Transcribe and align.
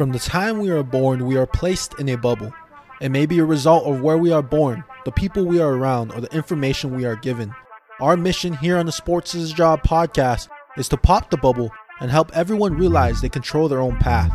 From 0.00 0.12
the 0.12 0.18
time 0.18 0.60
we 0.60 0.70
are 0.70 0.82
born, 0.82 1.26
we 1.26 1.36
are 1.36 1.46
placed 1.46 2.00
in 2.00 2.08
a 2.08 2.16
bubble. 2.16 2.54
It 3.02 3.10
may 3.10 3.26
be 3.26 3.38
a 3.38 3.44
result 3.44 3.84
of 3.84 4.00
where 4.00 4.16
we 4.16 4.32
are 4.32 4.40
born, 4.40 4.82
the 5.04 5.12
people 5.12 5.44
we 5.44 5.60
are 5.60 5.74
around, 5.74 6.12
or 6.12 6.22
the 6.22 6.34
information 6.34 6.96
we 6.96 7.04
are 7.04 7.16
given. 7.16 7.54
Our 8.00 8.16
mission 8.16 8.54
here 8.54 8.78
on 8.78 8.86
the 8.86 8.92
Sports 8.92 9.34
is 9.34 9.52
a 9.52 9.54
Job 9.54 9.82
podcast 9.82 10.48
is 10.78 10.88
to 10.88 10.96
pop 10.96 11.28
the 11.28 11.36
bubble 11.36 11.70
and 12.00 12.10
help 12.10 12.34
everyone 12.34 12.78
realize 12.78 13.20
they 13.20 13.28
control 13.28 13.68
their 13.68 13.82
own 13.82 13.98
path. 13.98 14.32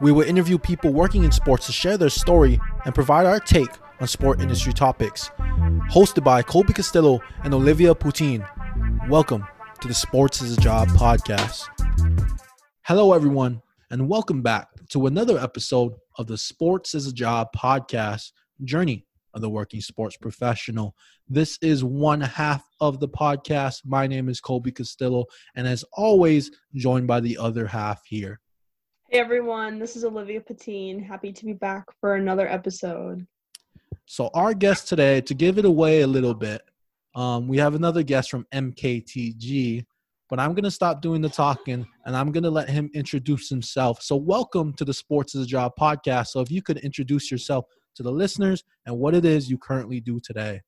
We 0.00 0.12
will 0.12 0.22
interview 0.22 0.58
people 0.58 0.92
working 0.92 1.24
in 1.24 1.32
sports 1.32 1.66
to 1.66 1.72
share 1.72 1.98
their 1.98 2.08
story 2.08 2.60
and 2.84 2.94
provide 2.94 3.26
our 3.26 3.40
take 3.40 3.72
on 3.98 4.06
sport 4.06 4.40
industry 4.40 4.72
topics. 4.72 5.28
Hosted 5.90 6.22
by 6.22 6.44
Colby 6.44 6.72
Castillo 6.72 7.20
and 7.42 7.52
Olivia 7.52 7.96
Poutine. 7.96 8.48
Welcome 9.08 9.44
to 9.80 9.88
the 9.88 9.94
Sports 9.94 10.40
is 10.40 10.56
a 10.56 10.60
Job 10.60 10.86
podcast. 10.90 11.66
Hello, 12.82 13.12
everyone, 13.12 13.60
and 13.90 14.08
welcome 14.08 14.42
back 14.42 14.68
to 14.90 15.06
another 15.06 15.38
episode 15.38 15.92
of 16.18 16.26
the 16.26 16.36
Sports 16.36 16.96
is 16.96 17.06
a 17.06 17.12
Job 17.12 17.48
podcast 17.56 18.32
journey 18.64 19.06
of 19.34 19.40
the 19.40 19.48
working 19.48 19.80
sports 19.80 20.16
professional. 20.16 20.96
This 21.28 21.56
is 21.62 21.84
one 21.84 22.20
half 22.20 22.68
of 22.80 22.98
the 22.98 23.08
podcast. 23.08 23.82
My 23.84 24.08
name 24.08 24.28
is 24.28 24.40
Colby 24.40 24.72
Castillo, 24.72 25.26
and 25.54 25.68
as 25.68 25.84
always, 25.92 26.50
joined 26.74 27.06
by 27.06 27.20
the 27.20 27.38
other 27.38 27.68
half 27.68 28.02
here. 28.04 28.40
Hey 29.08 29.20
everyone, 29.20 29.78
this 29.78 29.94
is 29.94 30.04
Olivia 30.04 30.40
Patine. 30.40 31.00
Happy 31.00 31.32
to 31.32 31.44
be 31.44 31.52
back 31.52 31.84
for 32.00 32.16
another 32.16 32.48
episode. 32.48 33.24
So, 34.06 34.28
our 34.34 34.54
guest 34.54 34.88
today, 34.88 35.20
to 35.20 35.34
give 35.34 35.56
it 35.56 35.64
away 35.64 36.00
a 36.00 36.06
little 36.08 36.34
bit, 36.34 36.62
um, 37.14 37.46
we 37.46 37.58
have 37.58 37.76
another 37.76 38.02
guest 38.02 38.28
from 38.28 38.44
MKTG, 38.52 39.84
but 40.30 40.38
I'm 40.38 40.54
going 40.54 40.64
to 40.64 40.70
stop 40.70 41.02
doing 41.02 41.20
the 41.20 41.28
talking 41.28 41.84
and 42.06 42.16
I'm 42.16 42.30
going 42.30 42.44
to 42.44 42.50
let 42.50 42.70
him 42.70 42.88
introduce 42.94 43.48
himself. 43.48 44.00
So, 44.00 44.14
welcome 44.14 44.72
to 44.74 44.84
the 44.84 44.94
Sports 44.94 45.34
is 45.34 45.44
a 45.44 45.48
Job 45.48 45.72
podcast. 45.78 46.28
So, 46.28 46.40
if 46.40 46.50
you 46.50 46.62
could 46.62 46.78
introduce 46.78 47.30
yourself 47.30 47.66
to 47.96 48.04
the 48.04 48.12
listeners 48.12 48.62
and 48.86 48.96
what 48.96 49.14
it 49.14 49.24
is 49.24 49.50
you 49.50 49.58
currently 49.58 50.00
do 50.00 50.20
today. 50.20 50.60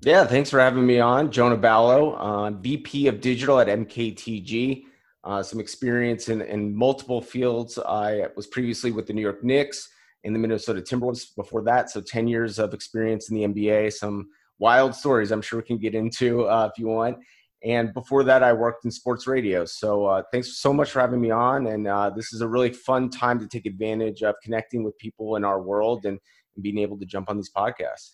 Yeah, 0.00 0.24
thanks 0.24 0.48
for 0.48 0.60
having 0.60 0.86
me 0.86 1.00
on. 1.00 1.32
Jonah 1.32 1.56
Ballow, 1.56 2.14
uh, 2.14 2.50
VP 2.52 3.08
of 3.08 3.20
Digital 3.20 3.58
at 3.58 3.66
MKTG. 3.66 4.84
Uh, 5.24 5.42
some 5.42 5.58
experience 5.58 6.28
in, 6.28 6.40
in 6.42 6.74
multiple 6.74 7.20
fields. 7.20 7.78
I 7.78 8.28
was 8.36 8.46
previously 8.46 8.92
with 8.92 9.08
the 9.08 9.12
New 9.12 9.20
York 9.20 9.42
Knicks 9.42 9.88
and 10.22 10.32
the 10.32 10.38
Minnesota 10.38 10.80
Timberwolves 10.80 11.34
before 11.34 11.62
that. 11.62 11.90
So 11.90 12.00
10 12.00 12.28
years 12.28 12.60
of 12.60 12.72
experience 12.72 13.28
in 13.28 13.36
the 13.36 13.42
NBA, 13.42 13.92
some 13.92 14.28
wild 14.60 14.94
stories 14.94 15.32
I'm 15.32 15.42
sure 15.42 15.58
we 15.58 15.64
can 15.64 15.78
get 15.78 15.96
into 15.96 16.44
uh, 16.46 16.70
if 16.72 16.78
you 16.78 16.86
want. 16.86 17.18
And 17.64 17.92
before 17.92 18.22
that, 18.24 18.42
I 18.42 18.52
worked 18.52 18.84
in 18.84 18.90
sports 18.90 19.26
radio. 19.26 19.64
So 19.64 20.06
uh, 20.06 20.22
thanks 20.32 20.58
so 20.58 20.72
much 20.72 20.92
for 20.92 21.00
having 21.00 21.20
me 21.20 21.30
on. 21.30 21.66
And 21.66 21.88
uh, 21.88 22.10
this 22.10 22.32
is 22.32 22.40
a 22.40 22.48
really 22.48 22.72
fun 22.72 23.10
time 23.10 23.40
to 23.40 23.48
take 23.48 23.66
advantage 23.66 24.22
of 24.22 24.36
connecting 24.42 24.84
with 24.84 24.96
people 24.98 25.36
in 25.36 25.44
our 25.44 25.60
world 25.60 26.06
and, 26.06 26.18
and 26.54 26.62
being 26.62 26.78
able 26.78 26.98
to 26.98 27.04
jump 27.04 27.28
on 27.28 27.36
these 27.36 27.50
podcasts 27.50 28.12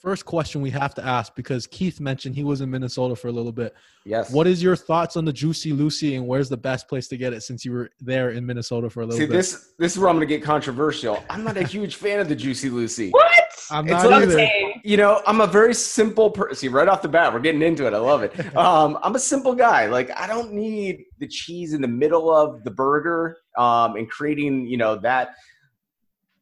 first 0.00 0.24
question 0.24 0.60
we 0.60 0.70
have 0.70 0.94
to 0.94 1.04
ask 1.04 1.34
because 1.34 1.66
Keith 1.66 2.00
mentioned 2.00 2.34
he 2.34 2.44
was 2.44 2.60
in 2.60 2.70
Minnesota 2.70 3.16
for 3.16 3.28
a 3.28 3.32
little 3.32 3.52
bit. 3.52 3.74
Yes. 4.04 4.30
What 4.32 4.46
is 4.46 4.62
your 4.62 4.76
thoughts 4.76 5.16
on 5.16 5.24
the 5.24 5.32
Juicy 5.32 5.72
Lucy 5.72 6.14
and 6.14 6.26
where's 6.26 6.48
the 6.48 6.56
best 6.56 6.88
place 6.88 7.08
to 7.08 7.16
get 7.16 7.32
it 7.32 7.42
since 7.42 7.64
you 7.64 7.72
were 7.72 7.90
there 8.00 8.30
in 8.30 8.46
Minnesota 8.46 8.88
for 8.88 9.02
a 9.02 9.06
little 9.06 9.18
See, 9.18 9.26
bit? 9.26 9.44
See, 9.44 9.56
this 9.56 9.72
this 9.78 9.92
is 9.92 9.98
where 9.98 10.08
I'm 10.08 10.16
going 10.16 10.28
to 10.28 10.34
get 10.34 10.42
controversial. 10.42 11.22
I'm 11.28 11.44
not 11.44 11.56
a 11.56 11.62
huge 11.66 11.96
fan 11.96 12.20
of 12.20 12.28
the 12.28 12.36
Juicy 12.36 12.70
Lucy. 12.70 13.10
What? 13.10 13.47
I'm 13.70 13.84
It's 13.88 14.02
not 14.02 14.10
like- 14.10 14.22
either. 14.24 14.48
You 14.84 14.96
know, 14.96 15.22
I'm 15.26 15.40
a 15.40 15.46
very 15.46 15.74
simple 15.74 16.30
person. 16.30 16.54
See, 16.56 16.68
right 16.68 16.88
off 16.88 17.02
the 17.02 17.08
bat, 17.08 17.32
we're 17.32 17.40
getting 17.40 17.62
into 17.62 17.86
it. 17.86 17.92
I 17.94 17.98
love 17.98 18.22
it. 18.22 18.56
Um, 18.56 18.98
I'm 19.02 19.14
a 19.16 19.18
simple 19.18 19.54
guy. 19.54 19.86
Like, 19.86 20.10
I 20.18 20.26
don't 20.26 20.52
need 20.52 21.04
the 21.18 21.26
cheese 21.26 21.74
in 21.74 21.82
the 21.82 21.88
middle 21.88 22.34
of 22.34 22.64
the 22.64 22.70
burger 22.70 23.36
um, 23.58 23.96
and 23.96 24.08
creating, 24.08 24.66
you 24.66 24.76
know, 24.76 24.96
that 24.96 25.34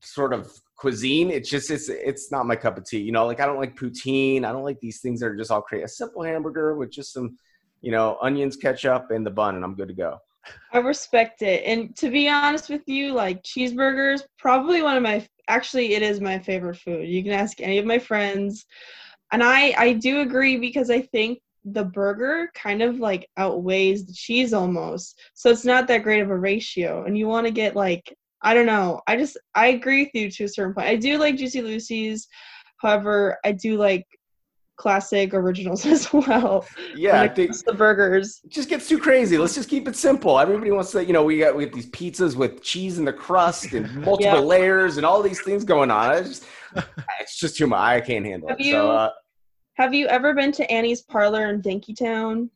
sort 0.00 0.32
of 0.32 0.52
cuisine. 0.76 1.30
It's 1.30 1.48
just, 1.48 1.70
it's, 1.70 1.88
it's 1.88 2.30
not 2.30 2.46
my 2.46 2.56
cup 2.56 2.76
of 2.78 2.84
tea. 2.84 3.00
You 3.00 3.10
know, 3.12 3.26
like 3.26 3.40
I 3.40 3.46
don't 3.46 3.58
like 3.58 3.74
poutine. 3.76 4.44
I 4.44 4.52
don't 4.52 4.64
like 4.64 4.78
these 4.80 5.00
things 5.00 5.20
that 5.20 5.26
are 5.26 5.36
just 5.36 5.50
all 5.50 5.62
create 5.62 5.84
a 5.84 5.88
simple 5.88 6.22
hamburger 6.22 6.76
with 6.76 6.90
just 6.90 7.12
some, 7.12 7.36
you 7.80 7.90
know, 7.90 8.18
onions, 8.20 8.56
ketchup, 8.56 9.10
and 9.10 9.24
the 9.26 9.30
bun, 9.30 9.56
and 9.56 9.64
I'm 9.64 9.74
good 9.74 9.88
to 9.88 9.94
go. 9.94 10.18
I 10.72 10.78
respect 10.78 11.42
it. 11.42 11.64
And 11.64 11.96
to 11.96 12.10
be 12.10 12.28
honest 12.28 12.68
with 12.68 12.82
you, 12.86 13.12
like 13.12 13.42
cheeseburgers, 13.42 14.22
probably 14.38 14.82
one 14.82 14.96
of 14.96 15.02
my 15.02 15.26
actually 15.48 15.94
it 15.94 16.02
is 16.02 16.20
my 16.20 16.38
favorite 16.38 16.76
food. 16.76 17.08
You 17.08 17.22
can 17.22 17.32
ask 17.32 17.60
any 17.60 17.78
of 17.78 17.86
my 17.86 17.98
friends. 17.98 18.66
And 19.32 19.42
I 19.42 19.74
I 19.76 19.92
do 19.94 20.20
agree 20.20 20.58
because 20.58 20.90
I 20.90 21.02
think 21.02 21.40
the 21.64 21.84
burger 21.84 22.50
kind 22.54 22.80
of 22.80 23.00
like 23.00 23.28
outweighs 23.36 24.06
the 24.06 24.12
cheese 24.12 24.52
almost. 24.52 25.18
So 25.34 25.50
it's 25.50 25.64
not 25.64 25.88
that 25.88 26.04
great 26.04 26.20
of 26.20 26.30
a 26.30 26.38
ratio. 26.38 27.04
And 27.04 27.18
you 27.18 27.26
want 27.26 27.46
to 27.46 27.52
get 27.52 27.74
like 27.76 28.14
I 28.42 28.54
don't 28.54 28.66
know. 28.66 29.00
I 29.06 29.16
just 29.16 29.36
I 29.54 29.68
agree 29.68 30.04
with 30.04 30.14
you 30.14 30.30
to 30.30 30.44
a 30.44 30.48
certain 30.48 30.74
point. 30.74 30.88
I 30.88 30.96
do 30.96 31.18
like 31.18 31.36
Juicy 31.36 31.62
Lucy's. 31.62 32.28
However, 32.78 33.38
I 33.44 33.52
do 33.52 33.76
like 33.76 34.06
classic 34.76 35.34
originals 35.34 35.84
as 35.94 36.12
well. 36.12 36.66
Yeah, 36.94 37.12
when 37.12 37.20
I 37.20 37.24
it 37.26 37.36
think 37.36 37.50
comes 37.50 37.62
burgers. 37.78 38.40
just 38.48 38.68
gets 38.68 38.88
too 38.88 38.98
crazy. 38.98 39.38
Let's 39.38 39.54
just 39.54 39.68
keep 39.68 39.88
it 39.88 39.96
simple. 39.96 40.38
Everybody 40.38 40.70
wants 40.70 40.92
to, 40.92 41.04
you 41.04 41.12
know, 41.12 41.24
we 41.24 41.38
got 41.38 41.56
we 41.56 41.64
have 41.64 41.72
these 41.72 41.90
pizzas 41.90 42.36
with 42.36 42.62
cheese 42.62 42.98
in 42.98 43.04
the 43.04 43.12
crust 43.12 43.72
and 43.72 43.86
multiple 44.04 44.34
Yeah. 44.34 44.38
layers 44.40 44.96
and 44.96 45.06
all 45.06 45.22
these 45.22 45.40
things 45.42 45.64
going 45.64 45.90
on. 45.90 46.10
I 46.10 46.22
just, 46.22 46.44
it's 47.20 47.38
just 47.38 47.56
too 47.56 47.66
much. 47.66 47.80
I 47.80 48.00
can't 48.00 48.24
handle 48.24 48.48
Have 48.48 48.60
it. 48.60 48.66
you- 48.66 48.72
So 48.72 48.90
uh, 48.90 49.10
Have 49.74 49.94
you 49.94 50.06
ever 50.06 50.34
been 50.34 50.52
to 50.52 50.70
Annie's 50.70 51.02
Parlor 51.02 51.48
in 51.50 51.62
Dinkytown? 51.62 52.50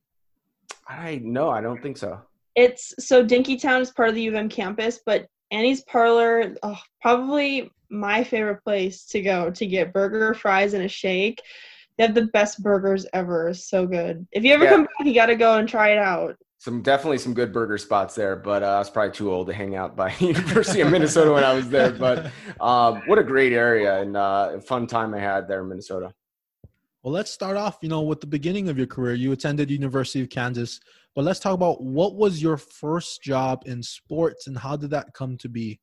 I 0.88 1.20
no, 1.22 1.48
I 1.50 1.60
don't 1.60 1.80
think 1.82 1.96
so. 1.96 2.20
It's 2.56 2.92
so 2.98 3.24
Dinkytown 3.24 3.80
is 3.80 3.90
part 3.90 4.08
of 4.08 4.14
the 4.14 4.22
U 4.22 4.30
of 4.30 4.36
M 4.36 4.48
campus, 4.48 5.00
but 5.06 5.26
Annie's 5.52 5.82
Parlor, 5.84 6.54
oh, 6.62 6.78
probably 7.00 7.70
my 7.90 8.22
favorite 8.22 8.62
place 8.62 9.04
to 9.06 9.20
go 9.20 9.50
to 9.50 9.66
get 9.66 9.92
burger, 9.92 10.32
fries, 10.34 10.74
and 10.74 10.84
a 10.84 10.88
shake. 10.88 11.40
They 12.00 12.06
have 12.06 12.14
the 12.14 12.28
best 12.28 12.62
burgers 12.62 13.04
ever. 13.12 13.52
So 13.52 13.86
good. 13.86 14.26
If 14.32 14.42
you 14.42 14.54
ever 14.54 14.64
Yeah. 14.64 14.70
come 14.70 14.82
back, 14.84 15.04
you 15.04 15.12
got 15.12 15.26
to 15.26 15.36
go 15.36 15.58
and 15.58 15.68
try 15.68 15.90
it 15.90 15.98
out. 15.98 16.34
Some 16.56 16.80
definitely 16.80 17.18
some 17.18 17.34
good 17.34 17.52
burger 17.52 17.76
spots 17.76 18.14
there, 18.14 18.36
but 18.36 18.62
uh, 18.62 18.68
I 18.68 18.78
was 18.78 18.88
probably 18.88 19.12
too 19.12 19.30
old 19.30 19.48
to 19.48 19.52
hang 19.52 19.76
out 19.76 19.96
by 19.96 20.10
University 20.18 20.80
of 20.80 20.90
Minnesota 20.90 21.30
when 21.30 21.44
I 21.44 21.52
was 21.52 21.68
there. 21.68 21.92
But 21.92 22.32
um, 22.60 23.02
what 23.04 23.18
a 23.18 23.22
great 23.22 23.52
area 23.52 24.00
and 24.00 24.16
uh, 24.16 24.60
fun 24.60 24.86
time 24.86 25.12
I 25.12 25.18
had 25.18 25.46
there 25.46 25.60
in 25.60 25.68
Minnesota. 25.68 26.14
Well, 27.02 27.12
let's 27.12 27.30
start 27.30 27.58
off, 27.58 27.76
you 27.82 27.90
know, 27.90 28.00
with 28.00 28.22
the 28.22 28.26
beginning 28.26 28.70
of 28.70 28.78
your 28.78 28.86
career. 28.86 29.12
You 29.12 29.32
attended 29.32 29.70
University 29.70 30.22
of 30.22 30.30
Kansas, 30.30 30.80
but 31.14 31.26
let's 31.26 31.38
talk 31.38 31.52
about 31.52 31.82
what 31.82 32.14
was 32.14 32.42
your 32.42 32.56
first 32.56 33.22
job 33.22 33.64
in 33.66 33.82
sports 33.82 34.46
and 34.46 34.56
how 34.56 34.74
did 34.74 34.88
that 34.90 35.12
come 35.12 35.36
to 35.36 35.50
be? 35.50 35.78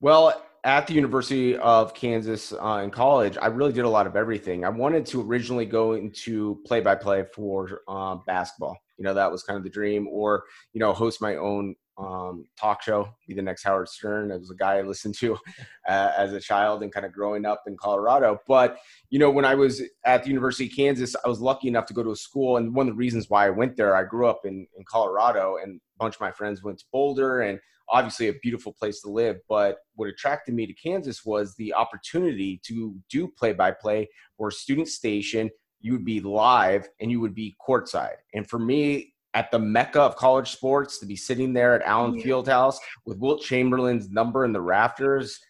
Well, 0.00 0.42
at 0.64 0.86
the 0.86 0.94
University 0.94 1.56
of 1.56 1.92
Kansas 1.92 2.52
uh, 2.52 2.80
in 2.84 2.90
college, 2.90 3.36
I 3.40 3.46
really 3.46 3.72
did 3.72 3.84
a 3.84 3.88
lot 3.88 4.06
of 4.06 4.14
everything. 4.14 4.64
I 4.64 4.68
wanted 4.68 5.04
to 5.06 5.20
originally 5.20 5.66
go 5.66 5.94
into 5.94 6.60
play 6.64 6.80
by 6.80 6.94
play 6.94 7.24
for 7.34 7.80
uh, 7.88 8.16
basketball. 8.26 8.76
You 8.96 9.04
know, 9.04 9.14
that 9.14 9.30
was 9.30 9.42
kind 9.42 9.56
of 9.56 9.64
the 9.64 9.70
dream, 9.70 10.06
or, 10.08 10.44
you 10.72 10.78
know, 10.78 10.92
host 10.92 11.20
my 11.20 11.36
own 11.36 11.74
um, 11.98 12.46
talk 12.58 12.82
show, 12.82 13.08
be 13.28 13.34
the 13.34 13.42
next 13.42 13.62
Howard 13.64 13.88
Stern. 13.88 14.30
It 14.30 14.38
was 14.38 14.50
a 14.50 14.54
guy 14.54 14.78
I 14.78 14.82
listened 14.82 15.14
to 15.16 15.34
uh, 15.88 16.12
as 16.16 16.32
a 16.32 16.40
child 16.40 16.82
and 16.82 16.92
kind 16.92 17.06
of 17.06 17.12
growing 17.12 17.44
up 17.44 17.62
in 17.66 17.76
Colorado. 17.76 18.38
But, 18.46 18.78
you 19.10 19.18
know, 19.18 19.30
when 19.30 19.44
I 19.44 19.54
was 19.54 19.82
at 20.04 20.22
the 20.22 20.28
University 20.28 20.66
of 20.66 20.72
Kansas, 20.74 21.14
I 21.24 21.28
was 21.28 21.40
lucky 21.40 21.68
enough 21.68 21.86
to 21.86 21.94
go 21.94 22.02
to 22.02 22.10
a 22.10 22.16
school. 22.16 22.56
And 22.56 22.74
one 22.74 22.88
of 22.88 22.94
the 22.94 22.98
reasons 22.98 23.28
why 23.28 23.46
I 23.46 23.50
went 23.50 23.76
there, 23.76 23.94
I 23.94 24.04
grew 24.04 24.26
up 24.26 24.40
in, 24.44 24.66
in 24.76 24.84
Colorado 24.86 25.56
and 25.62 25.76
a 25.76 25.98
bunch 25.98 26.14
of 26.14 26.20
my 26.20 26.32
friends 26.32 26.62
went 26.62 26.78
to 26.78 26.84
Boulder 26.92 27.42
and 27.42 27.60
obviously 27.88 28.28
a 28.28 28.34
beautiful 28.42 28.72
place 28.72 29.00
to 29.02 29.10
live. 29.10 29.36
But 29.48 29.78
what 29.94 30.08
attracted 30.08 30.54
me 30.54 30.66
to 30.66 30.74
Kansas 30.74 31.24
was 31.24 31.54
the 31.56 31.74
opportunity 31.74 32.60
to 32.64 32.94
do 33.10 33.28
play 33.28 33.52
by 33.52 33.70
play 33.70 34.08
or 34.38 34.50
student 34.50 34.88
station. 34.88 35.50
You 35.80 35.92
would 35.92 36.04
be 36.04 36.20
live 36.20 36.88
and 37.00 37.10
you 37.10 37.20
would 37.20 37.34
be 37.34 37.54
courtside. 37.66 38.16
And 38.34 38.48
for 38.48 38.58
me, 38.58 39.11
at 39.34 39.50
the 39.50 39.58
mecca 39.58 40.00
of 40.00 40.16
college 40.16 40.50
sports, 40.50 40.98
to 40.98 41.06
be 41.06 41.16
sitting 41.16 41.52
there 41.52 41.74
at 41.74 41.82
Allen 41.86 42.14
Yeah. 42.18 42.24
Fieldhouse 42.24 42.76
with 43.06 43.18
Wilt 43.18 43.42
Chamberlain's 43.42 44.10
number 44.10 44.44
in 44.44 44.52
the 44.52 44.60
rafters, 44.60 45.40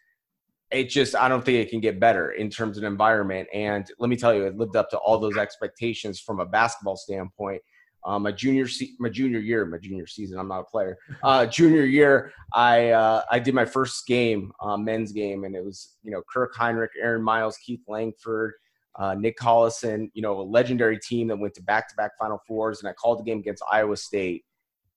it 0.70 0.88
just 0.88 1.14
I 1.14 1.28
don't 1.28 1.44
think 1.44 1.58
it 1.58 1.70
can 1.70 1.80
get 1.80 2.00
better 2.00 2.32
in 2.32 2.48
terms 2.48 2.78
of 2.78 2.84
environment. 2.84 3.48
And 3.52 3.86
let 3.98 4.08
me 4.08 4.16
tell 4.16 4.32
you, 4.34 4.44
it 4.46 4.56
lived 4.56 4.76
up 4.76 4.88
to 4.90 4.98
all 4.98 5.18
those 5.18 5.36
expectations 5.36 6.20
from 6.20 6.40
a 6.40 6.46
basketball 6.46 6.96
standpoint. 6.96 7.60
Um, 8.04 8.22
my 8.24 8.32
junior 8.32 8.66
se- 8.66 8.94
my 8.98 9.08
junior 9.08 9.38
year, 9.38 9.64
my 9.66 9.78
junior 9.78 10.06
season, 10.06 10.38
I'm 10.38 10.48
not 10.48 10.60
a 10.60 10.64
player. 10.64 10.96
Uh, 11.22 11.46
junior 11.46 11.84
year, 11.84 12.32
I 12.54 12.90
uh, 12.90 13.22
I 13.30 13.38
did 13.38 13.54
my 13.54 13.64
first 13.64 14.06
game, 14.06 14.50
uh, 14.60 14.76
men's 14.76 15.12
game, 15.12 15.44
and 15.44 15.54
it 15.54 15.64
was 15.64 15.96
you 16.02 16.10
know 16.10 16.22
Kirk 16.32 16.54
Hinrich, 16.56 16.88
Aaron 17.00 17.22
Miles, 17.22 17.56
Keith 17.58 17.82
Langford, 17.86 18.54
uh, 18.96 19.14
Nick 19.14 19.38
Collison, 19.38 20.10
you 20.14 20.22
know, 20.22 20.40
a 20.40 20.42
legendary 20.42 20.98
team 20.98 21.28
that 21.28 21.38
went 21.38 21.54
to 21.54 21.62
back-to-back 21.62 22.12
Final 22.18 22.38
Fours, 22.46 22.80
and 22.80 22.88
I 22.88 22.92
called 22.92 23.18
the 23.18 23.24
game 23.24 23.38
against 23.38 23.62
Iowa 23.70 23.96
State. 23.96 24.44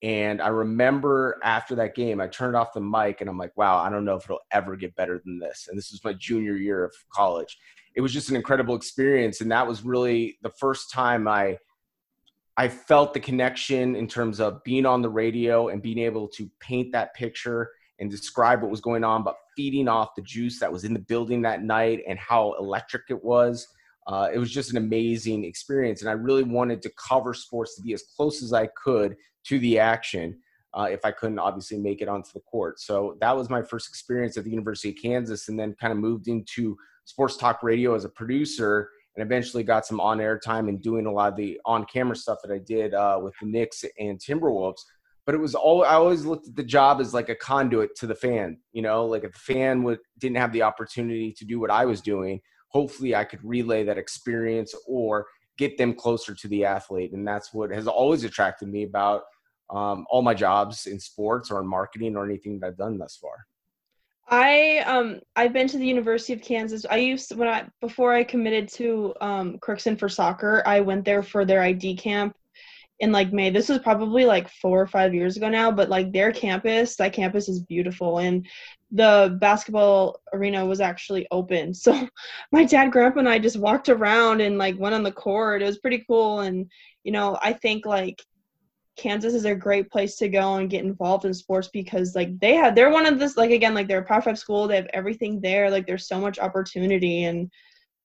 And 0.04 0.42
I 0.42 0.50
remember 0.50 1.40
after 1.44 1.74
that 1.76 1.96
game, 1.96 2.20
I 2.20 2.28
turned 2.28 2.56
off 2.56 2.74
the 2.74 2.82
mic 2.82 3.22
and 3.22 3.30
I'm 3.30 3.38
like, 3.38 3.56
wow, 3.56 3.78
I 3.78 3.90
don't 3.90 4.06
know 4.06 4.16
if 4.16 4.26
it'll 4.26 4.40
ever 4.52 4.76
get 4.76 4.94
better 4.96 5.20
than 5.26 5.40
this. 5.40 5.68
And 5.68 5.78
this 5.78 5.90
was 5.92 6.04
my 6.04 6.14
junior 6.14 6.56
year 6.56 6.84
of 6.84 6.94
college. 7.12 7.58
It 7.96 8.02
was 8.02 8.14
just 8.14 8.30
an 8.30 8.36
incredible 8.36 8.76
experience. 8.76 9.42
And 9.42 9.50
that 9.52 9.66
was 9.66 9.84
really 9.84 10.38
the 10.44 10.52
first 10.60 10.92
time 10.92 11.28
I 11.28 11.58
I 12.58 12.68
felt 12.68 13.14
the 13.14 13.20
connection 13.20 13.96
in 13.96 14.08
terms 14.08 14.40
of 14.40 14.64
being 14.64 14.86
on 14.86 15.02
the 15.02 15.10
radio 15.10 15.70
and 15.70 15.82
being 15.82 16.00
able 16.00 16.28
to 16.30 16.50
paint 16.60 16.92
that 16.92 17.14
picture 17.16 17.72
and 18.00 18.12
describe 18.12 18.62
what 18.62 18.72
was 18.72 18.82
going 18.82 19.04
on, 19.04 19.24
but 19.24 19.38
feeding 19.58 19.88
off 19.88 20.16
the 20.16 20.22
juice 20.22 20.60
that 20.60 20.72
was 20.72 20.84
in 20.84 20.94
the 20.94 21.00
building 21.00 21.42
that 21.42 21.64
night 21.64 22.02
and 22.08 22.20
how 22.20 22.54
electric 22.60 23.04
it 23.10 23.24
was. 23.24 23.68
Uh, 24.08 24.30
it 24.34 24.38
was 24.38 24.52
just 24.52 24.72
an 24.72 24.78
amazing 24.78 25.44
experience. 25.44 26.02
And 26.02 26.10
I 26.10 26.14
really 26.14 26.44
wanted 26.44 26.82
to 26.84 26.92
cover 26.92 27.34
sports 27.34 27.76
to 27.76 27.82
be 27.82 27.94
as 27.94 28.04
close 28.16 28.44
as 28.44 28.54
I 28.54 28.68
could 28.68 29.16
to 29.46 29.60
the 29.60 29.80
action. 29.80 30.40
Uh, 30.74 30.88
if 30.92 31.06
I 31.06 31.12
couldn't 31.12 31.40
obviously 31.40 31.80
make 31.80 32.02
it 32.02 32.10
onto 32.10 32.32
the 32.34 32.42
court. 32.42 32.82
So 32.82 33.18
that 33.22 33.36
was 33.36 33.50
my 33.50 33.62
first 33.62 33.88
experience 33.88 34.36
at 34.36 34.44
the 34.44 34.50
University 34.50 34.90
of 34.90 34.98
Kansas, 35.02 35.48
and 35.48 35.58
then 35.58 35.74
kind 35.80 35.94
of 35.94 35.98
moved 35.98 36.28
into 36.28 36.76
sports 37.06 37.38
talk 37.38 37.64
radio 37.64 37.96
as 37.96 38.04
a 38.04 38.10
producer, 38.10 38.90
and 39.16 39.26
eventually 39.26 39.64
got 39.64 39.86
some 39.86 40.02
on 40.02 40.20
air 40.20 40.38
time 40.38 40.68
and 40.68 40.82
doing 40.82 41.06
a 41.06 41.12
lot 41.12 41.32
of 41.32 41.38
the 41.38 41.62
on 41.66 41.86
camera 41.86 42.16
stuff 42.16 42.40
that 42.44 42.54
I 42.54 42.58
did 42.58 42.94
uh, 42.94 43.18
with 43.24 43.34
the 43.40 43.48
Knicks 43.48 43.86
and 43.98 44.20
Timberwolves 44.20 44.82
but 45.26 45.34
it 45.34 45.40
was 45.40 45.56
all 45.56 45.84
I 45.84 45.96
always 45.96 46.26
looked 46.26 46.48
at 46.48 46.56
the 46.56 46.64
job 46.64 47.02
as 47.02 47.14
like 47.14 47.30
a 47.30 47.36
conduit 47.36 47.96
to 47.96 48.08
the 48.08 48.16
fan. 48.16 48.58
You 48.74 48.84
know, 48.84 49.06
like 49.06 49.24
if 49.24 49.34
the 49.34 49.54
fan 49.54 49.84
would 49.84 50.00
didn't 50.20 50.38
have 50.38 50.52
the 50.52 50.62
opportunity 50.62 51.34
to 51.34 51.46
do 51.46 51.60
what 51.60 51.72
I 51.72 51.86
was 51.86 52.02
doing, 52.02 52.42
hopefully 52.76 53.16
I 53.16 53.24
could 53.24 53.40
relay 53.42 53.86
that 53.86 53.98
experience 53.98 54.76
or 54.86 55.28
get 55.58 55.78
them 55.78 55.94
closer 55.94 56.36
to 56.36 56.48
the 56.50 56.66
athlete, 56.66 57.14
and 57.14 57.26
that's 57.26 57.54
what 57.54 57.72
has 57.72 57.88
always 57.88 58.26
attracted 58.26 58.68
me 58.68 58.84
about 58.84 59.22
um, 59.70 60.06
all 60.10 60.22
my 60.22 60.34
jobs 60.34 60.86
in 60.86 61.00
sports 61.00 61.50
or 61.50 61.62
in 61.62 61.68
marketing 61.68 62.18
or 62.18 62.26
anything 62.26 62.60
that 62.60 62.68
I've 62.68 62.78
done 62.78 62.98
thus 62.98 63.16
far. 63.16 63.38
I 64.28 64.80
um 64.80 65.22
I've 65.38 65.54
been 65.54 65.70
to 65.70 65.78
the 65.78 65.86
University 65.86 66.34
of 66.34 66.42
Kansas. 66.42 66.86
I 66.90 66.98
used 66.98 67.34
when 67.38 67.48
I 67.48 67.68
before 67.80 68.12
I 68.12 68.24
committed 68.24 68.68
to 68.80 69.14
um 69.22 69.58
Crookston 69.60 69.98
for 69.98 70.10
soccer, 70.10 70.64
I 70.66 70.82
went 70.82 71.06
there 71.06 71.24
for 71.24 71.46
their 71.46 71.62
ID 71.62 71.96
camp 71.96 72.36
in 73.00 73.12
like 73.12 73.34
May. 73.34 73.50
This 73.50 73.70
was 73.70 73.80
probably 73.80 74.26
like 74.26 74.50
four 74.50 74.82
or 74.82 74.88
five 74.88 75.14
years 75.14 75.36
ago 75.38 75.50
now, 75.50 75.72
but 75.72 75.90
like 75.90 76.12
their 76.12 76.32
campus, 76.32 76.96
that 76.96 77.14
campus 77.14 77.50
is 77.50 77.60
beautiful 77.62 78.20
and 78.20 78.46
the 78.92 79.38
basketball 79.42 80.22
arena 80.34 80.66
was 80.66 80.80
actually 80.80 81.28
open. 81.32 81.74
So 81.86 82.08
my 82.52 82.64
dad, 82.64 82.92
grandpa, 82.92 83.20
and 83.20 83.30
I 83.30 83.40
just 83.40 83.58
walked 83.58 83.90
around 83.90 84.42
and 84.42 84.58
like 84.58 84.80
went 84.80 84.96
on 84.96 85.04
the 85.04 85.12
court. 85.12 85.62
It 85.62 85.66
was 85.66 85.80
pretty 85.80 86.04
cool. 86.08 86.40
And, 86.42 86.70
you 87.04 87.12
know, 87.12 87.38
I 87.42 87.54
think 87.54 87.86
like 87.86 88.22
Kansas 88.96 89.34
is 89.34 89.46
a 89.46 89.54
great 89.54 89.92
place 89.92 90.16
to 90.18 90.30
go 90.30 90.56
and 90.56 90.70
get 90.70 90.86
involved 90.86 91.26
in 91.26 91.34
sports 91.34 91.70
because 91.74 92.16
like 92.16 92.40
they 92.40 92.56
have 92.56 92.76
they're 92.76 92.90
one 92.90 93.06
of 93.06 93.20
this 93.20 93.36
like 93.36 93.52
again 93.52 93.74
like 93.74 93.88
they're 93.88 94.00
a 94.00 94.06
power 94.06 94.22
five 94.22 94.40
school 94.40 94.68
they 94.68 94.78
have 94.78 94.88
everything 94.94 95.42
there 95.42 95.70
like 95.70 95.86
there's 95.86 96.08
so 96.08 96.20
much 96.20 96.40
opportunity 96.40 97.26
and 97.26 97.52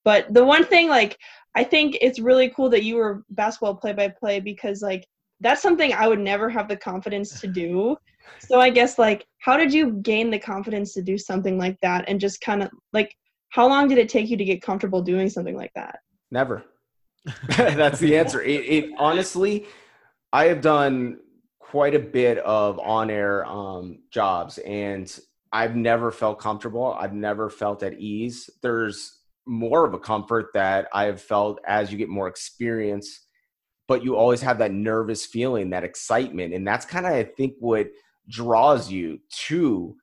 but 0.05 0.33
the 0.35 0.45
one 0.45 0.65
thing 0.65 0.89
like 0.89 1.17
I 1.55 1.65
think 1.65 1.99
it's 2.01 2.19
really 2.19 2.51
cool 2.51 2.69
that 2.71 2.85
you 2.85 2.97
were 2.97 3.25
basketball 3.31 3.75
play 3.75 3.93
by 3.93 4.09
play 4.09 4.41
because 4.41 4.83
like 4.83 5.07
that's 5.41 5.63
something 5.63 5.93
I 5.93 6.07
would 6.07 6.21
never 6.21 6.49
have 6.49 6.69
the 6.69 6.77
confidence 6.77 7.41
to 7.41 7.47
do. 7.47 7.97
So 8.39 8.61
I 8.61 8.71
guess 8.71 8.99
like 8.99 9.27
how 9.39 9.57
did 9.57 9.73
you 9.73 9.93
gain 10.03 10.31
the 10.31 10.39
confidence 10.39 10.93
to 10.93 11.03
do 11.03 11.19
something 11.19 11.59
like 11.59 11.77
that 11.83 12.05
and 12.07 12.21
just 12.21 12.41
kind 12.41 12.63
of 12.63 12.71
like 12.93 13.13
how 13.49 13.67
long 13.67 13.89
did 13.89 13.99
it 13.99 14.09
take 14.09 14.29
you 14.29 14.37
to 14.37 14.45
get 14.45 14.63
comfortable 14.63 15.03
doing 15.03 15.29
something 15.29 15.57
like 15.57 15.73
that? 15.75 15.99
Never. 16.31 16.63
that's 17.57 17.99
the 17.99 18.17
answer. 18.17 18.41
It, 18.43 18.61
it, 18.61 18.91
honestly, 18.99 19.67
I 20.33 20.45
have 20.45 20.61
done 20.61 21.19
quite 21.59 21.95
a 21.95 21.99
bit 21.99 22.39
of 22.39 22.79
on-air 22.79 23.45
um, 23.47 24.01
jobs 24.11 24.59
and 24.59 25.19
I've 25.53 25.77
never 25.77 26.13
felt 26.13 26.39
comfortable. 26.39 26.93
I've 26.93 27.15
never 27.15 27.51
felt 27.51 27.83
at 27.83 27.95
ease. 27.95 28.49
There's 28.63 29.20
more 29.47 29.85
of 29.85 29.95
a 29.95 29.99
comfort 29.99 30.49
that 30.55 30.89
I've 30.93 31.21
felt 31.21 31.61
as 31.67 31.91
you 31.91 31.99
get 31.99 32.09
more 32.09 32.29
experience, 32.29 33.27
but 33.89 34.05
you 34.05 34.17
always 34.17 34.41
have 34.43 34.59
that 34.59 34.73
nervous 34.73 35.27
feeling, 35.27 35.71
that 35.71 35.85
excitement. 35.85 36.55
And 36.55 36.67
that's 36.67 36.87
kind 36.87 37.07
of, 37.07 37.13
I 37.13 37.25
think, 37.25 37.55
what 37.59 37.89
draws 38.29 38.91
you 38.91 39.19
to 39.47 39.97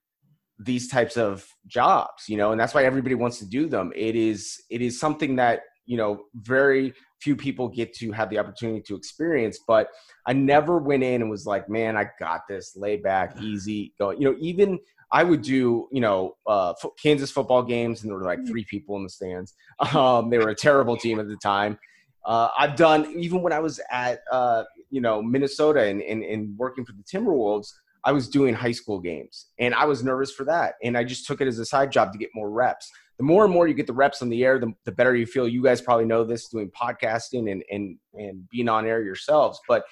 these 0.59 0.87
types 0.87 1.17
of 1.17 1.47
jobs, 1.67 2.23
you 2.27 2.35
know, 2.35 2.51
and 2.51 2.59
that's 2.59 2.73
why 2.73 2.83
everybody 2.83 3.15
wants 3.15 3.39
to 3.39 3.45
do 3.45 3.67
them. 3.67 3.91
It 3.95 4.15
is, 4.15 4.59
it 4.69 4.81
is 4.81 4.99
something 4.99 5.35
that, 5.35 5.61
you 5.85 5.97
know, 5.97 6.23
very 6.33 6.93
few 7.21 7.35
people 7.35 7.69
get 7.69 7.93
to 7.93 8.11
have 8.11 8.29
the 8.29 8.39
opportunity 8.39 8.81
to 8.81 8.95
experience, 8.95 9.59
but 9.67 9.87
I 10.25 10.33
never 10.33 10.79
went 10.79 11.03
in 11.03 11.21
and 11.21 11.29
was 11.29 11.45
like, 11.45 11.69
man, 11.69 11.95
I 11.95 12.07
got 12.19 12.41
this, 12.49 12.75
lay 12.75 12.97
back, 12.97 13.41
easy, 13.41 13.93
go. 13.97 14.11
You 14.11 14.31
know, 14.31 14.35
even 14.39 14.79
I 15.11 15.23
would 15.23 15.41
do, 15.41 15.87
you 15.91 16.01
know, 16.01 16.35
uh, 16.45 16.73
Kansas 17.01 17.31
football 17.31 17.63
games, 17.63 18.01
and 18.01 18.11
there 18.11 18.17
were 18.17 18.25
like 18.25 18.39
mm. 18.39 18.47
three 18.47 18.65
people 18.65 18.95
in 18.97 19.03
the 19.03 19.09
stands. 19.09 19.53
Um, 19.93 20.29
they 20.29 20.39
were 20.39 20.49
a 20.49 20.55
terrible 20.55 20.97
team 20.97 21.19
at 21.19 21.27
the 21.27 21.37
time. 21.37 21.77
Uh, 22.25 22.49
I've 22.57 22.75
done 22.75 23.13
even 23.15 23.41
when 23.41 23.53
I 23.53 23.59
was 23.59 23.79
at, 23.91 24.21
uh, 24.31 24.63
you 24.89 25.01
know, 25.01 25.21
Minnesota 25.21 25.83
and, 25.83 26.01
and, 26.01 26.23
and 26.23 26.57
working 26.57 26.83
for 26.83 26.93
the 26.93 27.03
Timberwolves. 27.03 27.71
I 28.03 28.11
was 28.11 28.27
doing 28.27 28.53
high 28.53 28.71
school 28.71 28.99
games, 28.99 29.47
and 29.59 29.73
I 29.75 29.85
was 29.85 30.03
nervous 30.03 30.31
for 30.31 30.45
that, 30.45 30.75
and 30.83 30.97
I 30.97 31.03
just 31.03 31.27
took 31.27 31.41
it 31.41 31.47
as 31.47 31.59
a 31.59 31.65
side 31.65 31.91
job 31.91 32.11
to 32.13 32.17
get 32.17 32.29
more 32.33 32.49
reps. 32.49 32.89
The 33.17 33.23
more 33.23 33.43
and 33.43 33.53
more 33.53 33.67
you 33.67 33.73
get 33.73 33.87
the 33.87 33.93
reps 33.93 34.21
on 34.21 34.29
the 34.29 34.43
air, 34.43 34.59
the, 34.59 34.73
the 34.85 34.91
better 34.91 35.15
you 35.15 35.25
feel. 35.25 35.47
You 35.47 35.63
guys 35.63 35.81
probably 35.81 36.05
know 36.05 36.23
this 36.23 36.47
doing 36.47 36.71
podcasting 36.71 37.51
and 37.51 37.63
and 37.71 37.97
and 38.13 38.47
being 38.49 38.69
on 38.69 38.85
air 38.85 39.03
yourselves, 39.03 39.59
but 39.67 39.83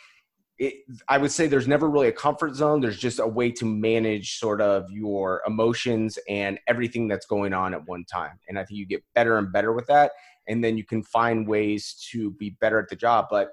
it, 0.57 0.85
I 1.09 1.17
would 1.17 1.31
say 1.31 1.47
there's 1.47 1.67
never 1.67 1.89
really 1.89 2.07
a 2.07 2.13
comfort 2.13 2.55
zone. 2.55 2.79
There's 2.79 2.97
just 2.97 3.19
a 3.19 3.27
way 3.27 3.51
to 3.51 3.65
manage 3.65 4.39
sort 4.39 4.61
of 4.61 4.89
your 4.89 5.41
emotions 5.45 6.17
and 6.29 6.59
everything 6.67 7.07
that's 7.07 7.25
going 7.25 7.53
on 7.53 7.73
at 7.73 7.85
one 7.87 8.05
time. 8.05 8.39
And 8.47 8.57
I 8.57 8.63
think 8.63 8.79
you 8.79 8.85
get 8.85 9.03
better 9.13 9.37
and 9.37 9.51
better 9.51 9.73
with 9.73 9.87
that. 9.87 10.11
And 10.47 10.63
then 10.63 10.77
you 10.77 10.85
can 10.85 11.03
find 11.03 11.47
ways 11.47 11.95
to 12.11 12.31
be 12.31 12.51
better 12.61 12.79
at 12.79 12.87
the 12.89 12.95
job. 12.95 13.27
But 13.29 13.51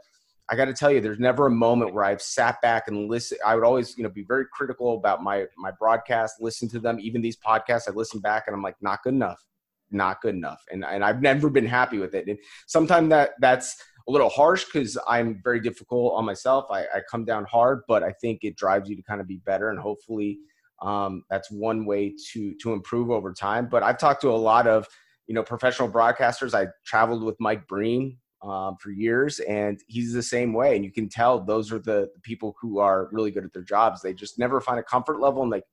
I 0.51 0.55
got 0.57 0.67
to 0.67 0.75
tell 0.75 0.91
you, 0.91 1.01
there's 1.01 1.19
never 1.19 1.47
a 1.47 1.51
moment 1.51 1.95
where 1.95 2.05
I've 2.05 2.21
sat 2.21 2.61
back 2.61 2.89
and 2.89 3.09
listened. 3.09 3.41
I 3.45 3.55
would 3.55 3.65
always, 3.65 3.97
you 3.97 4.03
know, 4.03 4.11
be 4.11 4.25
very 4.25 4.45
critical 4.53 4.97
about 4.97 5.23
my 5.23 5.47
my 5.57 5.71
broadcast, 5.71 6.37
listen 6.41 6.69
to 6.71 6.79
them, 6.79 6.99
even 7.01 7.23
these 7.23 7.39
podcasts. 7.39 7.89
I 7.89 7.93
listen 7.93 8.21
back 8.21 8.45
and 8.47 8.55
I'm 8.55 8.63
like, 8.63 8.77
not 8.83 9.03
good 9.03 9.15
enough, 9.15 9.43
not 9.91 10.21
good 10.21 10.35
enough, 10.35 10.61
and 10.71 10.85
and 10.85 11.05
I've 11.05 11.23
never 11.23 11.49
been 11.49 11.65
happy 11.65 11.99
with 11.99 12.15
it. 12.15 12.29
And 12.29 12.39
sometimes 12.67 13.09
that 13.11 13.31
that's 13.41 13.83
a 14.09 14.11
little 14.11 14.29
harsh 14.29 14.65
because 14.65 14.99
I'm 15.07 15.41
very 15.43 15.61
difficult 15.61 16.15
on 16.15 16.25
myself. 16.25 16.67
I, 16.71 16.83
I, 16.83 17.01
come 17.11 17.25
down 17.25 17.45
hard, 17.45 17.83
but 17.89 18.03
I 18.03 18.13
think 18.13 18.41
it 18.43 18.57
drives 18.57 18.89
you 18.89 18.97
to 18.97 19.03
kind 19.03 19.21
of 19.21 19.27
be 19.27 19.41
better, 19.45 19.71
and 19.71 19.79
hopefully, 19.79 20.39
um, 20.81 21.25
that's 21.31 21.51
one 21.51 21.85
way 21.85 22.15
to 22.33 22.55
to 22.63 22.73
improve 22.73 23.11
over 23.11 23.33
time. 23.33 23.69
But 23.71 23.83
I've 23.83 23.99
talked 23.99 24.21
to 24.23 24.31
a 24.31 24.37
lot 24.37 24.67
of 24.67 24.87
you 25.27 25.35
know 25.35 25.43
professional 25.43 25.89
broadcasters. 25.89 26.55
I 26.55 26.69
traveled 26.85 27.23
with 27.23 27.37
Mike 27.39 27.67
Breen 27.69 28.19
um, 28.43 28.77
for 28.81 28.91
years, 28.91 29.41
and 29.41 29.81
he's 29.87 30.13
the 30.13 30.23
same 30.23 30.53
way. 30.53 30.75
And 30.75 30.85
you 30.85 30.93
can 30.93 31.09
tell 31.09 31.41
those 31.41 31.73
are 31.73 31.79
the, 31.79 32.09
people 32.23 32.57
who 32.61 32.79
are 32.79 33.09
really 33.13 33.31
good 33.31 33.45
at 33.45 33.53
their 33.53 33.63
jobs. 33.63 34.03
They 34.03 34.13
just 34.15 34.39
never 34.39 34.61
find 34.61 34.79
a 34.79 34.83
comfort 34.83 35.21
level, 35.21 35.43
and 35.43 35.51
like 35.51 35.65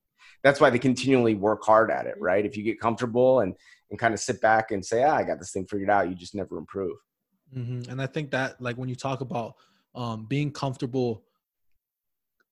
that's 0.43 0.61
why 0.61 0.69
they 0.69 0.79
continually 0.79 1.35
work 1.35 1.63
hard 1.63 1.91
at 1.91 2.05
it. 2.05 2.15
Right? 2.19 2.45
If 2.45 2.55
you 2.55 2.63
get 2.63 2.79
comfortable 2.79 3.39
and 3.39 3.55
and 3.89 3.97
kind 3.97 4.13
of 4.13 4.19
sit 4.19 4.39
back 4.39 4.71
and 4.71 4.85
say, 4.85 5.03
ah, 5.03 5.15
I 5.15 5.23
got 5.23 5.39
this 5.39 5.51
thing 5.51 5.65
figured 5.65 5.89
out, 5.89 6.09
you 6.09 6.15
just 6.15 6.35
never 6.35 6.57
improve. 6.57 6.95
Mm-hmm. 7.55 7.91
And 7.91 8.01
I 8.01 8.07
think 8.07 8.31
that 8.31 8.61
like 8.61 8.77
when 8.77 8.89
you 8.89 8.95
talk 8.95 9.21
about 9.21 9.55
um, 9.95 10.25
being 10.25 10.51
comfortable, 10.51 11.23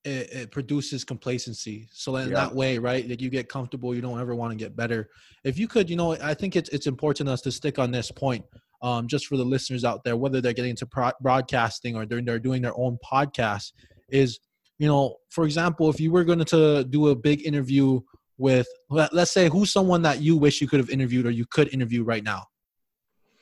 it, 0.04 0.32
it, 0.32 0.50
produces 0.50 1.04
complacency. 1.04 1.88
So 1.92 2.16
in 2.16 2.30
yeah. 2.30 2.34
that 2.34 2.54
way, 2.54 2.78
right, 2.78 3.06
that 3.08 3.20
you 3.20 3.30
get 3.30 3.48
comfortable, 3.48 3.94
you 3.94 4.00
don't 4.00 4.20
ever 4.20 4.34
want 4.34 4.52
to 4.52 4.56
get 4.56 4.76
better. 4.76 5.10
If 5.44 5.58
you 5.58 5.68
could, 5.68 5.90
you 5.90 5.96
know, 5.96 6.12
I 6.12 6.34
think 6.34 6.56
it's 6.56 6.68
it's 6.70 6.86
important 6.86 7.28
us 7.28 7.42
to 7.42 7.52
stick 7.52 7.78
on 7.78 7.90
this 7.90 8.10
point, 8.10 8.44
um, 8.82 9.06
just 9.06 9.26
for 9.26 9.36
the 9.36 9.44
listeners 9.44 9.84
out 9.84 10.04
there, 10.04 10.16
whether 10.16 10.40
they're 10.40 10.52
getting 10.52 10.70
into 10.70 10.86
pro- 10.86 11.12
broadcasting 11.20 11.96
or 11.96 12.06
they're, 12.06 12.22
they're 12.22 12.38
doing 12.38 12.62
their 12.62 12.78
own 12.78 12.98
podcast, 13.04 13.72
is 14.08 14.40
you 14.78 14.86
know, 14.86 15.16
for 15.30 15.44
example, 15.44 15.90
if 15.90 16.00
you 16.00 16.12
were 16.12 16.24
going 16.24 16.44
to 16.44 16.84
do 16.84 17.08
a 17.08 17.16
big 17.16 17.44
interview 17.44 18.00
with, 18.38 18.68
let's 18.88 19.32
say, 19.32 19.48
who's 19.48 19.72
someone 19.72 20.02
that 20.02 20.22
you 20.22 20.36
wish 20.36 20.60
you 20.60 20.68
could 20.68 20.78
have 20.78 20.90
interviewed 20.90 21.26
or 21.26 21.30
you 21.30 21.44
could 21.50 21.72
interview 21.74 22.04
right 22.04 22.22
now 22.22 22.46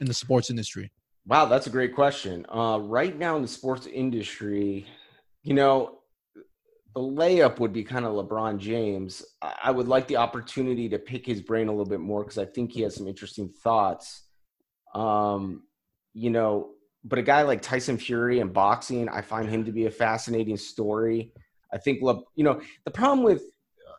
in 0.00 0.06
the 0.06 0.14
sports 0.14 0.48
industry? 0.48 0.90
Wow, 1.28 1.46
that's 1.46 1.66
a 1.66 1.70
great 1.70 1.94
question. 1.94 2.46
Uh, 2.48 2.78
right 2.80 3.16
now 3.18 3.34
in 3.34 3.42
the 3.42 3.48
sports 3.48 3.86
industry, 3.86 4.86
you 5.42 5.54
know, 5.54 5.98
the 6.94 7.00
layup 7.00 7.58
would 7.58 7.72
be 7.72 7.82
kind 7.82 8.04
of 8.04 8.12
LeBron 8.12 8.58
James. 8.58 9.24
I 9.42 9.72
would 9.72 9.88
like 9.88 10.06
the 10.06 10.16
opportunity 10.16 10.88
to 10.88 10.98
pick 11.00 11.26
his 11.26 11.42
brain 11.42 11.66
a 11.66 11.72
little 11.72 11.84
bit 11.84 12.00
more 12.00 12.22
because 12.22 12.38
I 12.38 12.44
think 12.44 12.70
he 12.70 12.82
has 12.82 12.94
some 12.94 13.08
interesting 13.08 13.48
thoughts. 13.48 14.22
Um, 14.94 15.64
you 16.14 16.30
know, 16.30 16.70
but 17.04 17.18
a 17.18 17.22
guy 17.22 17.42
like 17.42 17.60
Tyson 17.60 17.98
Fury 17.98 18.38
in 18.38 18.52
boxing, 18.52 19.08
I 19.08 19.20
find 19.20 19.48
him 19.48 19.64
to 19.64 19.72
be 19.72 19.86
a 19.86 19.90
fascinating 19.90 20.56
story. 20.56 21.32
I 21.72 21.78
think, 21.78 22.00
you 22.00 22.44
know, 22.44 22.60
the 22.84 22.90
problem 22.92 23.24
with 23.24 23.42
uh, 23.42 23.92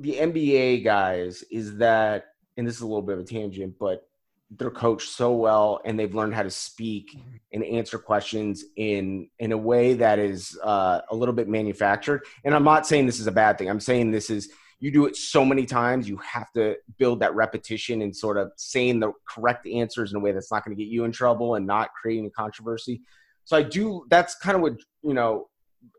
the 0.00 0.14
NBA 0.14 0.84
guys 0.84 1.44
is 1.50 1.76
that, 1.76 2.24
and 2.56 2.66
this 2.66 2.74
is 2.74 2.82
a 2.82 2.86
little 2.86 3.02
bit 3.02 3.18
of 3.18 3.20
a 3.20 3.24
tangent, 3.24 3.76
but 3.78 4.02
they're 4.50 4.70
coached 4.70 5.10
so 5.10 5.32
well 5.32 5.80
and 5.84 5.98
they've 5.98 6.14
learned 6.14 6.34
how 6.34 6.42
to 6.42 6.50
speak 6.50 7.18
and 7.52 7.64
answer 7.64 7.98
questions 7.98 8.64
in 8.76 9.28
in 9.38 9.52
a 9.52 9.56
way 9.56 9.94
that 9.94 10.18
is 10.18 10.56
uh, 10.62 11.00
a 11.10 11.14
little 11.14 11.34
bit 11.34 11.48
manufactured. 11.48 12.22
And 12.44 12.54
i'm 12.54 12.64
not 12.64 12.86
saying 12.86 13.06
this 13.06 13.20
is 13.20 13.26
a 13.26 13.32
bad 13.32 13.58
thing. 13.58 13.68
I'm 13.68 13.80
saying 13.80 14.10
this 14.10 14.30
is 14.30 14.48
you 14.78 14.90
do 14.90 15.06
it 15.06 15.16
so 15.16 15.44
many 15.44 15.64
times 15.64 16.08
you 16.08 16.18
have 16.18 16.52
to 16.52 16.76
build 16.98 17.20
that 17.20 17.34
repetition 17.34 18.02
and 18.02 18.14
sort 18.14 18.36
of 18.36 18.52
saying 18.56 19.00
the 19.00 19.12
correct 19.26 19.66
answers 19.66 20.12
in 20.12 20.18
a 20.18 20.20
way 20.20 20.32
that's 20.32 20.52
not 20.52 20.64
going 20.64 20.76
to 20.76 20.82
get 20.82 20.90
you 20.90 21.04
in 21.04 21.12
trouble 21.12 21.54
and 21.54 21.66
not 21.66 21.90
creating 22.00 22.26
a 22.26 22.30
controversy. 22.30 23.02
So 23.44 23.56
i 23.56 23.62
do 23.62 24.06
that's 24.10 24.36
kind 24.36 24.56
of 24.56 24.62
what 24.62 24.74
you 25.02 25.14
know 25.14 25.48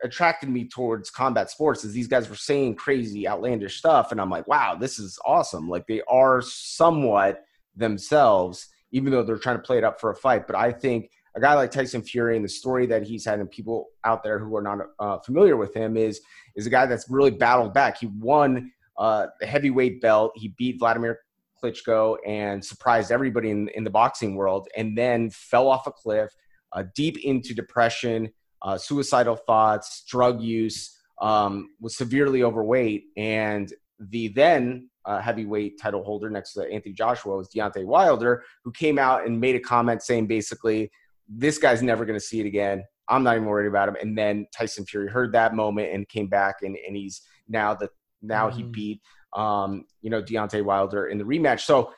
attracted 0.04 0.50
me 0.50 0.68
towards 0.68 1.10
combat 1.10 1.50
sports 1.50 1.84
is 1.84 1.94
these 1.94 2.08
guys 2.08 2.30
were 2.30 2.36
saying 2.36 2.76
crazy, 2.76 3.28
outlandish 3.28 3.78
stuff, 3.78 4.12
and 4.12 4.22
I'm 4.22 4.30
like, 4.30 4.48
wow, 4.48 4.76
this 4.76 5.00
is 5.00 5.20
awesome. 5.26 5.70
Like 5.70 5.88
they 5.88 6.02
are 6.08 6.42
somewhat 6.42 7.44
themselves, 7.78 8.68
even 8.92 9.12
though 9.12 9.24
they're 9.24 9.38
trying 9.38 9.58
to 9.58 9.62
play 9.62 9.78
it 9.78 9.84
up 9.84 10.00
for 10.00 10.12
a 10.12 10.16
fight. 10.16 10.48
But 10.48 10.56
I 10.56 10.72
think 10.72 11.10
a 11.36 11.40
guy 11.40 11.54
like 11.54 11.72
Tyson 11.72 12.02
Fury 12.02 12.36
and 12.36 12.44
the 12.44 12.50
story 12.50 12.86
that 12.88 13.04
he's 13.04 13.26
had, 13.26 13.40
and 13.40 13.50
people 13.50 13.88
out 14.04 14.24
there 14.24 14.40
who 14.40 14.56
are 14.58 14.62
not 14.62 14.80
uh, 15.00 15.20
familiar 15.20 15.56
with 15.56 15.74
him 15.74 15.96
is 15.96 16.20
is 16.56 16.66
a 16.66 16.70
guy 16.70 16.86
that's 16.86 17.06
really 17.10 17.32
battled 17.32 17.74
back. 17.74 18.00
He 18.00 18.08
won 18.08 18.72
uh, 18.98 19.28
the 19.40 19.46
heavyweight 19.46 20.02
belt. 20.02 20.32
He 20.36 20.54
beat 20.58 20.80
Vladimir 20.80 21.20
Klitschko 21.64 22.18
and 22.26 22.64
surprised 22.64 23.12
everybody 23.12 23.52
in, 23.52 23.68
in 23.70 23.84
the 23.84 23.90
boxing 23.90 24.36
world, 24.36 24.68
and 24.76 24.98
then 24.98 25.30
fell 25.30 25.68
off 25.68 25.88
a 25.88 25.92
cliff, 25.92 26.32
uh, 26.74 26.84
deep 26.96 27.24
into 27.24 27.54
depression, 27.54 28.30
uh, 28.64 28.78
suicidal 28.78 29.36
thoughts, 29.36 30.04
drug 30.08 30.42
use, 30.42 30.98
um, 31.22 31.70
was 31.80 31.96
severely 31.98 32.44
overweight, 32.44 33.06
and 33.16 33.74
the 34.00 34.28
then 34.30 34.90
uh, 35.08 35.20
heavyweight 35.22 35.80
title 35.82 36.04
holder 36.04 36.30
next 36.30 36.54
to 36.54 36.72
Anthony 36.72 36.94
Joshua 36.94 37.36
was 37.36 37.50
Deontay 37.50 37.86
Wilder, 37.86 38.44
who 38.64 38.72
came 38.72 39.00
out 39.00 39.26
and 39.26 39.40
made 39.40 39.56
a 39.56 39.60
comment 39.60 40.04
saying 40.04 40.28
basically, 40.28 40.92
"This 41.28 41.58
guy's 41.58 41.82
never 41.82 42.06
going 42.06 42.20
to 42.20 42.26
see 42.26 42.40
it 42.40 42.46
again. 42.46 42.84
I'm 43.10 43.24
not 43.24 43.36
even 43.36 43.48
worried 43.48 43.68
about 43.68 43.90
him." 43.90 43.96
And 44.00 44.18
then 44.18 44.46
Tyson 44.56 44.86
Fury 44.86 45.10
heard 45.10 45.32
that 45.34 45.56
moment 45.56 45.94
and 45.94 46.08
came 46.08 46.28
back, 46.28 46.58
and, 46.62 46.78
and 46.86 46.96
he's 46.96 47.22
now 47.48 47.74
the 47.74 47.90
now 48.22 48.50
mm-hmm. 48.50 48.58
he 48.58 48.64
beat 48.64 49.02
um, 49.34 49.86
you 50.02 50.10
know, 50.10 50.22
Deontay 50.22 50.64
Wilder 50.64 51.08
in 51.08 51.18
the 51.18 51.24
rematch. 51.24 51.62
So 51.62 51.94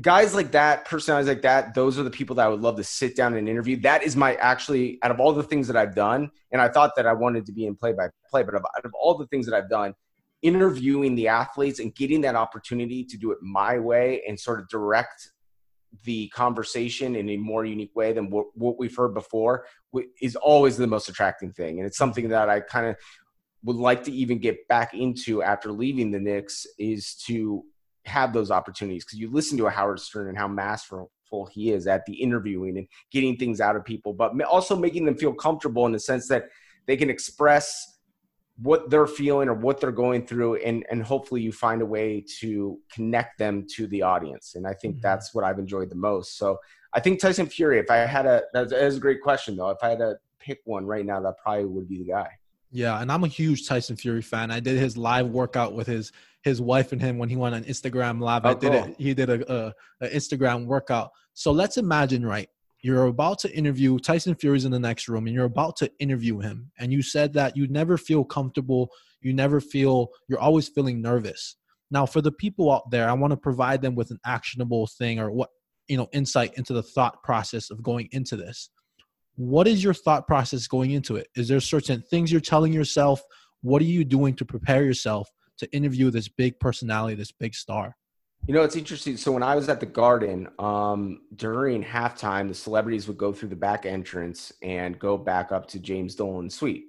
guys 0.00 0.34
like 0.34 0.52
that, 0.52 0.84
personalities 0.84 1.28
like 1.28 1.42
that, 1.42 1.74
those 1.74 1.98
are 1.98 2.02
the 2.02 2.10
people 2.10 2.36
that 2.36 2.46
I 2.46 2.48
would 2.48 2.60
love 2.60 2.76
to 2.76 2.84
sit 2.84 3.16
down 3.16 3.34
and 3.34 3.48
interview. 3.48 3.80
That 3.80 4.02
is 4.02 4.16
my 4.16 4.34
actually 4.36 4.98
out 5.02 5.10
of 5.10 5.20
all 5.20 5.32
the 5.32 5.42
things 5.42 5.66
that 5.68 5.76
I've 5.76 5.94
done, 5.94 6.30
and 6.52 6.60
I 6.60 6.68
thought 6.68 6.92
that 6.96 7.06
I 7.06 7.12
wanted 7.12 7.46
to 7.46 7.52
be 7.52 7.66
in 7.66 7.76
play 7.76 7.92
by 7.92 8.08
play, 8.30 8.42
but 8.42 8.54
out 8.54 8.84
of 8.84 8.92
all 8.98 9.16
the 9.16 9.26
things 9.28 9.46
that 9.46 9.54
I've 9.54 9.68
done, 9.68 9.94
interviewing 10.44 11.14
the 11.14 11.26
athletes 11.26 11.80
and 11.80 11.94
getting 11.94 12.20
that 12.20 12.36
opportunity 12.36 13.02
to 13.02 13.16
do 13.16 13.32
it 13.32 13.38
my 13.40 13.78
way 13.78 14.22
and 14.28 14.38
sort 14.38 14.60
of 14.60 14.68
direct 14.68 15.30
the 16.04 16.28
conversation 16.28 17.16
in 17.16 17.30
a 17.30 17.36
more 17.38 17.64
unique 17.64 17.94
way 17.96 18.12
than 18.12 18.28
what, 18.28 18.46
what 18.54 18.78
we've 18.78 18.94
heard 18.94 19.14
before 19.14 19.64
is 20.20 20.36
always 20.36 20.76
the 20.76 20.86
most 20.86 21.08
attracting 21.08 21.50
thing. 21.52 21.78
And 21.78 21.86
it's 21.86 21.96
something 21.96 22.28
that 22.28 22.50
I 22.50 22.60
kind 22.60 22.86
of 22.86 22.96
would 23.62 23.76
like 23.76 24.04
to 24.04 24.12
even 24.12 24.38
get 24.38 24.68
back 24.68 24.92
into 24.92 25.42
after 25.42 25.72
leaving 25.72 26.10
the 26.10 26.20
Knicks 26.20 26.66
is 26.78 27.14
to 27.26 27.64
have 28.04 28.34
those 28.34 28.50
opportunities 28.50 29.04
because 29.04 29.18
you 29.18 29.32
listen 29.32 29.56
to 29.56 29.66
a 29.66 29.70
Howard 29.70 29.98
Stern 29.98 30.28
and 30.28 30.36
how 30.36 30.46
masterful 30.46 31.08
he 31.50 31.70
is 31.70 31.86
at 31.86 32.04
the 32.04 32.12
interviewing 32.12 32.76
and 32.76 32.86
getting 33.10 33.38
things 33.38 33.62
out 33.62 33.76
of 33.76 33.84
people, 33.84 34.12
but 34.12 34.38
also 34.42 34.76
making 34.76 35.06
them 35.06 35.16
feel 35.16 35.32
comfortable 35.32 35.86
in 35.86 35.92
the 35.92 35.98
sense 35.98 36.28
that 36.28 36.50
they 36.86 36.98
can 36.98 37.08
express 37.08 37.93
what 38.62 38.88
they're 38.88 39.06
feeling 39.06 39.48
or 39.48 39.54
what 39.54 39.80
they're 39.80 39.90
going 39.90 40.26
through 40.26 40.54
and 40.56 40.84
and 40.90 41.02
hopefully 41.02 41.40
you 41.40 41.50
find 41.50 41.82
a 41.82 41.86
way 41.86 42.24
to 42.40 42.78
connect 42.92 43.38
them 43.38 43.66
to 43.68 43.86
the 43.88 44.00
audience 44.00 44.54
and 44.54 44.66
i 44.66 44.72
think 44.72 44.94
mm-hmm. 44.94 45.02
that's 45.02 45.34
what 45.34 45.44
i've 45.44 45.58
enjoyed 45.58 45.90
the 45.90 45.96
most 45.96 46.38
so 46.38 46.56
i 46.92 47.00
think 47.00 47.20
tyson 47.20 47.46
fury 47.46 47.78
if 47.78 47.90
i 47.90 47.96
had 47.96 48.26
a 48.26 48.42
that 48.52 48.72
is 48.72 48.96
a 48.96 49.00
great 49.00 49.20
question 49.20 49.56
though 49.56 49.70
if 49.70 49.78
i 49.82 49.88
had 49.90 49.98
to 49.98 50.14
pick 50.38 50.60
one 50.64 50.86
right 50.86 51.04
now 51.04 51.20
that 51.20 51.34
probably 51.42 51.64
would 51.64 51.88
be 51.88 51.98
the 51.98 52.04
guy 52.04 52.28
yeah, 52.74 53.00
and 53.00 53.12
I'm 53.12 53.22
a 53.22 53.28
huge 53.28 53.68
Tyson 53.68 53.94
Fury 53.94 54.20
fan. 54.20 54.50
I 54.50 54.58
did 54.58 54.76
his 54.76 54.96
live 54.96 55.28
workout 55.28 55.74
with 55.74 55.86
his 55.86 56.10
his 56.42 56.60
wife 56.60 56.90
and 56.90 57.00
him 57.00 57.18
when 57.18 57.28
he 57.28 57.36
went 57.36 57.54
on 57.54 57.62
Instagram 57.62 58.20
live. 58.20 58.44
Oh, 58.44 58.50
I 58.50 58.54
did 58.54 58.72
cool. 58.72 58.82
it. 58.82 58.96
He 58.98 59.14
did 59.14 59.30
a, 59.30 59.54
a, 59.54 59.74
a 60.00 60.08
Instagram 60.08 60.66
workout. 60.66 61.12
So 61.34 61.52
let's 61.52 61.76
imagine, 61.76 62.26
right? 62.26 62.50
You're 62.84 63.06
about 63.06 63.38
to 63.40 63.56
interview 63.56 63.98
Tyson 63.98 64.34
Fury's 64.34 64.66
in 64.66 64.70
the 64.70 64.78
next 64.78 65.08
room, 65.08 65.26
and 65.26 65.34
you're 65.34 65.46
about 65.46 65.76
to 65.76 65.90
interview 65.98 66.40
him. 66.40 66.70
And 66.78 66.92
you 66.92 67.00
said 67.00 67.32
that 67.32 67.56
you 67.56 67.66
never 67.66 67.96
feel 67.96 68.24
comfortable. 68.24 68.90
You 69.22 69.32
never 69.32 69.58
feel. 69.58 70.08
You're 70.28 70.38
always 70.38 70.68
feeling 70.68 71.00
nervous. 71.00 71.56
Now, 71.90 72.04
for 72.04 72.20
the 72.20 72.32
people 72.32 72.70
out 72.70 72.90
there, 72.90 73.08
I 73.08 73.14
want 73.14 73.30
to 73.30 73.38
provide 73.38 73.80
them 73.80 73.94
with 73.94 74.10
an 74.10 74.20
actionable 74.26 74.86
thing 74.86 75.18
or 75.18 75.30
what 75.30 75.48
you 75.88 75.96
know 75.96 76.08
insight 76.12 76.52
into 76.58 76.74
the 76.74 76.82
thought 76.82 77.22
process 77.22 77.70
of 77.70 77.82
going 77.82 78.08
into 78.12 78.36
this 78.36 78.70
what 79.36 79.66
is 79.66 79.82
your 79.82 79.94
thought 79.94 80.26
process 80.26 80.66
going 80.66 80.92
into 80.92 81.16
it 81.16 81.28
is 81.36 81.48
there 81.48 81.60
certain 81.60 82.00
things 82.00 82.30
you're 82.30 82.40
telling 82.40 82.72
yourself 82.72 83.22
what 83.62 83.82
are 83.82 83.86
you 83.86 84.04
doing 84.04 84.34
to 84.34 84.44
prepare 84.44 84.84
yourself 84.84 85.28
to 85.58 85.70
interview 85.74 86.10
this 86.10 86.28
big 86.28 86.58
personality 86.60 87.14
this 87.14 87.32
big 87.32 87.54
star 87.54 87.96
you 88.46 88.54
know 88.54 88.62
it's 88.62 88.76
interesting 88.76 89.16
so 89.16 89.32
when 89.32 89.42
i 89.42 89.54
was 89.54 89.68
at 89.68 89.80
the 89.80 89.86
garden 89.86 90.48
um, 90.58 91.20
during 91.36 91.82
halftime 91.82 92.48
the 92.48 92.54
celebrities 92.54 93.08
would 93.08 93.16
go 93.16 93.32
through 93.32 93.48
the 93.48 93.56
back 93.56 93.86
entrance 93.86 94.52
and 94.62 94.98
go 94.98 95.16
back 95.16 95.52
up 95.52 95.66
to 95.66 95.78
james 95.78 96.14
dolan's 96.14 96.54
suite 96.54 96.84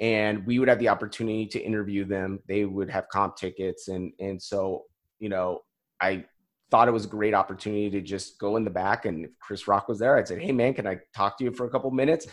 and 0.00 0.44
we 0.46 0.58
would 0.58 0.68
have 0.68 0.78
the 0.78 0.88
opportunity 0.88 1.46
to 1.46 1.60
interview 1.60 2.04
them 2.04 2.38
they 2.48 2.64
would 2.64 2.90
have 2.90 3.08
comp 3.08 3.36
tickets 3.36 3.88
and 3.88 4.12
and 4.20 4.40
so 4.40 4.84
you 5.18 5.28
know 5.28 5.60
i 6.00 6.24
thought 6.72 6.88
it 6.88 6.92
was 6.92 7.04
a 7.04 7.08
great 7.08 7.34
opportunity 7.34 7.90
to 7.90 8.00
just 8.00 8.38
go 8.38 8.56
in 8.56 8.64
the 8.64 8.70
back. 8.70 9.04
And 9.04 9.26
if 9.26 9.30
Chris 9.38 9.68
Rock 9.68 9.88
was 9.88 9.98
there, 9.98 10.16
I'd 10.16 10.26
say, 10.26 10.40
Hey 10.40 10.52
man, 10.52 10.72
can 10.72 10.86
I 10.86 11.00
talk 11.14 11.36
to 11.36 11.44
you 11.44 11.52
for 11.52 11.66
a 11.66 11.70
couple 11.70 11.90
minutes? 11.90 12.26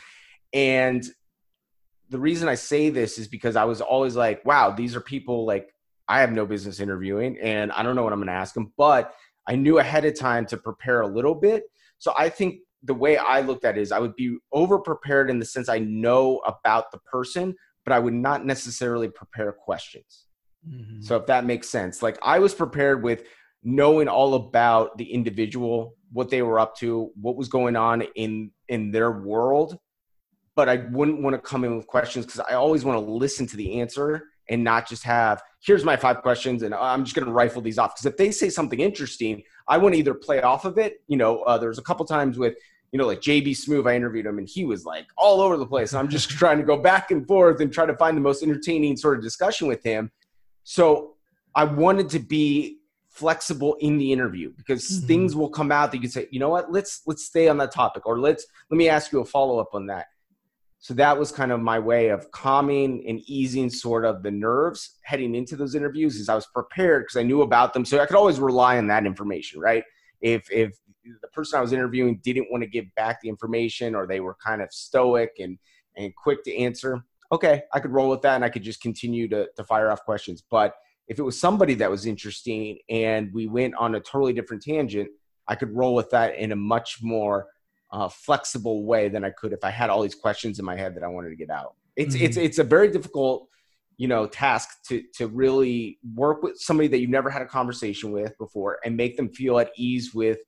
And 0.53 1.05
the 2.07 2.19
reason 2.19 2.47
I 2.47 2.55
say 2.55 2.89
this 2.89 3.19
is 3.19 3.27
because 3.27 3.57
I 3.57 3.65
was 3.65 3.81
always 3.81 4.15
like, 4.15 4.43
wow, 4.45 4.71
these 4.71 4.95
are 4.95 5.01
people 5.01 5.45
like 5.45 5.69
I 6.09 6.21
have 6.21 6.31
no 6.31 6.45
business 6.45 6.79
interviewing 6.79 7.37
and 7.39 7.71
I 7.71 7.83
don't 7.83 7.95
know 7.95 8.03
what 8.03 8.11
I'm 8.11 8.19
going 8.19 8.27
to 8.27 8.33
ask 8.33 8.55
them, 8.55 8.73
but 8.77 9.13
I 9.47 9.55
knew 9.55 9.77
ahead 9.77 10.05
of 10.05 10.19
time 10.19 10.45
to 10.47 10.57
prepare 10.57 11.01
a 11.01 11.07
little 11.07 11.35
bit. 11.35 11.63
So 11.99 12.13
I 12.17 12.29
think 12.29 12.61
the 12.83 12.95
way 12.95 13.17
I 13.17 13.41
looked 13.41 13.63
at 13.63 13.77
it 13.77 13.81
is 13.81 13.91
I 13.91 13.99
would 13.99 14.15
be 14.15 14.37
over 14.51 14.79
prepared 14.79 15.29
in 15.29 15.37
the 15.37 15.45
sense 15.45 15.69
I 15.69 15.79
know 15.79 16.37
about 16.39 16.91
the 16.91 16.97
person, 16.99 17.55
but 17.85 17.93
I 17.93 17.99
would 17.99 18.13
not 18.13 18.45
necessarily 18.45 19.07
prepare 19.07 19.51
questions. 19.51 20.25
Mm-hmm. 20.67 21.01
So 21.01 21.15
if 21.15 21.27
that 21.27 21.45
makes 21.45 21.69
sense, 21.69 22.01
like 22.01 22.17
I 22.23 22.39
was 22.39 22.53
prepared 22.55 23.03
with 23.03 23.23
knowing 23.63 24.07
all 24.07 24.33
about 24.33 24.97
the 24.97 25.11
individual, 25.11 25.95
what 26.11 26.29
they 26.29 26.41
were 26.41 26.59
up 26.59 26.75
to, 26.77 27.11
what 27.19 27.35
was 27.35 27.49
going 27.49 27.75
on 27.75 28.01
in 28.15 28.51
in 28.67 28.91
their 28.91 29.11
world. 29.11 29.77
But 30.55 30.69
I 30.69 30.77
wouldn't 30.91 31.21
want 31.21 31.35
to 31.35 31.39
come 31.41 31.63
in 31.63 31.77
with 31.77 31.87
questions 31.87 32.25
because 32.25 32.41
I 32.41 32.55
always 32.55 32.83
want 32.83 32.97
to 32.99 33.11
listen 33.11 33.47
to 33.47 33.57
the 33.57 33.79
answer 33.79 34.23
and 34.49 34.63
not 34.63 34.87
just 34.87 35.03
have 35.03 35.41
here's 35.61 35.83
my 35.83 35.97
five 35.97 36.21
questions 36.21 36.63
and 36.63 36.73
I'm 36.73 37.03
just 37.03 37.15
going 37.15 37.25
to 37.25 37.33
rifle 37.33 37.61
these 37.61 37.77
off. 37.77 37.93
Because 37.93 38.05
if 38.05 38.17
they 38.17 38.31
say 38.31 38.49
something 38.49 38.79
interesting, 38.79 39.43
I 39.67 39.77
want 39.77 39.93
to 39.93 39.99
either 39.99 40.13
play 40.13 40.41
off 40.41 40.65
of 40.65 40.77
it. 40.77 41.01
You 41.07 41.17
know, 41.17 41.41
uh, 41.41 41.57
there's 41.57 41.77
a 41.77 41.81
couple 41.81 42.05
times 42.05 42.37
with 42.37 42.55
you 42.91 42.97
know, 42.97 43.05
like 43.05 43.21
JB 43.21 43.49
Smoove, 43.49 43.87
I 43.87 43.95
interviewed 43.95 44.25
him 44.25 44.39
and 44.39 44.47
he 44.47 44.65
was 44.65 44.83
like 44.83 45.05
all 45.15 45.41
over 45.41 45.57
the 45.57 45.65
place. 45.65 45.91
And 45.91 45.99
I'm 45.99 46.09
just 46.09 46.29
trying 46.29 46.57
to 46.57 46.63
go 46.63 46.77
back 46.77 47.11
and 47.11 47.27
forth 47.27 47.61
and 47.61 47.71
try 47.71 47.85
to 47.85 47.95
find 47.95 48.17
the 48.17 48.21
most 48.21 48.41
entertaining 48.41 48.97
sort 48.97 49.17
of 49.17 49.23
discussion 49.23 49.67
with 49.67 49.83
him. 49.83 50.11
So 50.63 51.15
I 51.55 51.65
wanted 51.65 52.09
to 52.09 52.19
be 52.19 52.77
flexible 53.09 53.75
in 53.79 53.97
the 53.97 54.11
interview 54.11 54.51
because 54.55 54.87
mm-hmm. 54.87 55.07
things 55.07 55.35
will 55.35 55.49
come 55.49 55.71
out 55.71 55.91
that 55.91 55.97
you 55.97 56.01
can 56.01 56.11
say, 56.11 56.27
you 56.31 56.39
know 56.39 56.49
what, 56.49 56.71
let's 56.71 57.01
let's 57.05 57.25
stay 57.25 57.47
on 57.47 57.57
that 57.57 57.71
topic 57.71 58.05
or 58.05 58.19
let's 58.19 58.45
let 58.69 58.77
me 58.77 58.89
ask 58.89 59.11
you 59.11 59.19
a 59.19 59.25
follow 59.25 59.59
up 59.59 59.69
on 59.73 59.87
that. 59.87 60.07
So 60.81 60.93
that 60.93 61.19
was 61.19 61.31
kind 61.31 61.51
of 61.51 61.59
my 61.59 61.77
way 61.77 62.07
of 62.07 62.31
calming 62.31 63.03
and 63.07 63.19
easing 63.27 63.69
sort 63.69 64.05
of 64.05 64.23
the 64.23 64.31
nerves 64.31 64.97
heading 65.03 65.35
into 65.35 65.57
those 65.57 65.75
interviews 65.75 66.15
is 66.15 66.29
I 66.29 66.35
was 66.35 66.47
prepared 66.47 67.03
because 67.03 67.17
I 67.17 67.23
knew 67.23 67.41
about 67.41 67.73
them. 67.73 67.83
So 67.83 67.99
I 67.99 68.05
could 68.05 68.15
always 68.15 68.39
rely 68.39 68.77
on 68.77 68.87
that 68.87 69.05
information, 69.05 69.59
right? 69.59 69.83
If 70.21 70.49
if 70.49 70.77
the 71.21 71.27
person 71.29 71.59
I 71.59 71.61
was 71.61 71.73
interviewing 71.73 72.21
didn't 72.23 72.47
want 72.49 72.63
to 72.63 72.69
give 72.69 72.85
back 72.95 73.19
the 73.21 73.27
information 73.27 73.93
or 73.93 74.07
they 74.07 74.21
were 74.21 74.37
kind 74.43 74.61
of 74.61 74.71
stoic 74.71 75.31
and 75.39 75.57
and 75.97 76.15
quick 76.15 76.45
to 76.45 76.55
answer, 76.55 77.03
okay, 77.31 77.63
I 77.73 77.81
could 77.81 77.91
roll 77.91 78.09
with 78.09 78.21
that 78.21 78.35
and 78.35 78.45
I 78.45 78.49
could 78.49 78.63
just 78.63 78.81
continue 78.81 79.27
to 79.29 79.49
to 79.57 79.63
fire 79.65 79.91
off 79.91 80.05
questions. 80.05 80.41
But 80.49 80.75
if 81.09 81.19
it 81.19 81.23
was 81.23 81.37
somebody 81.37 81.73
that 81.75 81.91
was 81.91 82.05
interesting 82.05 82.77
and 82.89 83.33
we 83.33 83.47
went 83.47 83.75
on 83.75 83.95
a 83.95 83.99
totally 83.99 84.31
different 84.31 84.63
tangent, 84.63 85.09
I 85.45 85.55
could 85.55 85.75
roll 85.75 85.93
with 85.93 86.09
that 86.11 86.37
in 86.37 86.53
a 86.53 86.55
much 86.55 86.99
more 87.01 87.47
uh, 87.91 88.07
flexible 88.07 88.85
way 88.85 89.09
than 89.09 89.23
I 89.23 89.31
could 89.31 89.53
if 89.53 89.63
I 89.63 89.71
had 89.71 89.89
all 89.89 90.01
these 90.01 90.15
questions 90.15 90.59
in 90.59 90.65
my 90.65 90.75
head 90.75 90.95
that 90.95 91.03
I 91.03 91.07
wanted 91.07 91.29
to 91.29 91.35
get 91.35 91.49
out. 91.49 91.75
It's 91.95 92.15
mm-hmm. 92.15 92.25
it's 92.25 92.37
it's 92.37 92.59
a 92.59 92.63
very 92.63 92.91
difficult, 92.91 93.47
you 93.97 94.07
know, 94.07 94.27
task 94.27 94.69
to 94.87 95.03
to 95.15 95.27
really 95.27 95.99
work 96.15 96.43
with 96.43 96.57
somebody 96.57 96.87
that 96.89 96.99
you've 96.99 97.09
never 97.09 97.29
had 97.29 97.41
a 97.41 97.47
conversation 97.47 98.11
with 98.11 98.37
before 98.37 98.79
and 98.85 98.95
make 98.95 99.17
them 99.17 99.29
feel 99.29 99.59
at 99.59 99.71
ease 99.75 100.13
with 100.13 100.39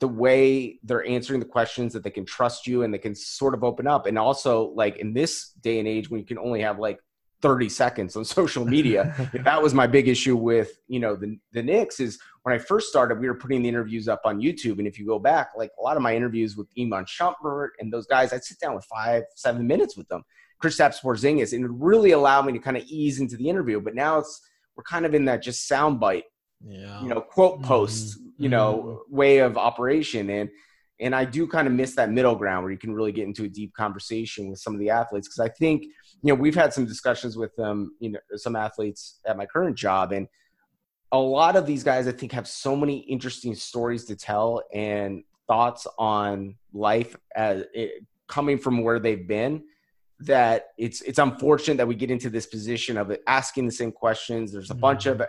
the 0.00 0.08
way 0.08 0.78
they're 0.82 1.06
answering 1.06 1.40
the 1.40 1.46
questions 1.46 1.92
that 1.92 2.02
they 2.02 2.10
can 2.10 2.24
trust 2.24 2.66
you 2.66 2.82
and 2.82 2.92
they 2.92 2.98
can 2.98 3.14
sort 3.14 3.54
of 3.54 3.62
open 3.62 3.86
up 3.86 4.06
and 4.06 4.18
also 4.18 4.72
like 4.74 4.96
in 4.96 5.12
this 5.12 5.50
day 5.60 5.78
and 5.78 5.86
age 5.86 6.10
when 6.10 6.18
you 6.18 6.26
can 6.26 6.38
only 6.38 6.62
have 6.62 6.78
like 6.78 6.98
30 7.42 7.68
seconds 7.68 8.16
on 8.16 8.24
social 8.40 8.64
media. 8.64 9.14
that 9.44 9.62
was 9.62 9.74
my 9.74 9.86
big 9.86 10.08
issue 10.08 10.36
with, 10.36 10.78
you 10.88 11.00
know, 11.00 11.16
the, 11.16 11.38
the 11.52 11.62
Knicks 11.62 12.00
is 12.00 12.18
when 12.42 12.54
I 12.54 12.58
first 12.58 12.88
started, 12.88 13.20
we 13.20 13.28
were 13.28 13.34
putting 13.34 13.62
the 13.62 13.68
interviews 13.68 14.08
up 14.08 14.22
on 14.24 14.40
YouTube. 14.40 14.78
And 14.78 14.86
if 14.86 14.98
you 14.98 15.06
go 15.06 15.18
back, 15.18 15.50
like 15.56 15.70
a 15.78 15.82
lot 15.82 15.96
of 15.96 16.02
my 16.02 16.14
interviews 16.14 16.56
with 16.56 16.68
Iman 16.78 17.04
Shumpert 17.04 17.70
and 17.78 17.92
those 17.92 18.06
guys, 18.06 18.32
I'd 18.32 18.44
sit 18.44 18.58
down 18.60 18.74
with 18.74 18.84
five, 18.84 19.24
seven 19.36 19.66
minutes 19.66 19.96
with 19.96 20.08
them. 20.08 20.22
Chris 20.58 20.76
Kristaps 20.76 21.00
Porzingis, 21.00 21.54
and 21.54 21.64
it 21.64 21.70
really 21.72 22.10
allowed 22.10 22.44
me 22.44 22.52
to 22.52 22.58
kind 22.58 22.76
of 22.76 22.82
ease 22.84 23.18
into 23.18 23.36
the 23.36 23.48
interview. 23.48 23.80
But 23.80 23.94
now 23.94 24.18
it's, 24.18 24.40
we're 24.76 24.84
kind 24.84 25.06
of 25.06 25.14
in 25.14 25.24
that 25.24 25.42
just 25.42 25.70
soundbite, 25.70 26.24
yeah. 26.62 27.00
you 27.02 27.08
know, 27.08 27.20
quote 27.20 27.62
post, 27.62 28.18
mm-hmm. 28.18 28.42
you 28.42 28.48
know, 28.50 28.74
mm-hmm. 28.74 29.16
way 29.16 29.38
of 29.38 29.56
operation. 29.56 30.28
And, 30.28 30.50
And 31.00 31.14
I 31.14 31.24
do 31.24 31.46
kind 31.46 31.66
of 31.66 31.72
miss 31.72 31.94
that 31.94 32.10
middle 32.10 32.34
ground 32.34 32.62
where 32.62 32.72
you 32.72 32.78
can 32.78 32.92
really 32.92 33.12
get 33.12 33.26
into 33.26 33.44
a 33.44 33.48
deep 33.48 33.72
conversation 33.74 34.50
with 34.50 34.58
some 34.58 34.74
of 34.74 34.80
the 34.80 34.90
athletes 34.90 35.28
because 35.28 35.40
I 35.40 35.48
think, 35.48 35.84
you 35.84 36.32
know, 36.32 36.34
we've 36.34 36.54
had 36.54 36.74
some 36.74 36.84
discussions 36.84 37.36
with 37.36 37.54
them, 37.56 37.94
you 38.00 38.10
know, 38.10 38.18
some 38.36 38.54
athletes 38.54 39.20
at 39.26 39.36
my 39.36 39.46
current 39.46 39.76
job. 39.76 40.12
And 40.12 40.28
a 41.12 41.18
lot 41.18 41.56
of 41.56 41.66
these 41.66 41.82
guys, 41.82 42.06
I 42.06 42.12
think, 42.12 42.32
have 42.32 42.46
so 42.46 42.76
many 42.76 42.98
interesting 42.98 43.54
stories 43.54 44.04
to 44.06 44.16
tell 44.16 44.62
and 44.72 45.24
thoughts 45.48 45.86
on 45.98 46.54
life 46.72 47.16
as 47.34 47.64
it, 47.74 48.04
coming 48.28 48.58
from 48.58 48.82
where 48.84 49.00
they've 49.00 49.26
been 49.26 49.62
that 50.20 50.68
it's 50.78 51.00
it's 51.02 51.18
unfortunate 51.18 51.78
that 51.78 51.88
we 51.88 51.94
get 51.94 52.10
into 52.10 52.28
this 52.30 52.46
position 52.46 52.96
of 52.96 53.16
asking 53.26 53.66
the 53.66 53.72
same 53.72 53.90
questions. 53.90 54.52
There's 54.52 54.70
a 54.70 54.74
mm-hmm. 54.74 54.80
bunch 54.80 55.06
of 55.06 55.22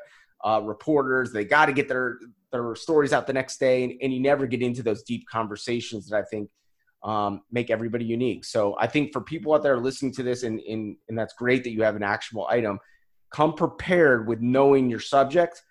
uh, 0.44 0.62
reporters. 0.63 1.32
They 1.32 1.46
got 1.46 1.68
to 1.68 1.74
get 1.74 1.88
their 1.88 2.20
their 2.51 2.75
stories 2.75 3.13
out 3.13 3.27
the 3.27 3.34
next 3.34 3.60
day, 3.60 3.84
and, 3.84 3.93
and, 4.01 4.13
you 4.13 4.20
never 4.20 4.46
get 4.46 4.62
into 4.62 4.84
those 4.84 5.03
deep 5.03 5.25
conversations 5.29 6.08
that 6.10 6.17
I 6.17 6.24
think 6.24 6.50
um, 7.03 7.41
make 7.51 7.70
everybody 7.70 8.05
unique. 8.05 8.46
So 8.46 8.75
I 8.79 8.88
think 8.88 9.13
for 9.13 9.22
people 9.22 9.53
out 9.53 9.63
there 9.63 9.77
listening 9.77 10.12
to 10.13 10.24
this, 10.24 10.43
and, 10.43 10.60
and 10.62 10.98
and 11.10 11.17
that's 11.17 11.34
great 11.34 11.63
that 11.63 11.72
you 11.72 11.84
have 11.84 11.96
an 11.96 12.03
actionable 12.03 12.48
item. 12.48 12.79
Come 13.31 13.53
prepared 13.53 14.27
with 14.27 14.41
knowing 14.41 14.89
your 14.89 15.00
subject, 15.00 15.63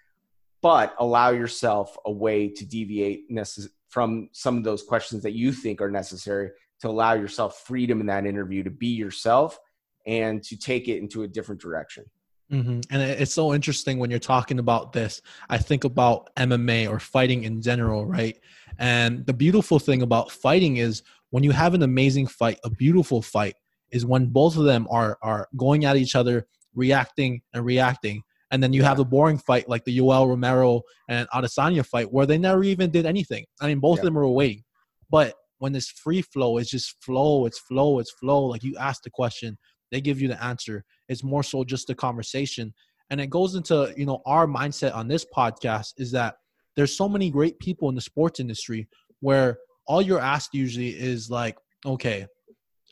but 0.62 0.94
allow 0.98 1.30
yourself 1.30 1.96
a 2.06 2.12
way 2.12 2.48
to 2.48 2.64
deviate 2.64 3.30
necess- 3.30 3.68
from 3.90 4.30
some 4.32 4.56
of 4.56 4.64
those 4.64 4.82
questions 4.82 5.22
that 5.22 5.32
you 5.32 5.52
think 5.52 5.80
are 5.80 5.90
necessary 5.90 6.50
to 6.80 6.88
allow 6.88 7.12
yourself 7.12 7.60
freedom 7.66 8.00
in 8.00 8.06
that 8.06 8.26
interview 8.26 8.62
to 8.62 8.70
be 8.70 8.88
yourself 8.88 9.58
and 10.06 10.42
to 10.42 10.56
take 10.56 10.88
it 10.88 10.98
into 10.98 11.22
a 11.22 11.28
different 11.28 11.60
direction. 11.60 12.04
Mm-hmm. 12.50 12.80
And 12.90 13.02
it's 13.02 13.32
so 13.32 13.54
interesting 13.54 13.98
when 13.98 14.10
you're 14.10 14.18
talking 14.18 14.58
about 14.58 14.92
this. 14.92 15.22
I 15.48 15.58
think 15.58 15.84
about 15.84 16.34
MMA 16.36 16.90
or 16.90 16.98
fighting 16.98 17.44
in 17.44 17.62
general, 17.62 18.06
right? 18.06 18.38
And 18.78 19.24
the 19.26 19.32
beautiful 19.32 19.78
thing 19.78 20.02
about 20.02 20.32
fighting 20.32 20.78
is 20.78 21.02
when 21.30 21.44
you 21.44 21.52
have 21.52 21.74
an 21.74 21.82
amazing 21.82 22.26
fight, 22.26 22.58
a 22.64 22.70
beautiful 22.70 23.22
fight, 23.22 23.54
is 23.90 24.04
when 24.04 24.26
both 24.26 24.56
of 24.56 24.64
them 24.64 24.86
are 24.90 25.18
are 25.22 25.48
going 25.56 25.84
at 25.84 25.96
each 25.96 26.16
other, 26.16 26.46
reacting 26.74 27.42
and 27.54 27.64
reacting. 27.64 28.22
And 28.52 28.62
then 28.62 28.72
you 28.72 28.82
have 28.82 28.98
a 28.98 29.04
boring 29.04 29.38
fight 29.38 29.68
like 29.68 29.84
the 29.84 29.96
Yoel 29.96 30.28
Romero 30.28 30.82
and 31.08 31.28
Adesanya 31.30 31.86
fight 31.86 32.12
where 32.12 32.26
they 32.26 32.38
never 32.38 32.64
even 32.64 32.90
did 32.90 33.06
anything. 33.06 33.46
I 33.60 33.68
mean, 33.68 33.78
both 33.78 33.98
yeah. 33.98 34.02
of 34.02 34.04
them 34.06 34.14
were 34.14 34.28
waiting. 34.28 34.64
But 35.08 35.34
when 35.58 35.74
it's 35.74 35.90
free 35.90 36.22
flow, 36.22 36.58
it's 36.58 36.70
just 36.70 36.96
flow, 37.02 37.46
it's 37.46 37.60
flow, 37.60 38.00
it's 38.00 38.10
flow. 38.10 38.46
Like 38.46 38.64
you 38.64 38.76
ask 38.76 39.02
the 39.02 39.10
question, 39.10 39.56
they 39.90 40.00
give 40.00 40.20
you 40.20 40.28
the 40.28 40.42
answer. 40.42 40.84
It's 41.10 41.22
more 41.22 41.42
so 41.42 41.62
just 41.62 41.90
a 41.90 41.94
conversation. 41.94 42.72
And 43.10 43.20
it 43.20 43.28
goes 43.28 43.54
into, 43.54 43.92
you 43.96 44.06
know, 44.06 44.22
our 44.24 44.46
mindset 44.46 44.94
on 44.94 45.08
this 45.08 45.26
podcast 45.26 45.92
is 45.98 46.10
that 46.12 46.36
there's 46.76 46.96
so 46.96 47.08
many 47.08 47.30
great 47.30 47.58
people 47.58 47.90
in 47.90 47.94
the 47.94 48.00
sports 48.00 48.40
industry 48.40 48.88
where 49.20 49.58
all 49.86 50.00
you're 50.00 50.20
asked 50.20 50.54
usually 50.54 50.90
is 50.90 51.28
like, 51.28 51.58
okay, 51.84 52.26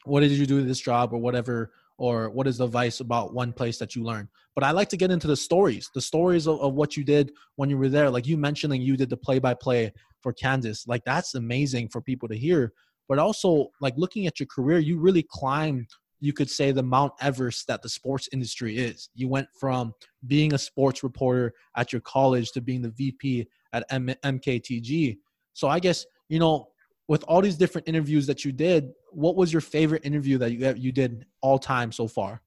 what 0.04 0.20
did 0.20 0.32
you 0.32 0.44
do 0.44 0.62
this 0.62 0.80
job 0.80 1.14
or 1.14 1.18
whatever 1.18 1.72
or 1.96 2.30
what 2.30 2.46
is 2.46 2.58
the 2.58 2.64
advice 2.64 3.00
about 3.00 3.34
one 3.34 3.52
place 3.52 3.78
that 3.78 3.96
you 3.96 4.04
learned 4.04 4.28
but 4.54 4.64
i 4.64 4.70
like 4.70 4.88
to 4.88 4.96
get 4.96 5.10
into 5.10 5.26
the 5.26 5.36
stories 5.36 5.90
the 5.94 6.00
stories 6.00 6.46
of, 6.46 6.60
of 6.60 6.74
what 6.74 6.96
you 6.96 7.04
did 7.04 7.32
when 7.56 7.68
you 7.68 7.76
were 7.76 7.88
there. 7.88 8.08
Like 8.10 8.26
you 8.26 8.36
mentioning 8.36 8.80
you 8.80 8.96
did 8.96 9.10
the 9.10 9.16
play 9.16 9.38
by 9.38 9.54
play 9.54 9.92
for 10.22 10.32
kansas. 10.32 10.86
Like 10.86 11.04
that's 11.04 11.34
amazing 11.34 11.88
for 11.88 12.00
people 12.00 12.28
to 12.28 12.36
hear. 12.36 12.72
But 13.08 13.18
also 13.18 13.68
like 13.80 13.94
looking 13.96 14.26
at 14.26 14.38
your 14.38 14.46
career 14.46 14.78
you 14.78 14.98
really 14.98 15.24
climbed 15.28 15.88
you 16.20 16.32
could 16.32 16.50
say 16.50 16.72
the 16.72 16.82
mount 16.82 17.12
everest 17.20 17.66
that 17.66 17.82
the 17.82 17.88
sports 17.88 18.28
industry 18.32 18.76
is 18.76 19.08
you 19.14 19.28
went 19.28 19.48
from 19.58 19.92
being 20.26 20.54
a 20.54 20.58
sports 20.58 21.02
reporter 21.02 21.52
at 21.76 21.92
your 21.92 22.00
college 22.02 22.52
to 22.52 22.60
being 22.60 22.82
the 22.82 22.90
vp 22.90 23.46
at 23.72 23.84
M- 23.90 24.06
mktg 24.24 25.18
so 25.52 25.68
i 25.68 25.78
guess 25.78 26.04
you 26.28 26.38
know 26.38 26.68
with 27.08 27.24
all 27.24 27.40
these 27.40 27.56
different 27.56 27.88
interviews 27.88 28.26
that 28.26 28.44
you 28.44 28.52
did, 28.52 28.92
what 29.10 29.34
was 29.34 29.52
your 29.52 29.62
favorite 29.62 30.04
interview 30.04 30.38
that 30.38 30.52
you 30.52 30.74
you 30.76 30.92
did 30.92 31.26
all 31.40 31.58
time 31.58 31.90
so 31.90 32.06
far? 32.06 32.42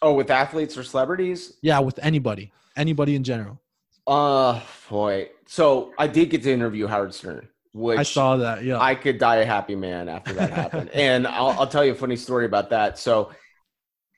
Oh, 0.00 0.14
with 0.14 0.30
athletes 0.30 0.78
or 0.78 0.84
celebrities? 0.84 1.58
Yeah, 1.60 1.80
with 1.80 1.98
anybody, 2.00 2.52
anybody 2.76 3.16
in 3.16 3.24
general. 3.24 3.60
Uh, 4.06 4.60
boy. 4.88 5.28
So 5.46 5.92
I 5.98 6.06
did 6.06 6.30
get 6.30 6.44
to 6.44 6.52
interview 6.52 6.86
Howard 6.86 7.12
Stern, 7.12 7.48
which 7.78 7.98
I 7.98 8.02
saw 8.02 8.36
that. 8.36 8.64
Yeah, 8.64 8.80
I 8.80 8.94
could 8.94 9.18
die 9.18 9.36
a 9.36 9.46
happy 9.46 9.76
man 9.76 10.08
after 10.08 10.32
that 10.34 10.50
happened. 10.50 10.90
and 10.94 11.26
I'll, 11.26 11.50
I'll 11.50 11.66
tell 11.66 11.84
you 11.84 11.92
a 11.92 11.94
funny 11.94 12.16
story 12.16 12.44
about 12.44 12.70
that. 12.70 12.98
So, 12.98 13.30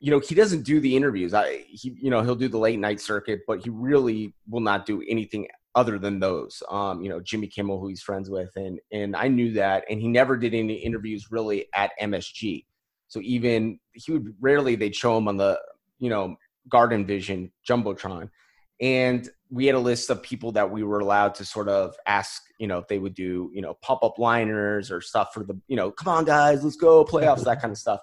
you 0.01 0.11
know, 0.11 0.18
he 0.18 0.35
doesn't 0.35 0.62
do 0.62 0.81
the 0.81 0.96
interviews. 0.96 1.35
I, 1.35 1.64
he, 1.68 1.96
you 2.01 2.11
know, 2.11 2.23
he'll 2.23 2.35
do 2.35 2.49
the 2.49 2.59
late 2.59 2.79
night 2.79 3.01
circuit, 3.01 3.40
but 3.46 3.62
he 3.62 3.70
really 3.70 4.35
will 4.49 4.61
not 4.61 4.87
do 4.87 5.03
anything 5.09 5.46
other 5.75 5.99
than 5.99 6.18
those. 6.18 6.62
Um, 6.70 7.03
you 7.03 7.09
know, 7.09 7.20
Jimmy 7.20 7.46
Kimmel, 7.46 7.81
who 7.81 7.88
he's 7.88 8.03
friends 8.03 8.31
with, 8.31 8.51
and 8.57 8.81
and 8.92 9.14
I 9.14 9.29
knew 9.29 9.53
that, 9.53 9.85
and 9.90 10.01
he 10.01 10.09
never 10.09 10.37
did 10.37 10.55
any 10.55 10.75
interviews 10.75 11.29
really 11.31 11.66
at 11.75 11.92
MSG. 12.01 12.64
So 13.09 13.20
even 13.23 13.79
he 13.92 14.12
would 14.12 14.35
rarely 14.40 14.77
they'd 14.77 14.96
show 14.96 15.16
him 15.16 15.29
on 15.29 15.37
the 15.37 15.61
you 15.99 16.09
know 16.09 16.37
Garden 16.68 17.07
Vision 17.07 17.53
jumbotron, 17.68 18.31
and 18.81 19.29
we 19.50 19.66
had 19.66 19.74
a 19.74 19.80
list 19.80 20.10
of 20.10 20.22
people 20.22 20.52
that 20.52 20.70
we 20.70 20.82
were 20.82 21.00
allowed 21.00 21.34
to 21.36 21.44
sort 21.44 21.68
of 21.68 21.94
ask, 22.06 22.42
you 22.58 22.66
know, 22.66 22.78
if 22.78 22.88
they 22.88 22.98
would 22.98 23.14
do 23.14 23.50
you 23.52 23.62
know 23.62 23.74
pop 23.82 24.02
up 24.04 24.18
liners 24.18 24.90
or 24.90 25.00
stuff 25.00 25.32
for 25.34 25.44
the 25.44 25.58
you 25.68 25.76
know, 25.76 25.90
come 25.90 26.12
on 26.12 26.24
guys, 26.24 26.64
let's 26.64 26.76
go 26.76 27.04
playoffs, 27.04 27.44
that 27.44 27.60
kind 27.60 27.72
of 27.72 27.78
stuff. 27.78 28.00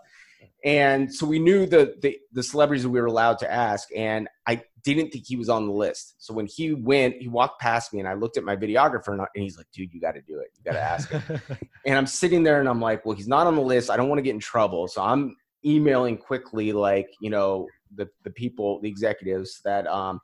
And 0.64 1.14
so 1.14 1.26
we 1.26 1.40
knew 1.40 1.66
the, 1.66 1.96
the, 2.02 2.18
the 2.34 2.44
celebrities 2.44 2.84
that 2.84 2.90
we 2.90 3.00
were 3.00 3.08
allowed 3.08 3.38
to 3.40 3.52
ask, 3.52 3.90
and 3.96 4.28
I 4.48 4.64
didn't 4.84 5.12
think 5.12 5.26
he 5.28 5.36
was 5.36 5.50
on 5.50 5.68
the 5.68 5.72
list. 5.72 6.16
So 6.18 6.34
when 6.34 6.48
he 6.48 6.74
went, 6.74 7.16
he 7.22 7.28
walked 7.28 7.62
past 7.62 7.94
me, 7.94 8.00
and 8.00 8.08
I 8.08 8.14
looked 8.14 8.38
at 8.38 8.44
my 8.44 8.56
videographer, 8.56 9.10
and, 9.10 9.20
and 9.20 9.44
he's 9.44 9.58
like, 9.58 9.68
"Dude, 9.72 9.94
you 9.94 10.02
got 10.02 10.14
to 10.14 10.22
do 10.22 10.40
it. 10.40 10.52
You 10.58 10.64
got 10.64 10.74
to 10.74 10.82
ask 10.82 11.10
him." 11.10 11.42
and 11.86 11.98
I'm 11.98 12.08
sitting 12.08 12.44
there, 12.44 12.60
and 12.60 12.68
I'm 12.68 12.82
like, 12.82 13.06
"Well, 13.06 13.16
he's 13.16 13.28
not 13.28 13.48
on 13.48 13.56
the 13.56 13.62
list. 13.62 13.90
I 13.90 13.98
don't 13.98 14.10
want 14.10 14.20
to 14.20 14.24
get 14.24 14.34
in 14.34 14.40
trouble." 14.40 14.88
So 14.88 15.02
I'm 15.02 15.36
emailing 15.66 16.18
quickly, 16.18 16.72
like 16.72 17.10
you 17.22 17.30
know, 17.30 17.68
the 17.96 18.10
the 18.24 18.32
people, 18.32 18.82
the 18.82 18.90
executives 18.90 19.62
that 19.64 19.88
um, 19.88 20.20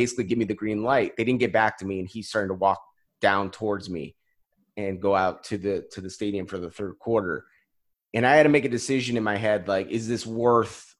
basically 0.00 0.24
give 0.24 0.38
me 0.38 0.44
the 0.44 0.54
green 0.54 0.82
light. 0.82 1.16
They 1.16 1.24
didn't 1.24 1.40
get 1.40 1.52
back 1.52 1.78
to 1.78 1.86
me, 1.86 1.98
and 1.98 2.08
he's 2.08 2.28
starting 2.28 2.48
to 2.48 2.54
walk 2.54 2.80
down 3.20 3.50
towards 3.50 3.90
me 3.90 4.14
and 4.76 5.02
go 5.02 5.14
out 5.14 5.44
to 5.44 5.58
the 5.58 5.86
to 5.92 6.00
the 6.00 6.10
stadium 6.10 6.46
for 6.46 6.58
the 6.58 6.70
third 6.70 6.98
quarter 6.98 7.44
and 8.14 8.26
I 8.26 8.36
had 8.36 8.44
to 8.44 8.48
make 8.48 8.64
a 8.64 8.70
decision 8.70 9.16
in 9.16 9.22
my 9.22 9.36
head 9.36 9.68
like, 9.68 9.90
is 9.90 10.08
this 10.08 10.26
worth, 10.26 10.94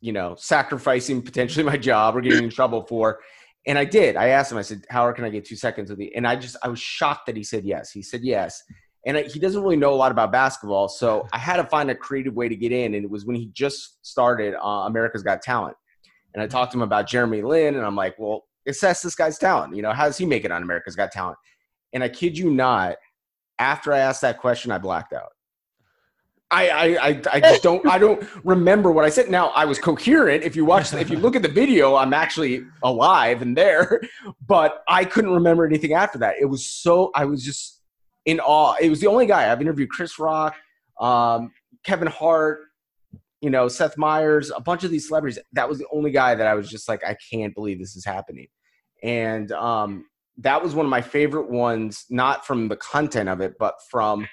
you 0.00 0.12
know, 0.12 0.34
sacrificing 0.38 1.22
potentially 1.22 1.64
my 1.64 1.76
job 1.76 2.16
or 2.16 2.20
getting 2.20 2.44
in 2.44 2.50
trouble 2.50 2.84
for? 2.86 3.20
And 3.66 3.78
I 3.78 3.84
did. 3.84 4.16
I 4.16 4.28
asked 4.28 4.50
him. 4.50 4.58
I 4.58 4.62
said, 4.62 4.86
"Howard, 4.88 5.16
can 5.16 5.24
I 5.24 5.28
get 5.28 5.44
two 5.44 5.54
seconds 5.56 5.90
with 5.90 6.00
you?" 6.00 6.10
And 6.16 6.26
I 6.26 6.34
just, 6.34 6.56
I 6.62 6.68
was 6.68 6.80
shocked 6.80 7.26
that 7.26 7.36
he 7.36 7.44
said 7.44 7.64
yes. 7.64 7.90
He 7.90 8.02
said 8.02 8.22
yes, 8.22 8.62
and 9.04 9.18
I, 9.18 9.22
he 9.24 9.38
doesn't 9.38 9.62
really 9.62 9.76
know 9.76 9.92
a 9.92 9.96
lot 9.96 10.10
about 10.10 10.32
basketball, 10.32 10.88
so 10.88 11.28
I 11.30 11.38
had 11.38 11.58
to 11.58 11.64
find 11.64 11.90
a 11.90 11.94
creative 11.94 12.34
way 12.34 12.48
to 12.48 12.56
get 12.56 12.72
in. 12.72 12.94
And 12.94 13.04
it 13.04 13.10
was 13.10 13.26
when 13.26 13.36
he 13.36 13.50
just 13.52 13.98
started 14.00 14.54
uh, 14.54 14.86
America's 14.86 15.22
Got 15.22 15.42
Talent, 15.42 15.76
and 16.34 16.42
I 16.42 16.46
talked 16.46 16.72
to 16.72 16.78
him 16.78 16.82
about 16.82 17.06
Jeremy 17.06 17.42
Lin, 17.42 17.76
and 17.76 17.84
I'm 17.84 17.96
like, 17.96 18.18
"Well, 18.18 18.44
assess 18.66 19.02
this 19.02 19.14
guy's 19.14 19.38
talent. 19.38 19.74
You 19.74 19.82
know, 19.82 19.92
how 19.92 20.06
does 20.06 20.18
he 20.18 20.26
make 20.26 20.44
it 20.44 20.52
on 20.52 20.62
America's 20.62 20.96
Got 20.96 21.12
Talent?" 21.12 21.38
And 21.92 22.04
I 22.04 22.08
kid 22.08 22.38
you 22.38 22.50
not, 22.50 22.96
after 23.58 23.92
I 23.92 23.98
asked 23.98 24.20
that 24.22 24.38
question, 24.38 24.70
I 24.70 24.78
blacked 24.78 25.12
out. 25.12 25.32
I, 26.52 26.96
I, 26.96 27.22
I 27.32 27.40
just 27.40 27.62
don't 27.62 27.86
I 27.86 27.98
don't 27.98 28.26
remember 28.42 28.90
what 28.90 29.04
I 29.04 29.08
said. 29.08 29.30
Now 29.30 29.50
I 29.50 29.64
was 29.64 29.78
coherent. 29.78 30.42
If 30.42 30.56
you 30.56 30.64
watch, 30.64 30.92
if 30.92 31.08
you 31.08 31.16
look 31.16 31.36
at 31.36 31.42
the 31.42 31.48
video, 31.48 31.94
I'm 31.94 32.12
actually 32.12 32.64
alive 32.82 33.40
and 33.40 33.56
there, 33.56 34.00
but 34.48 34.82
I 34.88 35.04
couldn't 35.04 35.30
remember 35.30 35.64
anything 35.64 35.92
after 35.92 36.18
that. 36.18 36.36
It 36.40 36.46
was 36.46 36.66
so 36.66 37.12
I 37.14 37.24
was 37.24 37.44
just 37.44 37.82
in 38.24 38.40
awe. 38.40 38.74
It 38.80 38.90
was 38.90 39.00
the 39.00 39.06
only 39.06 39.26
guy 39.26 39.50
I've 39.50 39.60
interviewed: 39.60 39.90
Chris 39.90 40.18
Rock, 40.18 40.56
um, 41.00 41.52
Kevin 41.84 42.08
Hart, 42.08 42.62
you 43.40 43.50
know, 43.50 43.68
Seth 43.68 43.96
Meyers, 43.96 44.50
a 44.54 44.60
bunch 44.60 44.84
of 44.84 44.90
these 44.90 45.08
celebrities. 45.08 45.38
That 45.52 45.68
was 45.68 45.78
the 45.78 45.86
only 45.92 46.10
guy 46.10 46.34
that 46.34 46.46
I 46.46 46.54
was 46.54 46.68
just 46.68 46.88
like, 46.88 47.04
I 47.04 47.16
can't 47.32 47.54
believe 47.54 47.78
this 47.78 47.96
is 47.96 48.04
happening, 48.04 48.48
and 49.02 49.50
um, 49.52 50.04
that 50.38 50.62
was 50.62 50.74
one 50.74 50.86
of 50.86 50.90
my 50.90 51.02
favorite 51.02 51.50
ones. 51.50 52.04
Not 52.10 52.46
from 52.46 52.68
the 52.68 52.76
content 52.76 53.28
of 53.28 53.40
it, 53.40 53.54
but 53.58 53.74
from 53.90 54.26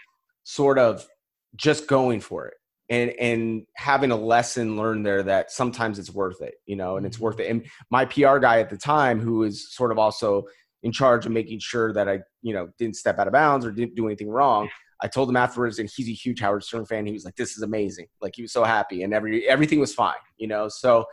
sort 0.44 0.80
of 0.80 1.08
just 1.56 1.88
going 1.88 2.22
for 2.22 2.48
it 2.48 2.54
and 2.90 3.12
and 3.20 3.64
having 3.76 4.12
a 4.12 4.16
lesson 4.16 4.78
learned 4.78 5.06
there 5.06 5.24
that 5.24 5.52
sometimes 5.52 6.00
it's 6.00 6.14
worth 6.14 6.42
it 6.42 6.56
you 6.66 6.76
know 6.76 6.98
and 6.98 7.06
it's 7.06 7.20
worth 7.20 7.40
it 7.40 7.50
and 7.50 7.66
my 7.90 8.06
pr 8.06 8.38
guy 8.38 8.60
at 8.60 8.70
the 8.70 8.78
time 8.78 9.20
who 9.20 9.40
was 9.40 9.74
sort 9.74 9.92
of 9.92 9.98
also 9.98 10.46
in 10.84 10.92
charge 10.92 11.26
of 11.26 11.32
making 11.32 11.60
sure 11.60 11.92
that 11.92 12.08
i 12.08 12.20
you 12.42 12.54
know 12.54 12.70
didn't 12.78 12.96
step 12.96 13.20
out 13.20 13.28
of 13.28 13.34
bounds 13.34 13.66
or 13.66 13.72
didn't 13.72 13.96
do 13.96 14.06
anything 14.06 14.30
wrong 14.30 14.70
i 15.02 15.08
told 15.08 15.30
him 15.30 15.36
afterwards 15.36 15.80
and 15.80 15.90
he's 15.96 16.10
a 16.10 16.14
huge 16.14 16.40
howard 16.40 16.64
stern 16.64 16.86
fan 16.86 17.06
he 17.06 17.14
was 17.14 17.26
like 17.26 17.36
this 17.36 17.56
is 17.56 17.64
amazing 17.64 18.08
like 18.22 18.36
he 18.36 18.42
was 18.42 18.52
so 18.52 18.64
happy 18.64 19.04
and 19.04 19.14
every 19.14 19.48
everything 19.48 19.80
was 19.80 19.94
fine 19.94 20.16
you 20.38 20.48
know 20.48 20.68
so 20.68 21.06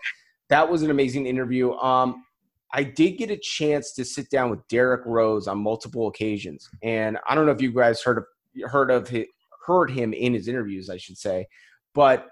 that 0.49 0.69
was 0.69 0.83
an 0.83 0.91
amazing 0.91 1.27
interview 1.27 1.73
um 1.75 2.23
I 2.77 2.83
did 2.83 3.13
get 3.19 3.31
a 3.31 3.37
chance 3.37 3.93
to 3.93 4.05
sit 4.05 4.29
down 4.31 4.51
with 4.51 4.67
Derrick 4.67 5.03
Rose 5.07 5.47
on 5.47 5.59
multiple 5.59 6.09
occasions, 6.09 6.69
and 6.83 7.19
I 7.29 7.37
don't 7.37 7.47
know 7.47 7.53
if 7.53 7.63
you 7.63 7.73
guys 7.73 8.03
heard 8.03 8.19
of 8.19 8.25
heard 8.69 8.91
of 8.91 9.09
his, 9.09 9.27
heard 9.65 9.91
him 9.91 10.13
in 10.13 10.35
his 10.35 10.49
interviews, 10.49 10.91
I 10.91 10.97
should 10.97 11.17
say. 11.17 11.47
But 11.95 12.27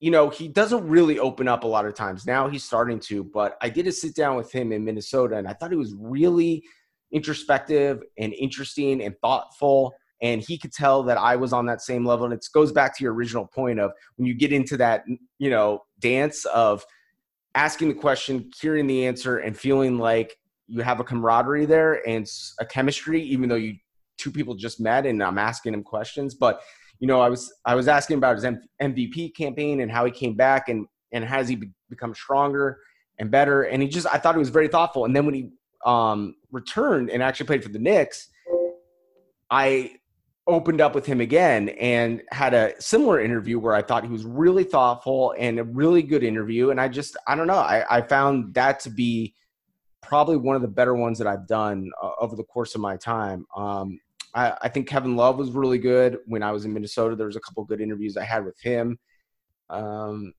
you 0.00 0.10
know, 0.10 0.30
he 0.30 0.48
doesn't 0.48 0.88
really 0.88 1.18
open 1.18 1.46
up 1.46 1.64
a 1.64 1.66
lot 1.66 1.84
of 1.84 1.94
times. 1.94 2.26
Now 2.26 2.48
he's 2.48 2.64
starting 2.64 2.98
to, 3.00 3.22
but 3.22 3.58
I 3.60 3.68
did 3.68 3.86
a 3.86 3.92
sit 3.92 4.14
down 4.14 4.36
with 4.36 4.50
him 4.50 4.72
in 4.72 4.82
Minnesota 4.82 5.36
and 5.36 5.46
I 5.46 5.52
thought 5.52 5.70
he 5.70 5.76
was 5.76 5.94
really 5.98 6.64
introspective 7.12 8.00
and 8.18 8.32
interesting 8.32 9.02
and 9.02 9.14
thoughtful 9.20 9.92
and 10.22 10.42
he 10.42 10.58
could 10.58 10.72
tell 10.72 11.02
that 11.04 11.18
I 11.18 11.36
was 11.36 11.52
on 11.52 11.66
that 11.66 11.80
same 11.80 12.04
level. 12.04 12.26
And 12.26 12.34
it 12.34 12.46
goes 12.52 12.72
back 12.72 12.96
to 12.96 13.04
your 13.04 13.14
original 13.14 13.46
point 13.46 13.80
of 13.80 13.92
when 14.16 14.26
you 14.26 14.34
get 14.34 14.52
into 14.52 14.76
that, 14.76 15.04
you 15.38 15.50
know, 15.50 15.82
dance 15.98 16.44
of 16.46 16.84
asking 17.54 17.88
the 17.88 17.94
question, 17.94 18.50
hearing 18.60 18.86
the 18.86 19.06
answer, 19.06 19.38
and 19.38 19.56
feeling 19.56 19.98
like 19.98 20.36
you 20.66 20.82
have 20.82 21.00
a 21.00 21.04
camaraderie 21.04 21.66
there 21.66 22.06
and 22.06 22.26
a 22.58 22.66
chemistry, 22.66 23.22
even 23.22 23.48
though 23.48 23.56
you 23.56 23.76
two 24.18 24.30
people 24.30 24.54
just 24.54 24.80
met 24.80 25.06
and 25.06 25.22
I'm 25.22 25.38
asking 25.38 25.74
him 25.74 25.82
questions. 25.82 26.34
But 26.34 26.60
you 26.98 27.06
know, 27.06 27.20
I 27.20 27.28
was 27.28 27.52
I 27.64 27.74
was 27.74 27.88
asking 27.88 28.18
about 28.18 28.36
his 28.36 28.44
MVP 28.80 29.34
campaign 29.34 29.80
and 29.80 29.90
how 29.90 30.04
he 30.04 30.12
came 30.12 30.34
back 30.34 30.68
and 30.68 30.86
and 31.12 31.24
has 31.24 31.48
he 31.48 31.56
be- 31.56 31.70
become 31.88 32.14
stronger 32.14 32.78
and 33.18 33.30
better. 33.30 33.62
And 33.62 33.82
he 33.82 33.88
just 33.88 34.06
I 34.06 34.18
thought 34.18 34.34
he 34.34 34.38
was 34.38 34.50
very 34.50 34.68
thoughtful. 34.68 35.06
And 35.06 35.16
then 35.16 35.24
when 35.24 35.34
he 35.34 35.50
um, 35.86 36.36
returned 36.52 37.10
and 37.10 37.22
actually 37.22 37.46
played 37.46 37.62
for 37.62 37.70
the 37.70 37.78
Knicks, 37.78 38.28
I 39.50 39.92
opened 40.46 40.80
up 40.80 40.94
with 40.94 41.06
him 41.06 41.20
again 41.20 41.68
and 41.70 42.22
had 42.30 42.54
a 42.54 42.80
similar 42.80 43.20
interview 43.20 43.58
where 43.58 43.74
I 43.74 43.82
thought 43.82 44.04
he 44.04 44.10
was 44.10 44.24
really 44.24 44.64
thoughtful 44.64 45.34
and 45.38 45.58
a 45.58 45.64
really 45.64 46.02
good 46.02 46.22
interview. 46.22 46.70
And 46.70 46.80
I 46.80 46.88
just, 46.88 47.16
I 47.26 47.34
don't 47.34 47.46
know, 47.46 47.54
I, 47.58 47.84
I 47.88 48.02
found 48.02 48.54
that 48.54 48.80
to 48.80 48.90
be 48.90 49.34
probably 50.02 50.36
one 50.36 50.56
of 50.56 50.62
the 50.62 50.68
better 50.68 50.94
ones 50.94 51.18
that 51.18 51.26
I've 51.26 51.46
done 51.46 51.90
uh, 52.02 52.12
over 52.20 52.36
the 52.36 52.44
course 52.44 52.74
of 52.74 52.80
my 52.80 52.96
time. 52.96 53.46
Um, 53.56 54.00
I, 54.34 54.54
I, 54.62 54.68
think 54.68 54.88
Kevin 54.88 55.14
Love 55.14 55.36
was 55.36 55.50
really 55.50 55.78
good 55.78 56.18
when 56.26 56.42
I 56.42 56.52
was 56.52 56.64
in 56.64 56.72
Minnesota. 56.72 57.14
There 57.14 57.26
was 57.26 57.36
a 57.36 57.40
couple 57.40 57.64
good 57.64 57.80
interviews 57.80 58.16
I 58.16 58.24
had 58.24 58.44
with 58.44 58.58
him. 58.60 58.98
Um, 59.68 60.32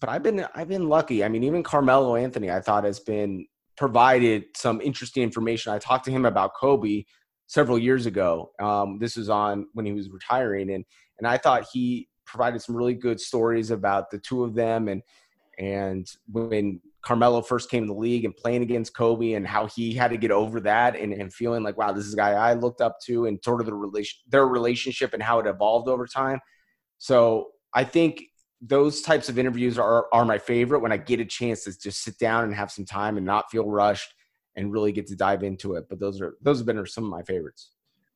but 0.00 0.08
I've 0.08 0.22
been, 0.22 0.46
I've 0.54 0.68
been 0.68 0.88
lucky. 0.88 1.24
I 1.24 1.28
mean, 1.28 1.44
even 1.44 1.62
Carmelo 1.62 2.16
Anthony, 2.16 2.50
I 2.50 2.60
thought 2.60 2.84
has 2.84 3.00
been 3.00 3.46
provided 3.76 4.44
some 4.56 4.80
interesting 4.80 5.22
information. 5.22 5.72
I 5.72 5.78
talked 5.78 6.04
to 6.06 6.10
him 6.10 6.24
about 6.24 6.54
Kobe 6.54 7.04
several 7.46 7.78
years 7.78 8.06
ago. 8.06 8.50
Um, 8.60 8.98
this 8.98 9.16
was 9.16 9.28
on 9.28 9.66
when 9.72 9.86
he 9.86 9.92
was 9.92 10.10
retiring, 10.10 10.70
and 10.72 10.84
and 11.18 11.26
I 11.26 11.38
thought 11.38 11.66
he 11.72 12.08
provided 12.26 12.60
some 12.60 12.76
really 12.76 12.94
good 12.94 13.20
stories 13.20 13.70
about 13.70 14.10
the 14.10 14.18
two 14.18 14.44
of 14.44 14.54
them 14.54 14.88
and 14.88 15.02
and 15.58 16.06
when 16.30 16.80
Carmelo 17.00 17.40
first 17.40 17.70
came 17.70 17.84
to 17.84 17.86
the 17.86 17.98
league 17.98 18.24
and 18.24 18.36
playing 18.36 18.62
against 18.62 18.94
Kobe 18.94 19.32
and 19.32 19.46
how 19.46 19.66
he 19.66 19.94
had 19.94 20.10
to 20.10 20.18
get 20.18 20.30
over 20.30 20.60
that 20.60 20.96
and, 20.96 21.14
and 21.14 21.32
feeling 21.32 21.62
like 21.62 21.78
wow 21.78 21.92
this 21.92 22.04
is 22.04 22.12
a 22.12 22.16
guy 22.16 22.32
I 22.32 22.54
looked 22.54 22.80
up 22.80 22.98
to 23.06 23.26
and 23.26 23.38
sort 23.42 23.60
of 23.60 23.66
the 23.66 23.74
relation 23.74 24.18
their 24.28 24.46
relationship 24.46 25.14
and 25.14 25.22
how 25.22 25.38
it 25.38 25.46
evolved 25.46 25.88
over 25.88 26.06
time. 26.06 26.40
So 26.98 27.52
I 27.72 27.84
think 27.84 28.24
those 28.60 29.02
types 29.02 29.28
of 29.28 29.38
interviews 29.38 29.78
are 29.78 30.06
are 30.12 30.24
my 30.24 30.38
favorite 30.38 30.80
when 30.80 30.92
I 30.92 30.96
get 30.96 31.20
a 31.20 31.24
chance 31.24 31.64
to 31.64 31.78
just 31.78 32.02
sit 32.02 32.18
down 32.18 32.44
and 32.44 32.54
have 32.54 32.72
some 32.72 32.84
time 32.84 33.16
and 33.16 33.24
not 33.24 33.50
feel 33.50 33.64
rushed 33.64 34.12
and 34.56 34.72
really 34.72 34.92
get 34.92 35.06
to 35.08 35.16
dive 35.16 35.42
into 35.42 35.74
it. 35.74 35.88
But 35.88 36.00
those 36.00 36.20
are 36.20 36.36
those 36.42 36.58
have 36.58 36.66
been 36.66 36.84
some 36.86 37.04
of 37.04 37.10
my 37.10 37.22
favorites. 37.22 37.70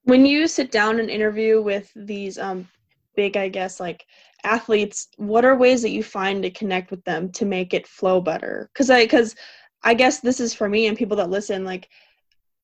When 0.05 0.25
you 0.25 0.47
sit 0.47 0.71
down 0.71 0.99
and 0.99 1.11
interview 1.11 1.61
with 1.61 1.91
these 1.95 2.39
um, 2.39 2.67
big, 3.15 3.37
I 3.37 3.49
guess, 3.49 3.79
like 3.79 4.05
athletes, 4.45 5.09
what 5.17 5.45
are 5.45 5.57
ways 5.57 5.83
that 5.83 5.91
you 5.91 6.03
find 6.03 6.43
to 6.43 6.51
connect 6.51 6.91
with 6.91 7.05
them 7.05 7.31
to 7.33 7.45
make 7.45 7.75
it 7.75 7.87
flow 7.87 8.21
better? 8.21 8.71
Because 8.73 8.91
I 8.91 9.05
because 9.05 9.37
I 9.83 9.95
guess 9.95 10.21
this 10.21 10.41
is 10.41 10.55
for 10.55 10.69
me 10.69 10.87
and 10.87 10.97
people 10.97 11.17
that 11.19 11.31
listen. 11.31 11.65
Like 11.65 11.89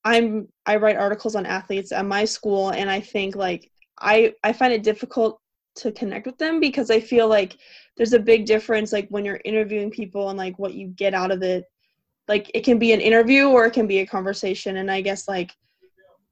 I'm 0.05 0.49
I 0.65 0.77
write 0.77 0.97
articles 0.97 1.37
on 1.37 1.47
athletes 1.47 1.93
at 1.93 2.07
my 2.07 2.25
school, 2.25 2.71
and 2.71 2.91
I 2.91 3.01
think 3.01 3.37
like 3.37 3.71
I 4.01 4.35
I 4.43 4.53
find 4.53 4.73
it 4.73 4.83
difficult 4.83 5.41
to 5.77 5.93
connect 5.93 6.27
with 6.27 6.39
them 6.39 6.59
because 6.59 6.91
I 6.91 7.01
feel 7.01 7.29
like 7.29 7.59
there's 7.97 8.15
a 8.15 8.19
big 8.19 8.47
difference 8.47 8.93
like 8.93 9.09
when 9.11 9.27
you're 9.27 9.41
interviewing 9.45 9.91
people 9.91 10.31
and 10.31 10.39
like 10.39 10.59
what 10.59 10.73
you 10.73 10.89
get 10.89 11.12
out 11.12 11.31
of 11.31 11.43
it 11.43 11.65
like 12.29 12.51
it 12.55 12.65
can 12.65 12.79
be 12.79 12.93
an 12.93 13.01
interview 13.01 13.49
or 13.49 13.67
it 13.67 13.73
can 13.73 13.87
be 13.87 13.99
a 14.01 14.07
conversation. 14.07 14.79
And 14.79 14.91
i 14.91 15.01
guess 15.01 15.29
like 15.29 15.53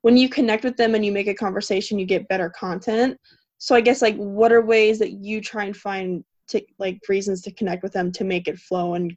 when 0.02 0.16
you 0.16 0.28
connect 0.28 0.64
with 0.64 0.76
them 0.76 0.94
and 0.94 1.04
you 1.04 1.12
make 1.12 1.28
a 1.28 1.34
conversation 1.34 1.98
you 1.98 2.06
get 2.06 2.28
better 2.28 2.50
content. 2.50 3.18
So 3.58 3.74
i 3.74 3.80
guess 3.80 4.02
like 4.02 4.16
what 4.16 4.52
are 4.52 4.62
ways 4.62 4.98
that 4.98 5.12
you 5.12 5.40
try 5.40 5.64
and 5.64 5.76
find 5.76 6.24
to 6.48 6.62
like 6.78 7.00
reasons 7.08 7.40
to 7.42 7.52
connect 7.52 7.82
with 7.82 7.92
them 7.92 8.12
to 8.12 8.24
make 8.24 8.48
it 8.48 8.58
flow 8.58 8.94
and 8.94 9.14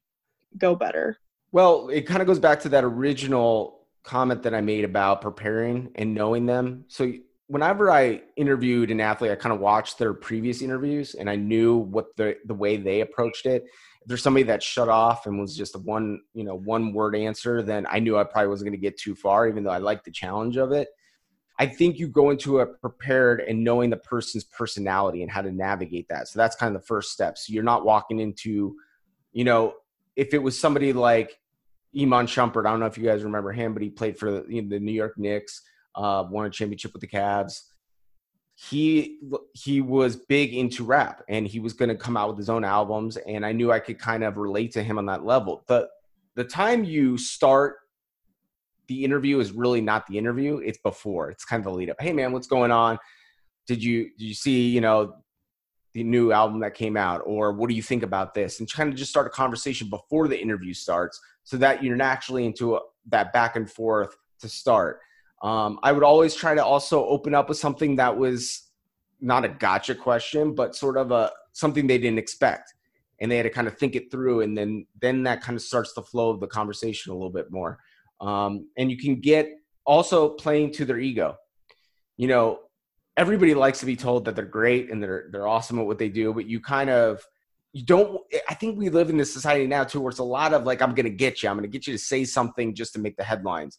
go 0.58 0.76
better? 0.76 1.18
Well 1.52 1.90
it 1.90 2.04
kind 2.04 2.22
of 2.22 2.28
goes 2.28 2.40
back 2.40 2.60
to 2.62 2.70
that 2.70 2.84
original 2.84 3.88
comment 4.04 4.42
that 4.44 4.54
i 4.54 4.62
made 4.62 4.86
about 4.86 5.22
preparing 5.22 5.92
and 5.96 6.13
knowing 6.13 6.46
them. 6.46 6.86
So 6.88 7.12
whenever 7.48 7.90
i 7.90 8.22
interviewed 8.36 8.92
an 8.92 9.00
athlete 9.02 9.32
i 9.32 9.36
kind 9.36 9.54
of 9.54 9.60
watched 9.60 9.98
their 9.98 10.13
previous 10.13 10.62
interviews 10.62 11.16
and 11.16 11.30
i 11.30 11.36
knew 11.36 11.78
what 11.78 12.16
the 12.18 12.36
the 12.46 12.54
way 12.54 12.78
they 12.78 13.02
approached 13.02 13.46
it 13.46 13.66
there's 14.08 14.24
somebody 14.24 14.43
that 14.43 14.63
shut 14.63 14.88
off 14.88 15.26
and 15.26 15.39
was 15.39 15.56
just 15.56 15.76
a 15.76 15.80
one, 15.80 16.22
you 16.34 16.46
know, 16.46 16.56
one 16.56 16.93
word 16.93 17.13
answer, 17.13 17.62
then 17.62 17.86
I 17.89 18.00
knew 18.00 18.17
I 18.17 18.24
probably 18.24 18.48
wasn't 18.48 18.70
going 18.70 18.80
to 18.80 18.82
get 18.82 18.98
too 18.98 19.13
far, 19.13 19.48
even 19.48 19.63
though 19.63 19.70
I 19.70 19.80
like 19.80 20.06
the 20.06 20.12
challenge 20.12 20.56
of 20.56 20.72
it. 20.72 20.88
I 21.60 21.65
think 21.65 22.00
you 22.00 22.08
go 22.08 22.30
into 22.30 22.60
it 22.60 22.80
prepared 22.80 23.41
and 23.41 23.63
knowing 23.63 23.89
the 23.89 23.98
person's 23.98 24.46
personality 24.46 25.24
and 25.24 25.32
how 25.32 25.41
to 25.41 25.52
navigate 25.52 26.08
that. 26.08 26.30
So 26.30 26.39
that's 26.39 26.56
kind 26.56 26.74
of 26.74 26.82
the 26.82 26.88
first 26.88 27.12
step. 27.12 27.38
So 27.38 27.52
you're 27.52 27.63
not 27.63 27.84
walking 27.84 28.20
into, 28.20 28.76
you 29.34 29.43
know, 29.43 29.74
if 30.15 30.34
it 30.34 30.41
was 30.41 30.58
somebody 30.58 30.93
like 30.93 31.38
Iman 32.00 32.28
Shumpert, 32.28 32.65
I 32.65 32.72
don't 32.72 32.80
know 32.80 32.86
if 32.86 32.98
you 32.98 33.04
guys 33.04 33.24
remember 33.24 33.52
him, 33.52 33.74
but 33.74 33.84
he 33.84 33.89
played 33.89 34.17
for 34.17 34.32
the, 34.32 34.46
you 34.48 34.62
know, 34.62 34.70
the 34.70 34.80
New 34.80 34.93
York 34.93 35.17
Knicks, 35.17 35.62
uh, 35.96 36.24
won 36.30 36.46
a 36.46 36.50
championship 36.50 36.93
with 36.93 37.02
the 37.02 37.08
Cavs 37.08 37.60
he 38.60 39.20
he 39.54 39.82
was 39.82 40.15
big 40.15 40.56
into 40.56 40.84
rap 40.84 41.24
and 41.30 41.48
he 41.48 41.60
was 41.60 41.74
going 41.74 41.89
to 41.89 41.96
come 41.96 42.17
out 42.17 42.28
with 42.28 42.39
his 42.39 42.50
own 42.50 42.63
albums 42.63 43.15
and 43.15 43.46
i 43.46 43.52
knew 43.52 43.72
i 43.72 43.80
could 43.80 44.00
kind 44.00 44.24
of 44.24 44.36
relate 44.36 44.72
to 44.72 44.82
him 44.82 44.98
on 44.98 45.06
that 45.06 45.24
level. 45.24 45.63
The 45.67 45.88
the 46.36 46.43
time 46.43 46.84
you 46.84 47.20
start 47.20 47.76
the 48.88 49.04
interview 49.04 49.39
is 49.39 49.52
really 49.52 49.80
not 49.80 50.08
the 50.08 50.17
interview 50.17 50.58
it's 50.58 50.80
before. 50.80 51.30
It's 51.30 51.46
kind 51.46 51.60
of 51.60 51.65
the 51.65 51.78
lead 51.78 51.91
up. 51.91 51.98
Hey 52.00 52.12
man 52.13 52.32
what's 52.32 52.48
going 52.48 52.72
on? 52.72 52.98
Did 53.67 53.84
you 53.84 54.10
did 54.17 54.26
you 54.26 54.34
see 54.34 54.70
you 54.70 54.82
know 54.82 55.13
the 55.93 56.04
new 56.04 56.32
album 56.32 56.60
that 56.62 56.74
came 56.74 56.98
out 56.98 57.22
or 57.26 57.54
what 57.54 57.70
do 57.70 57.76
you 57.76 57.84
think 57.84 58.02
about 58.02 58.34
this? 58.34 58.60
And 58.60 58.72
kind 58.72 58.89
of 58.89 58.96
just 58.96 59.12
start 59.12 59.28
a 59.28 59.32
conversation 59.32 59.88
before 59.88 60.28
the 60.28 60.39
interview 60.39 60.74
starts 60.74 61.22
so 61.43 61.58
that 61.58 61.84
you're 61.84 61.96
naturally 61.96 62.48
into 62.48 62.76
a, 62.76 62.80
that 63.10 63.32
back 63.34 63.56
and 63.56 63.70
forth 63.70 64.17
to 64.39 64.50
start 64.50 65.00
um, 65.41 65.80
I 65.84 65.91
would 65.91 66.04
always 66.04 66.34
try 66.34 66.56
to 66.56 66.63
also 66.63 67.06
open 67.06 67.36
up 67.36 67.50
with 67.50 67.58
something 67.58 67.97
that 67.97 68.17
was 68.17 68.69
not 69.19 69.45
a 69.45 69.50
gotcha 69.50 69.95
question, 69.95 70.56
but 70.56 70.76
sort 70.76 70.97
of 70.97 71.12
a 71.12 71.32
something 71.54 71.88
they 71.88 71.97
didn't 71.97 72.19
expect, 72.19 72.73
and 73.19 73.32
they 73.32 73.38
had 73.38 73.43
to 73.43 73.50
kind 73.50 73.67
of 73.67 73.78
think 73.78 73.95
it 73.95 74.12
through, 74.12 74.41
and 74.41 74.58
then 74.58 74.86
then 75.02 75.23
that 75.23 75.41
kind 75.41 75.56
of 75.56 75.62
starts 75.62 75.93
the 75.93 76.02
flow 76.02 76.30
of 76.30 76.39
the 76.39 76.47
conversation 76.47 77.12
a 77.12 77.15
little 77.15 77.32
bit 77.32 77.52
more. 77.52 77.80
Um, 78.19 78.69
and 78.78 78.89
you 78.89 78.97
can 78.97 79.21
get 79.21 79.50
also 79.86 80.30
playing 80.30 80.71
to 80.73 80.86
their 80.86 81.00
ego. 81.00 81.36
You 82.17 82.28
know, 82.28 82.60
everybody 83.15 83.54
likes 83.54 83.80
to 83.82 83.86
be 83.86 83.95
told 83.95 84.26
that 84.26 84.36
they're 84.36 84.45
great 84.45 84.89
and 84.89 85.02
they're 85.02 85.30
they're 85.32 85.47
awesome 85.47 85.80
at 85.80 85.86
what 85.86 86.00
they 86.00 86.10
do, 86.10 86.34
but 86.34 86.47
you 86.47 86.60
kind 86.60 86.89
of 86.89 87.23
you 87.73 87.84
don't 87.84 88.21
i 88.50 88.54
think 88.54 88.78
we 88.78 88.89
live 88.89 89.10
in 89.10 89.17
this 89.17 89.32
society 89.32 89.67
now 89.67 89.84
too 89.84 90.00
where 90.02 90.10
it's 90.10 90.19
a 90.19 90.23
lot 90.23 90.54
of 90.54 90.63
like 90.63 90.82
i'm 90.82 90.95
gonna 90.95 91.10
get 91.10 91.43
you 91.43 91.50
i'm 91.50 91.56
gonna 91.56 91.67
get 91.67 91.86
you 91.86 91.93
to 91.93 92.00
say 92.00 92.23
something 92.23 92.73
just 92.73 92.93
to 92.93 93.00
make 93.00 93.15
the 93.17 93.23
headlines 93.23 93.78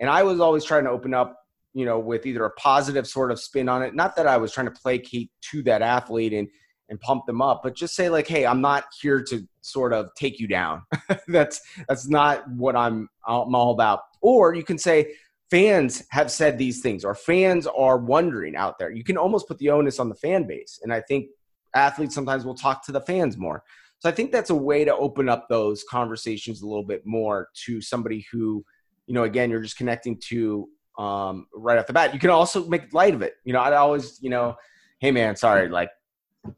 and 0.00 0.10
I 0.10 0.22
was 0.22 0.40
always 0.40 0.64
trying 0.64 0.84
to 0.84 0.90
open 0.90 1.14
up, 1.14 1.36
you 1.74 1.84
know, 1.84 1.98
with 1.98 2.26
either 2.26 2.44
a 2.44 2.50
positive 2.52 3.06
sort 3.06 3.30
of 3.30 3.40
spin 3.40 3.68
on 3.68 3.82
it. 3.82 3.94
Not 3.94 4.16
that 4.16 4.26
I 4.26 4.36
was 4.36 4.52
trying 4.52 4.66
to 4.66 4.72
placate 4.72 5.30
to 5.50 5.62
that 5.64 5.82
athlete 5.82 6.32
and 6.32 6.48
and 6.90 6.98
pump 7.00 7.26
them 7.26 7.42
up, 7.42 7.60
but 7.62 7.74
just 7.74 7.94
say 7.94 8.08
like, 8.08 8.26
hey, 8.26 8.46
I'm 8.46 8.62
not 8.62 8.84
here 8.98 9.22
to 9.24 9.46
sort 9.60 9.92
of 9.92 10.08
take 10.14 10.40
you 10.40 10.48
down. 10.48 10.82
that's 11.28 11.60
that's 11.86 12.08
not 12.08 12.48
what 12.50 12.76
I'm 12.76 13.08
I'm 13.26 13.54
all 13.54 13.72
about. 13.72 14.00
Or 14.22 14.54
you 14.54 14.64
can 14.64 14.78
say 14.78 15.14
fans 15.50 16.04
have 16.10 16.30
said 16.30 16.58
these 16.58 16.80
things 16.80 17.04
or 17.04 17.14
fans 17.14 17.66
are 17.66 17.98
wondering 17.98 18.56
out 18.56 18.78
there. 18.78 18.90
You 18.90 19.04
can 19.04 19.16
almost 19.16 19.48
put 19.48 19.58
the 19.58 19.70
onus 19.70 19.98
on 19.98 20.08
the 20.08 20.14
fan 20.14 20.46
base. 20.46 20.80
And 20.82 20.92
I 20.92 21.00
think 21.00 21.28
athletes 21.74 22.14
sometimes 22.14 22.44
will 22.44 22.54
talk 22.54 22.84
to 22.86 22.92
the 22.92 23.00
fans 23.00 23.36
more. 23.36 23.62
So 24.00 24.08
I 24.08 24.12
think 24.12 24.30
that's 24.30 24.50
a 24.50 24.54
way 24.54 24.84
to 24.84 24.94
open 24.94 25.28
up 25.28 25.48
those 25.48 25.84
conversations 25.84 26.62
a 26.62 26.66
little 26.66 26.84
bit 26.84 27.04
more 27.04 27.48
to 27.66 27.80
somebody 27.80 28.26
who 28.30 28.64
you 29.08 29.14
know, 29.14 29.24
again, 29.24 29.50
you're 29.50 29.62
just 29.62 29.78
connecting 29.78 30.20
to 30.28 30.68
um, 30.98 31.46
right 31.54 31.78
off 31.78 31.86
the 31.86 31.92
bat. 31.92 32.12
You 32.12 32.20
can 32.20 32.30
also 32.30 32.66
make 32.68 32.92
light 32.92 33.14
of 33.14 33.22
it. 33.22 33.34
You 33.42 33.54
know, 33.54 33.60
I 33.60 33.74
always, 33.76 34.18
you 34.20 34.30
know, 34.30 34.54
hey 35.00 35.10
man, 35.10 35.34
sorry, 35.34 35.68
like, 35.68 35.90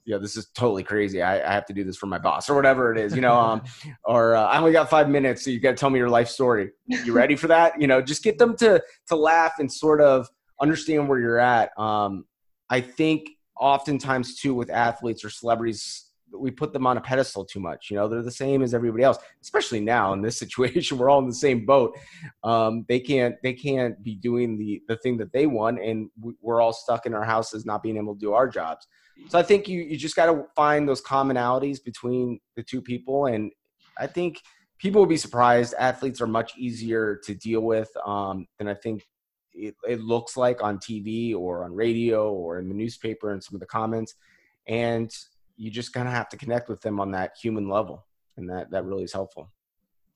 you 0.04 0.14
know, 0.14 0.18
this 0.18 0.36
is 0.36 0.46
totally 0.48 0.82
crazy. 0.82 1.22
I, 1.22 1.48
I 1.48 1.52
have 1.52 1.64
to 1.66 1.72
do 1.72 1.84
this 1.84 1.96
for 1.96 2.06
my 2.06 2.18
boss 2.18 2.50
or 2.50 2.54
whatever 2.54 2.92
it 2.92 2.98
is, 2.98 3.14
you 3.14 3.20
know, 3.20 3.34
um, 3.34 3.62
or 4.04 4.34
uh, 4.34 4.44
I 4.46 4.58
only 4.58 4.72
got 4.72 4.90
five 4.90 5.08
minutes, 5.08 5.44
so 5.44 5.50
you 5.50 5.60
got 5.60 5.70
to 5.70 5.76
tell 5.76 5.90
me 5.90 5.98
your 5.98 6.10
life 6.10 6.28
story. 6.28 6.70
You 6.86 7.12
ready 7.12 7.36
for 7.36 7.46
that? 7.46 7.80
You 7.80 7.86
know, 7.86 8.02
just 8.02 8.22
get 8.22 8.36
them 8.38 8.56
to 8.58 8.82
to 9.08 9.16
laugh 9.16 9.54
and 9.58 9.72
sort 9.72 10.00
of 10.00 10.28
understand 10.60 11.08
where 11.08 11.18
you're 11.18 11.38
at. 11.38 11.70
Um, 11.78 12.24
I 12.68 12.80
think 12.80 13.30
oftentimes 13.56 14.36
too 14.36 14.54
with 14.54 14.70
athletes 14.70 15.24
or 15.24 15.30
celebrities 15.30 16.10
we 16.38 16.50
put 16.50 16.72
them 16.72 16.86
on 16.86 16.96
a 16.96 17.00
pedestal 17.00 17.44
too 17.44 17.60
much. 17.60 17.90
You 17.90 17.96
know, 17.96 18.08
they're 18.08 18.22
the 18.22 18.30
same 18.30 18.62
as 18.62 18.74
everybody 18.74 19.04
else, 19.04 19.18
especially 19.42 19.80
now 19.80 20.12
in 20.12 20.22
this 20.22 20.38
situation. 20.44 20.98
We're 20.98 21.10
all 21.10 21.20
in 21.20 21.28
the 21.28 21.34
same 21.34 21.66
boat. 21.66 21.96
Um, 22.44 22.84
they 22.88 23.00
can't 23.00 23.36
they 23.42 23.52
can't 23.52 24.02
be 24.02 24.16
doing 24.16 24.58
the 24.58 24.82
the 24.88 24.96
thing 24.96 25.16
that 25.18 25.32
they 25.32 25.46
want, 25.46 25.82
and 25.82 26.08
we're 26.40 26.60
all 26.60 26.72
stuck 26.72 27.06
in 27.06 27.14
our 27.14 27.24
houses 27.24 27.64
not 27.64 27.82
being 27.82 27.96
able 27.96 28.14
to 28.14 28.20
do 28.20 28.32
our 28.32 28.48
jobs. 28.48 28.86
So 29.28 29.38
I 29.38 29.42
think 29.42 29.68
you 29.68 29.82
you 29.82 29.96
just 29.96 30.16
got 30.16 30.26
to 30.26 30.44
find 30.56 30.88
those 30.88 31.02
commonalities 31.02 31.82
between 31.82 32.40
the 32.56 32.62
two 32.62 32.80
people, 32.80 33.26
and 33.26 33.52
I 33.98 34.06
think 34.06 34.40
people 34.78 35.00
will 35.00 35.08
be 35.08 35.16
surprised. 35.16 35.74
Athletes 35.78 36.20
are 36.20 36.26
much 36.26 36.56
easier 36.56 37.20
to 37.24 37.34
deal 37.34 37.60
with 37.60 37.90
um, 38.06 38.46
than 38.58 38.68
I 38.68 38.74
think 38.74 39.04
it, 39.52 39.74
it 39.86 40.00
looks 40.00 40.36
like 40.36 40.62
on 40.62 40.78
TV 40.78 41.34
or 41.34 41.64
on 41.64 41.74
radio 41.74 42.32
or 42.32 42.58
in 42.58 42.68
the 42.68 42.74
newspaper 42.74 43.32
and 43.32 43.42
some 43.42 43.54
of 43.54 43.60
the 43.60 43.66
comments. 43.66 44.14
And 44.66 45.10
you 45.61 45.70
just 45.70 45.92
kind 45.92 46.09
of 46.09 46.14
have 46.14 46.29
to 46.31 46.38
connect 46.38 46.70
with 46.70 46.81
them 46.81 46.99
on 46.99 47.11
that 47.11 47.33
human 47.40 47.68
level. 47.68 48.07
And 48.38 48.49
that, 48.49 48.70
that 48.70 48.87
really 48.87 49.05
is 49.05 49.12
helpful. 49.12 49.53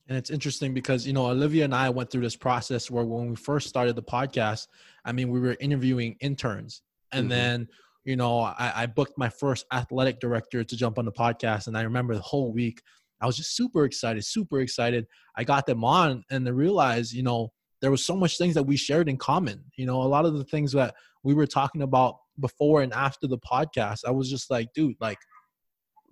And 0.08 0.16
it's 0.16 0.30
interesting 0.30 0.72
because, 0.72 1.06
you 1.06 1.12
know, 1.12 1.26
Olivia 1.26 1.64
and 1.64 1.74
I 1.74 1.90
went 1.90 2.10
through 2.10 2.22
this 2.22 2.34
process 2.34 2.90
where 2.90 3.04
when 3.04 3.28
we 3.28 3.36
first 3.36 3.68
started 3.68 3.94
the 3.94 4.02
podcast, 4.02 4.68
I 5.04 5.12
mean, 5.12 5.28
we 5.28 5.40
were 5.40 5.56
interviewing 5.60 6.16
interns. 6.20 6.80
And 7.12 7.24
mm-hmm. 7.24 7.28
then, 7.28 7.68
you 8.04 8.16
know, 8.16 8.40
I, 8.40 8.72
I, 8.74 8.86
booked 8.86 9.18
my 9.18 9.28
first 9.28 9.66
athletic 9.70 10.18
director 10.18 10.64
to 10.64 10.76
jump 10.76 10.98
on 10.98 11.04
the 11.04 11.12
podcast. 11.12 11.66
And 11.66 11.76
I 11.76 11.82
remember 11.82 12.14
the 12.14 12.20
whole 12.22 12.50
week, 12.50 12.80
I 13.20 13.26
was 13.26 13.36
just 13.36 13.54
super 13.54 13.84
excited, 13.84 14.24
super 14.24 14.60
excited. 14.60 15.06
I 15.36 15.44
got 15.44 15.66
them 15.66 15.84
on 15.84 16.24
and 16.30 16.48
I 16.48 16.52
realized, 16.52 17.12
you 17.12 17.22
know, 17.22 17.52
there 17.82 17.90
was 17.90 18.04
so 18.04 18.16
much 18.16 18.38
things 18.38 18.54
that 18.54 18.62
we 18.62 18.76
shared 18.76 19.10
in 19.10 19.18
common. 19.18 19.62
You 19.76 19.84
know, 19.84 20.02
a 20.02 20.04
lot 20.04 20.24
of 20.24 20.38
the 20.38 20.44
things 20.44 20.72
that 20.72 20.94
we 21.22 21.34
were 21.34 21.46
talking 21.46 21.82
about 21.82 22.16
before 22.40 22.80
and 22.80 22.94
after 22.94 23.26
the 23.26 23.38
podcast, 23.38 24.00
I 24.06 24.10
was 24.10 24.30
just 24.30 24.50
like, 24.50 24.72
dude, 24.74 24.96
like, 25.00 25.18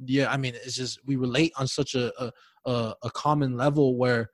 yeah, 0.04 0.30
I 0.30 0.36
mean, 0.36 0.54
it's 0.54 0.76
just 0.76 1.00
we 1.06 1.16
relate 1.16 1.52
on 1.56 1.66
such 1.66 1.94
a, 1.94 2.12
a 2.20 2.32
a, 2.64 3.10
common 3.12 3.56
level 3.56 3.96
where 3.96 4.30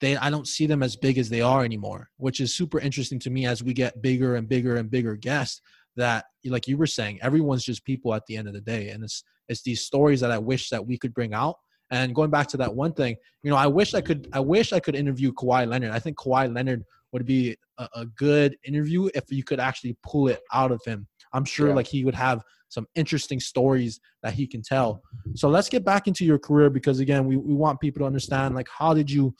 they 0.00 0.16
I 0.16 0.30
don't 0.30 0.48
see 0.48 0.66
them 0.66 0.82
as 0.82 0.96
big 0.96 1.18
as 1.18 1.28
they 1.28 1.40
are 1.40 1.64
anymore, 1.64 2.10
which 2.16 2.40
is 2.40 2.54
super 2.54 2.78
interesting 2.78 3.18
to 3.20 3.30
me 3.30 3.46
as 3.46 3.62
we 3.62 3.72
get 3.72 4.02
bigger 4.02 4.36
and 4.36 4.48
bigger 4.48 4.76
and 4.76 4.90
bigger 4.90 5.16
guests. 5.16 5.60
That 5.96 6.24
like 6.44 6.66
you 6.66 6.76
were 6.76 6.86
saying, 6.86 7.20
everyone's 7.22 7.64
just 7.64 7.84
people 7.84 8.14
at 8.14 8.24
the 8.26 8.36
end 8.36 8.48
of 8.48 8.54
the 8.54 8.60
day, 8.60 8.90
and 8.90 9.04
it's 9.04 9.24
it's 9.48 9.62
these 9.62 9.82
stories 9.82 10.20
that 10.20 10.30
I 10.30 10.38
wish 10.38 10.70
that 10.70 10.84
we 10.84 10.98
could 10.98 11.14
bring 11.14 11.34
out. 11.34 11.56
And 11.90 12.14
going 12.14 12.30
back 12.30 12.46
to 12.48 12.56
that 12.56 12.74
one 12.74 12.94
thing, 12.94 13.16
you 13.42 13.50
know, 13.50 13.56
I 13.56 13.66
wish 13.66 13.94
I 13.94 14.00
could 14.00 14.28
I 14.32 14.40
wish 14.40 14.72
I 14.72 14.80
could 14.80 14.96
interview 14.96 15.32
Kawhi 15.32 15.68
Leonard. 15.68 15.92
I 15.92 15.98
think 15.98 16.16
Kawhi 16.16 16.52
Leonard 16.52 16.84
would 17.12 17.26
be 17.26 17.56
a, 17.78 17.88
a 17.94 18.06
good 18.06 18.56
interview 18.64 19.10
if 19.14 19.24
you 19.30 19.44
could 19.44 19.60
actually 19.60 19.96
pull 20.02 20.28
it 20.28 20.40
out 20.52 20.72
of 20.72 20.82
him. 20.84 21.06
I'm 21.32 21.44
sure 21.44 21.68
yeah. 21.68 21.74
like 21.74 21.86
he 21.86 22.04
would 22.04 22.14
have 22.14 22.42
some 22.68 22.86
interesting 22.94 23.38
stories 23.38 24.00
that 24.22 24.32
he 24.32 24.46
can 24.46 24.62
tell. 24.62 25.02
So 25.34 25.48
let's 25.48 25.68
get 25.68 25.84
back 25.84 26.06
into 26.06 26.24
your 26.24 26.38
career 26.38 26.70
because 26.70 27.00
again, 27.00 27.26
we, 27.26 27.36
we 27.36 27.54
want 27.54 27.80
people 27.80 28.00
to 28.00 28.06
understand 28.06 28.54
like 28.54 28.68
how 28.76 28.94
did 28.94 29.10
you 29.10 29.34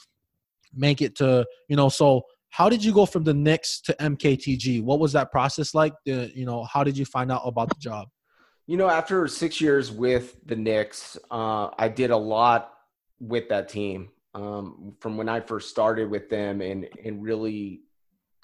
make 0.74 1.00
it 1.00 1.16
to, 1.16 1.46
you 1.68 1.76
know, 1.76 1.88
so 1.88 2.22
how 2.50 2.68
did 2.68 2.84
you 2.84 2.92
go 2.92 3.06
from 3.06 3.24
the 3.24 3.32
Knicks 3.32 3.80
to 3.82 3.94
MKTG? 3.94 4.82
What 4.82 4.98
was 4.98 5.12
that 5.12 5.32
process 5.32 5.74
like? 5.74 5.94
The, 6.04 6.30
you 6.34 6.44
know, 6.44 6.64
how 6.64 6.84
did 6.84 6.98
you 6.98 7.06
find 7.06 7.32
out 7.32 7.42
about 7.46 7.70
the 7.70 7.76
job? 7.76 8.08
You 8.66 8.76
know, 8.76 8.88
after 8.88 9.26
six 9.26 9.60
years 9.60 9.90
with 9.90 10.36
the 10.44 10.54
Knicks, 10.54 11.16
uh, 11.30 11.70
I 11.78 11.88
did 11.88 12.10
a 12.10 12.16
lot 12.16 12.74
with 13.18 13.48
that 13.48 13.70
team 13.70 14.10
um, 14.34 14.94
from 15.00 15.16
when 15.16 15.28
I 15.28 15.40
first 15.40 15.70
started 15.70 16.10
with 16.10 16.28
them 16.28 16.60
and, 16.60 16.88
and 17.04 17.22
really 17.22 17.80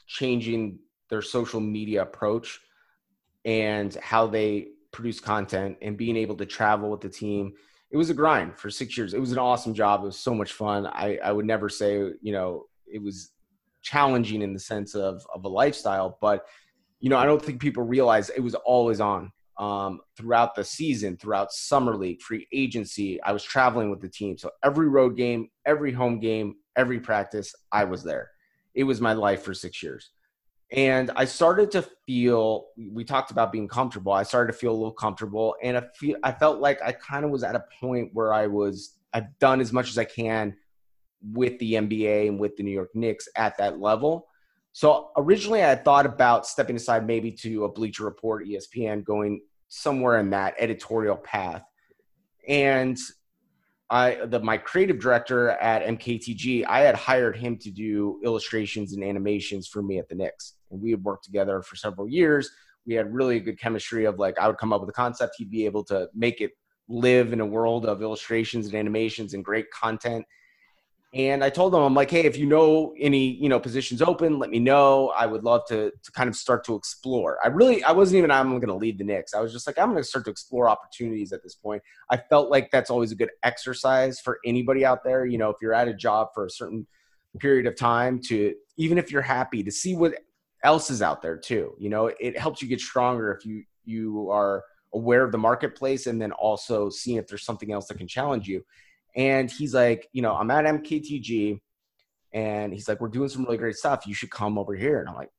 changing 0.06 0.78
their 1.10 1.22
social 1.22 1.60
media 1.60 2.02
approach 2.02 2.60
and 3.44 3.94
how 3.96 4.26
they 4.26 4.68
produce 4.92 5.20
content 5.20 5.76
and 5.82 5.96
being 5.96 6.16
able 6.16 6.36
to 6.36 6.46
travel 6.46 6.90
with 6.90 7.00
the 7.00 7.08
team. 7.08 7.52
It 7.90 7.96
was 7.96 8.10
a 8.10 8.14
grind 8.14 8.58
for 8.58 8.70
six 8.70 8.96
years. 8.96 9.14
It 9.14 9.20
was 9.20 9.32
an 9.32 9.38
awesome 9.38 9.74
job. 9.74 10.02
It 10.02 10.06
was 10.06 10.18
so 10.18 10.34
much 10.34 10.52
fun. 10.52 10.86
I, 10.86 11.18
I 11.22 11.32
would 11.32 11.46
never 11.46 11.68
say, 11.68 11.94
you 12.20 12.32
know, 12.32 12.66
it 12.86 13.02
was 13.02 13.30
challenging 13.82 14.42
in 14.42 14.52
the 14.52 14.58
sense 14.58 14.94
of, 14.94 15.24
of 15.34 15.44
a 15.44 15.48
lifestyle, 15.48 16.18
but, 16.20 16.46
you 17.00 17.10
know, 17.10 17.16
I 17.16 17.24
don't 17.24 17.42
think 17.42 17.60
people 17.60 17.84
realize 17.84 18.28
it 18.30 18.40
was 18.40 18.54
always 18.54 19.00
on 19.00 19.30
um, 19.58 20.00
throughout 20.16 20.54
the 20.54 20.64
season, 20.64 21.16
throughout 21.16 21.52
summer 21.52 21.96
league, 21.96 22.20
free 22.20 22.46
agency. 22.52 23.22
I 23.22 23.32
was 23.32 23.42
traveling 23.42 23.90
with 23.90 24.00
the 24.00 24.08
team. 24.08 24.36
So 24.36 24.50
every 24.64 24.88
road 24.88 25.16
game, 25.16 25.48
every 25.64 25.92
home 25.92 26.20
game, 26.20 26.56
every 26.76 27.00
practice, 27.00 27.54
I 27.72 27.84
was 27.84 28.02
there. 28.02 28.30
It 28.74 28.84
was 28.84 29.00
my 29.00 29.12
life 29.12 29.42
for 29.42 29.54
six 29.54 29.82
years 29.82 30.10
and 30.70 31.10
I 31.16 31.24
started 31.24 31.70
to 31.72 31.82
feel. 32.06 32.66
We 32.76 33.04
talked 33.04 33.30
about 33.30 33.52
being 33.52 33.68
comfortable. 33.68 34.12
I 34.12 34.22
started 34.22 34.52
to 34.52 34.58
feel 34.58 34.72
a 34.72 34.76
little 34.76 34.92
comfortable, 34.92 35.56
and 35.62 35.76
I 35.76 35.82
feel 35.94 36.16
I 36.22 36.32
felt 36.32 36.60
like 36.60 36.80
I 36.82 36.92
kind 36.92 37.24
of 37.24 37.30
was 37.30 37.42
at 37.42 37.56
a 37.56 37.64
point 37.80 38.10
where 38.12 38.32
I 38.32 38.46
was. 38.46 38.94
I've 39.14 39.38
done 39.38 39.60
as 39.60 39.72
much 39.72 39.88
as 39.88 39.96
I 39.96 40.04
can 40.04 40.54
with 41.22 41.58
the 41.58 41.74
NBA 41.74 42.28
and 42.28 42.38
with 42.38 42.56
the 42.56 42.62
New 42.62 42.70
York 42.70 42.90
Knicks 42.94 43.28
at 43.36 43.56
that 43.58 43.80
level. 43.80 44.26
So 44.72 45.10
originally, 45.16 45.64
I 45.64 45.74
thought 45.74 46.06
about 46.06 46.46
stepping 46.46 46.76
aside, 46.76 47.06
maybe 47.06 47.32
to 47.32 47.64
a 47.64 47.68
Bleacher 47.68 48.04
Report, 48.04 48.46
ESPN, 48.46 49.02
going 49.04 49.40
somewhere 49.68 50.18
in 50.18 50.30
that 50.30 50.54
editorial 50.58 51.16
path. 51.16 51.62
And 52.46 52.98
I 53.90 54.18
the 54.26 54.40
my 54.40 54.58
creative 54.58 54.98
director 54.98 55.50
at 55.50 55.82
MKTG, 55.84 56.66
I 56.66 56.80
had 56.80 56.94
hired 56.94 57.36
him 57.36 57.56
to 57.58 57.70
do 57.70 58.20
illustrations 58.22 58.92
and 58.92 59.02
animations 59.02 59.66
for 59.66 59.82
me 59.82 59.98
at 59.98 60.08
the 60.08 60.14
Knicks, 60.14 60.54
and 60.70 60.80
we 60.80 60.90
had 60.90 61.02
worked 61.02 61.24
together 61.24 61.62
for 61.62 61.76
several 61.76 62.08
years. 62.08 62.50
We 62.86 62.94
had 62.94 63.12
really 63.12 63.40
good 63.40 63.58
chemistry 63.58 64.04
of 64.04 64.18
like 64.18 64.38
I 64.38 64.46
would 64.46 64.58
come 64.58 64.72
up 64.72 64.80
with 64.80 64.90
a 64.90 64.94
concept, 64.94 65.34
he'd 65.38 65.50
be 65.50 65.66
able 65.66 65.84
to 65.84 66.08
make 66.14 66.40
it 66.40 66.52
live 66.88 67.32
in 67.32 67.40
a 67.40 67.46
world 67.46 67.86
of 67.86 68.02
illustrations 68.02 68.66
and 68.66 68.74
animations 68.74 69.34
and 69.34 69.44
great 69.44 69.70
content. 69.70 70.24
And 71.14 71.42
I 71.42 71.48
told 71.48 71.74
him, 71.74 71.80
I'm 71.80 71.94
like, 71.94 72.10
hey, 72.10 72.26
if 72.26 72.36
you 72.36 72.44
know 72.44 72.92
any, 72.98 73.32
you 73.32 73.48
know, 73.48 73.58
positions 73.58 74.02
open, 74.02 74.38
let 74.38 74.50
me 74.50 74.58
know. 74.58 75.08
I 75.16 75.24
would 75.24 75.42
love 75.42 75.62
to 75.68 75.90
to 75.90 76.12
kind 76.12 76.28
of 76.28 76.36
start 76.36 76.64
to 76.64 76.74
explore. 76.74 77.38
I 77.42 77.48
really, 77.48 77.82
I 77.82 77.92
wasn't 77.92 78.18
even, 78.18 78.30
I'm 78.30 78.60
to 78.60 78.74
lead 78.74 78.98
the 78.98 79.04
Knicks. 79.04 79.32
I 79.32 79.40
was 79.40 79.50
just 79.50 79.66
like, 79.66 79.78
I'm 79.78 79.96
to 79.96 80.04
start 80.04 80.26
to 80.26 80.30
explore 80.30 80.68
opportunities 80.68 81.32
at 81.32 81.42
this 81.42 81.54
point. 81.54 81.82
I 82.10 82.18
felt 82.18 82.50
like 82.50 82.70
that's 82.70 82.90
always 82.90 83.10
a 83.10 83.14
good 83.14 83.30
exercise 83.42 84.20
for 84.20 84.38
anybody 84.44 84.84
out 84.84 85.02
there. 85.02 85.24
You 85.24 85.38
know, 85.38 85.48
if 85.48 85.56
you're 85.62 85.72
at 85.72 85.88
a 85.88 85.94
job 85.94 86.28
for 86.34 86.44
a 86.44 86.50
certain 86.50 86.86
period 87.38 87.66
of 87.66 87.74
time, 87.74 88.20
to 88.26 88.54
even 88.76 88.98
if 88.98 89.10
you're 89.10 89.22
happy, 89.22 89.62
to 89.62 89.70
see 89.70 89.96
what 89.96 90.14
else 90.64 90.90
is 90.90 91.02
out 91.02 91.22
there 91.22 91.36
too. 91.36 91.74
You 91.78 91.88
know, 91.88 92.10
it 92.20 92.38
helps 92.38 92.62
you 92.62 92.68
get 92.68 92.80
stronger 92.80 93.32
if 93.32 93.44
you 93.44 93.64
you 93.84 94.30
are 94.30 94.64
aware 94.94 95.24
of 95.24 95.32
the 95.32 95.38
marketplace 95.38 96.06
and 96.06 96.20
then 96.20 96.32
also 96.32 96.90
seeing 96.90 97.18
if 97.18 97.26
there's 97.26 97.44
something 97.44 97.72
else 97.72 97.86
that 97.88 97.98
can 97.98 98.08
challenge 98.08 98.48
you. 98.48 98.64
And 99.16 99.50
he's 99.50 99.74
like, 99.74 100.08
you 100.12 100.22
know, 100.22 100.34
I'm 100.34 100.50
at 100.50 100.64
MKTG 100.64 101.60
and 102.32 102.72
he's 102.72 102.88
like, 102.88 103.00
we're 103.00 103.08
doing 103.08 103.28
some 103.28 103.44
really 103.44 103.56
great 103.56 103.76
stuff. 103.76 104.06
You 104.06 104.14
should 104.14 104.30
come 104.30 104.58
over 104.58 104.74
here. 104.74 105.00
And 105.00 105.08
I'm 105.08 105.14
like, 105.14 105.30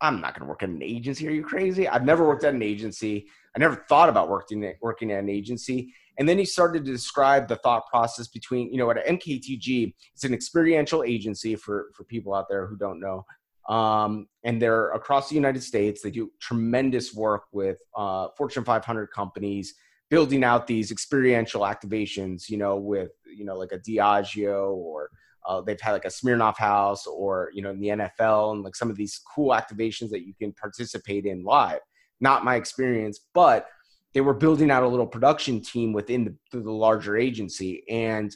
I'm 0.00 0.20
not 0.20 0.34
going 0.34 0.46
to 0.46 0.48
work 0.48 0.62
at 0.62 0.68
an 0.68 0.82
agency. 0.82 1.28
Are 1.28 1.32
you 1.32 1.44
crazy? 1.44 1.86
I've 1.88 2.04
never 2.04 2.26
worked 2.26 2.44
at 2.44 2.54
an 2.54 2.62
agency. 2.62 3.28
I 3.54 3.60
never 3.60 3.76
thought 3.88 4.08
about 4.08 4.28
working 4.28 4.64
at, 4.64 4.76
working 4.80 5.12
at 5.12 5.20
an 5.20 5.28
agency. 5.28 5.94
And 6.18 6.28
then 6.28 6.38
he 6.38 6.44
started 6.44 6.84
to 6.84 6.90
describe 6.90 7.46
the 7.46 7.56
thought 7.56 7.86
process 7.88 8.26
between, 8.26 8.72
you 8.72 8.78
know, 8.78 8.90
at 8.90 9.06
MKTG, 9.06 9.94
it's 10.14 10.24
an 10.24 10.34
experiential 10.34 11.04
agency 11.04 11.54
for, 11.54 11.90
for 11.94 12.04
people 12.04 12.34
out 12.34 12.46
there 12.48 12.66
who 12.66 12.76
don't 12.76 12.98
know. 12.98 13.24
Um, 13.68 14.26
and 14.44 14.60
they're 14.60 14.90
across 14.90 15.28
the 15.28 15.34
United 15.34 15.62
States. 15.62 16.02
They 16.02 16.10
do 16.10 16.30
tremendous 16.40 17.14
work 17.14 17.44
with 17.52 17.78
uh, 17.96 18.28
Fortune 18.36 18.64
500 18.64 19.06
companies, 19.08 19.74
building 20.10 20.44
out 20.44 20.66
these 20.66 20.90
experiential 20.90 21.62
activations, 21.62 22.48
you 22.48 22.56
know, 22.56 22.76
with, 22.76 23.12
you 23.26 23.44
know, 23.44 23.56
like 23.56 23.72
a 23.72 23.78
Diageo 23.78 24.72
or 24.72 25.10
uh, 25.46 25.60
they've 25.60 25.80
had 25.80 25.92
like 25.92 26.04
a 26.04 26.08
Smirnoff 26.08 26.56
house 26.56 27.06
or, 27.06 27.50
you 27.52 27.62
know, 27.62 27.70
in 27.70 27.80
the 27.80 27.88
NFL 27.88 28.52
and 28.52 28.62
like 28.62 28.76
some 28.76 28.90
of 28.90 28.96
these 28.96 29.20
cool 29.34 29.50
activations 29.50 30.10
that 30.10 30.26
you 30.26 30.34
can 30.34 30.52
participate 30.52 31.26
in 31.26 31.42
live. 31.42 31.80
Not 32.20 32.44
my 32.44 32.56
experience, 32.56 33.20
but 33.34 33.66
they 34.14 34.20
were 34.20 34.34
building 34.34 34.70
out 34.70 34.82
a 34.82 34.88
little 34.88 35.06
production 35.06 35.60
team 35.60 35.92
within 35.92 36.36
the, 36.52 36.60
the 36.60 36.70
larger 36.70 37.16
agency. 37.16 37.82
And 37.88 38.34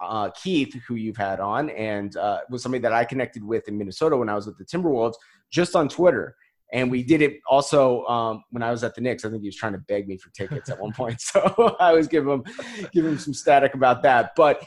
uh, 0.00 0.30
Keith, 0.30 0.74
who 0.86 0.94
you've 0.94 1.16
had 1.16 1.40
on, 1.40 1.70
and 1.70 2.16
uh, 2.16 2.40
was 2.50 2.62
somebody 2.62 2.82
that 2.82 2.92
I 2.92 3.04
connected 3.04 3.44
with 3.44 3.68
in 3.68 3.78
Minnesota 3.78 4.16
when 4.16 4.28
I 4.28 4.34
was 4.34 4.46
with 4.46 4.58
the 4.58 4.64
Timberwolves, 4.64 5.14
just 5.50 5.76
on 5.76 5.88
Twitter. 5.88 6.34
And 6.72 6.90
we 6.90 7.02
did 7.02 7.22
it 7.22 7.40
also 7.48 8.04
um, 8.06 8.42
when 8.50 8.62
I 8.62 8.70
was 8.70 8.82
at 8.82 8.94
the 8.94 9.00
Knicks. 9.00 9.24
I 9.24 9.30
think 9.30 9.42
he 9.42 9.48
was 9.48 9.56
trying 9.56 9.72
to 9.72 9.78
beg 9.78 10.08
me 10.08 10.16
for 10.18 10.30
tickets 10.30 10.68
at 10.68 10.80
one 10.80 10.92
point, 10.96 11.20
so 11.22 11.76
I 11.78 11.92
was 11.92 12.08
giving 12.08 12.32
him 12.32 12.44
giving 12.92 13.12
him 13.12 13.18
some 13.18 13.34
static 13.34 13.74
about 13.74 14.02
that. 14.02 14.32
But 14.36 14.64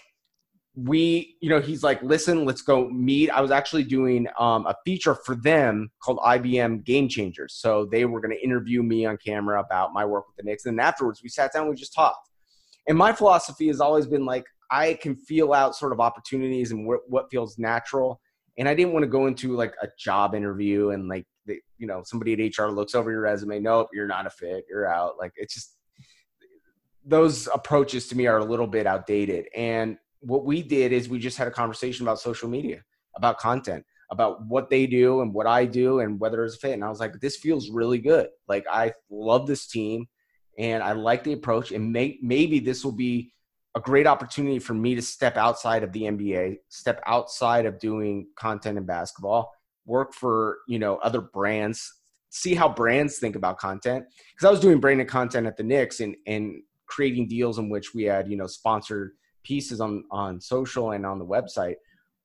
we, 0.76 1.36
you 1.42 1.50
know, 1.50 1.60
he's 1.60 1.84
like, 1.84 2.02
"Listen, 2.02 2.46
let's 2.46 2.62
go 2.62 2.90
meet." 2.90 3.30
I 3.30 3.42
was 3.42 3.52
actually 3.52 3.84
doing 3.84 4.28
um, 4.40 4.66
a 4.66 4.76
feature 4.86 5.16
for 5.16 5.36
them 5.36 5.92
called 6.02 6.20
IBM 6.20 6.86
Game 6.86 7.10
Changers. 7.10 7.56
So 7.56 7.86
they 7.86 8.06
were 8.06 8.22
going 8.22 8.36
to 8.36 8.42
interview 8.42 8.82
me 8.82 9.06
on 9.06 9.18
camera 9.18 9.60
about 9.60 9.94
my 9.94 10.06
work 10.06 10.28
with 10.28 10.38
the 10.38 10.44
Knicks, 10.44 10.66
and 10.66 10.80
then 10.80 10.86
afterwards 10.86 11.22
we 11.22 11.30
sat 11.30 11.52
down, 11.54 11.70
we 11.70 11.76
just 11.76 11.94
talked. 11.94 12.30
And 12.88 12.98
my 12.98 13.14
philosophy 13.14 13.68
has 13.68 13.82
always 13.82 14.08
been 14.08 14.26
like, 14.26 14.46
I 14.72 14.96
can 14.96 15.16
feel 15.16 15.54
out 15.54 15.76
sort 15.76 15.92
of 15.92 16.00
opportunities 16.00 16.72
and 16.72 16.88
wh- 16.88 17.10
what 17.10 17.30
feels 17.30 17.58
natural. 17.58 18.22
And 18.58 18.68
I 18.68 18.76
didn't 18.76 18.94
want 18.94 19.04
to 19.04 19.10
go 19.10 19.28
into 19.28 19.56
like 19.56 19.74
a 19.82 19.88
job 19.98 20.36
interview 20.36 20.90
and 20.90 21.08
like 21.08 21.26
you 21.78 21.88
know 21.88 22.04
somebody 22.06 22.34
at 22.34 22.58
HR 22.58 22.68
looks 22.68 22.94
over 22.94 23.12
your 23.12 23.22
resume, 23.22 23.60
nope, 23.60 23.90
you're 23.94 24.08
not 24.08 24.28
a 24.28 24.30
fit, 24.30 24.66
you're 24.70 24.88
out. 24.88 25.16
Like 25.18 25.32
it's 25.36 25.54
just 25.54 25.78
those 27.06 27.48
approaches 27.48 28.08
to 28.08 28.16
me 28.16 28.28
are 28.28 28.38
a 28.38 28.46
little 28.46 28.68
bit 28.68 28.86
outdated. 28.86 29.48
And 29.56 29.98
what 30.20 30.46
we 30.46 30.62
did 30.62 30.92
is 30.92 31.10
we 31.10 31.20
just 31.20 31.38
had 31.38 31.48
a 31.48 31.52
conversation 31.52 32.06
about 32.06 32.20
social 32.20 32.50
media, 32.50 32.84
about 33.16 33.40
content, 33.40 33.86
about 34.12 34.46
what 34.46 34.70
they 34.70 34.86
do 34.86 35.22
and 35.22 35.34
what 35.34 35.48
I 35.48 35.66
do 35.66 36.00
and 36.00 36.20
whether 36.20 36.44
it's 36.44 36.56
a 36.56 36.60
fit. 36.60 36.74
And 36.74 36.84
I 36.84 36.90
was 36.90 37.00
like, 37.00 37.20
this 37.20 37.38
feels 37.38 37.70
really 37.70 38.00
good. 38.00 38.28
Like 38.48 38.66
I 38.70 38.94
love 39.10 39.48
this 39.48 39.68
team 39.68 40.08
and 40.58 40.84
I 40.84 40.92
like 40.92 41.24
the 41.24 41.34
approach. 41.34 41.72
And 41.72 41.92
may, 41.92 42.18
maybe 42.22 42.60
this 42.60 42.84
will 42.84 42.92
be 42.92 43.34
a 43.76 43.80
great 43.80 44.08
opportunity 44.08 44.60
for 44.60 44.74
me 44.74 44.96
to 44.96 45.02
step 45.02 45.38
outside 45.38 45.84
of 45.84 45.92
the 45.92 46.04
NBA, 46.04 46.58
step 46.70 47.02
outside 47.06 47.66
of 47.66 47.80
doing 47.80 48.28
content 48.36 48.78
in 48.78 48.86
basketball 48.86 49.52
work 49.86 50.14
for 50.14 50.60
you 50.68 50.80
know 50.80 50.98
other 50.98 51.20
brands 51.20 51.96
see 52.30 52.54
how 52.54 52.70
brands 52.70 53.18
think 53.18 53.36
about 53.36 53.58
content. 53.58 54.06
Because 54.34 54.48
i 54.48 54.52
was 54.52 54.60
doing 54.60 54.80
branded 54.80 55.08
content 55.08 55.48
at 55.48 55.58
the 55.58 55.64
knicks 55.64 56.00
and 56.00 56.16
and 56.28 56.62
creating 56.86 57.28
deals 57.28 57.60
in 57.60 57.70
which 57.70 57.94
we 57.94 58.04
had 58.04 58.30
you 58.30 58.38
know 58.38 58.48
sponsored 58.48 59.12
pieces 59.44 59.82
on 59.82 60.04
on 60.12 60.40
social 60.40 60.92
and 60.92 61.06
on 61.06 61.20
the 61.20 61.26
website 61.26 61.76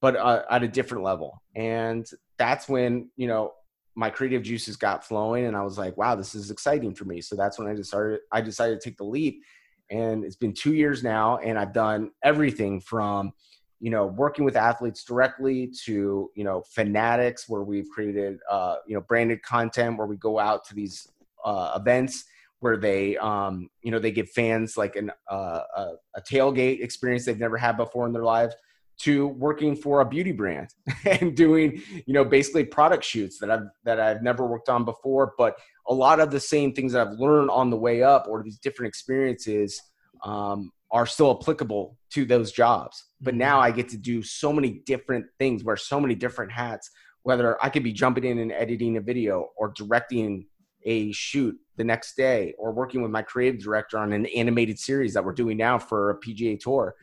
but 0.00 0.16
uh, 0.16 0.42
at 0.50 0.62
a 0.62 0.68
different 0.68 1.02
level. 1.02 1.40
And 1.56 2.06
that's 2.36 2.68
when 2.68 3.10
you 3.16 3.26
know 3.26 3.52
my 3.96 4.10
creative 4.10 4.42
juices 4.42 4.76
got 4.76 5.04
flowing 5.04 5.46
and 5.46 5.56
i 5.56 5.62
was 5.62 5.78
like 5.78 5.96
wow 5.96 6.16
this 6.16 6.34
is 6.34 6.50
exciting 6.50 6.94
for 6.94 7.04
me. 7.04 7.20
So 7.20 7.34
that's 7.36 7.58
when 7.58 7.68
i 7.68 7.74
decided 7.74 8.20
i 8.30 8.40
decided 8.40 8.80
to 8.80 8.90
take 8.90 8.98
the 8.98 9.04
leap 9.04 9.42
and 9.90 10.24
it's 10.24 10.36
been 10.36 10.52
two 10.52 10.74
years 10.74 11.02
now 11.02 11.38
and 11.38 11.58
i've 11.58 11.72
done 11.72 12.10
everything 12.22 12.80
from 12.80 13.32
you 13.80 13.90
know 13.90 14.06
working 14.06 14.44
with 14.44 14.56
athletes 14.56 15.04
directly 15.04 15.70
to 15.84 16.30
you 16.34 16.44
know 16.44 16.62
fanatics 16.70 17.48
where 17.48 17.62
we've 17.62 17.88
created 17.90 18.38
uh, 18.50 18.76
you 18.86 18.94
know 18.94 19.00
branded 19.02 19.42
content 19.42 19.98
where 19.98 20.06
we 20.06 20.16
go 20.16 20.38
out 20.38 20.64
to 20.64 20.74
these 20.74 21.08
uh, 21.44 21.74
events 21.76 22.24
where 22.60 22.78
they 22.78 23.16
um, 23.18 23.68
you 23.82 23.90
know 23.90 23.98
they 23.98 24.10
give 24.10 24.28
fans 24.30 24.78
like 24.78 24.96
an 24.96 25.10
uh, 25.30 25.60
a, 25.76 25.86
a 26.16 26.22
tailgate 26.22 26.82
experience 26.82 27.26
they've 27.26 27.38
never 27.38 27.58
had 27.58 27.76
before 27.76 28.06
in 28.06 28.12
their 28.12 28.24
lives 28.24 28.54
to 29.00 29.28
working 29.28 29.74
for 29.76 30.00
a 30.00 30.04
beauty 30.04 30.32
brand 30.32 30.68
and 31.04 31.36
doing 31.36 31.82
you 32.06 32.14
know 32.14 32.24
basically 32.24 32.64
product 32.64 33.04
shoots 33.04 33.38
that 33.38 33.50
I've 33.50 33.66
that 33.84 34.00
I've 34.00 34.22
never 34.22 34.46
worked 34.46 34.68
on 34.68 34.84
before. 34.84 35.34
But 35.36 35.56
a 35.88 35.94
lot 35.94 36.20
of 36.20 36.30
the 36.30 36.40
same 36.40 36.72
things 36.72 36.92
that 36.92 37.06
I've 37.06 37.18
learned 37.18 37.50
on 37.50 37.70
the 37.70 37.76
way 37.76 38.02
up 38.02 38.26
or 38.28 38.42
these 38.42 38.58
different 38.58 38.88
experiences 38.88 39.80
um, 40.24 40.70
are 40.90 41.06
still 41.06 41.36
applicable 41.38 41.98
to 42.10 42.24
those 42.24 42.52
jobs. 42.52 43.04
But 43.20 43.32
mm-hmm. 43.32 43.38
now 43.38 43.60
I 43.60 43.70
get 43.70 43.88
to 43.90 43.96
do 43.96 44.22
so 44.22 44.52
many 44.52 44.82
different 44.86 45.26
things 45.38 45.64
wear 45.64 45.76
so 45.76 46.00
many 46.00 46.14
different 46.14 46.52
hats 46.52 46.90
whether 47.24 47.62
I 47.64 47.70
could 47.70 47.82
be 47.82 47.92
jumping 47.92 48.24
in 48.24 48.38
and 48.38 48.52
editing 48.52 48.98
a 48.98 49.00
video 49.00 49.48
or 49.56 49.72
directing 49.74 50.46
a 50.84 51.10
shoot 51.12 51.56
the 51.76 51.84
next 51.84 52.16
day 52.16 52.54
or 52.58 52.70
working 52.72 53.02
with 53.02 53.10
my 53.10 53.22
creative 53.22 53.60
director 53.60 53.98
on 53.98 54.12
an 54.12 54.26
animated 54.26 54.78
series 54.78 55.14
that 55.14 55.24
we're 55.24 55.32
doing 55.32 55.56
now 55.56 55.78
for 55.78 56.10
a 56.10 56.20
PGA 56.20 56.60
tour 56.60 56.94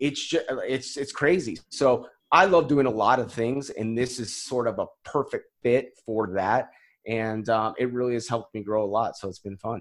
it's 0.00 0.24
just 0.26 0.46
it's 0.48 0.96
it's 0.96 1.12
crazy. 1.12 1.58
So 1.70 2.08
I 2.30 2.44
love 2.44 2.68
doing 2.68 2.86
a 2.86 2.90
lot 2.90 3.18
of 3.18 3.32
things, 3.32 3.70
and 3.70 3.96
this 3.96 4.18
is 4.18 4.34
sort 4.34 4.66
of 4.66 4.78
a 4.78 4.86
perfect 5.04 5.46
fit 5.62 5.98
for 6.04 6.28
that. 6.34 6.70
And 7.06 7.48
um, 7.48 7.74
it 7.78 7.92
really 7.92 8.14
has 8.14 8.28
helped 8.28 8.54
me 8.54 8.62
grow 8.62 8.84
a 8.84 8.86
lot. 8.86 9.16
So 9.16 9.28
it's 9.28 9.38
been 9.38 9.56
fun. 9.56 9.80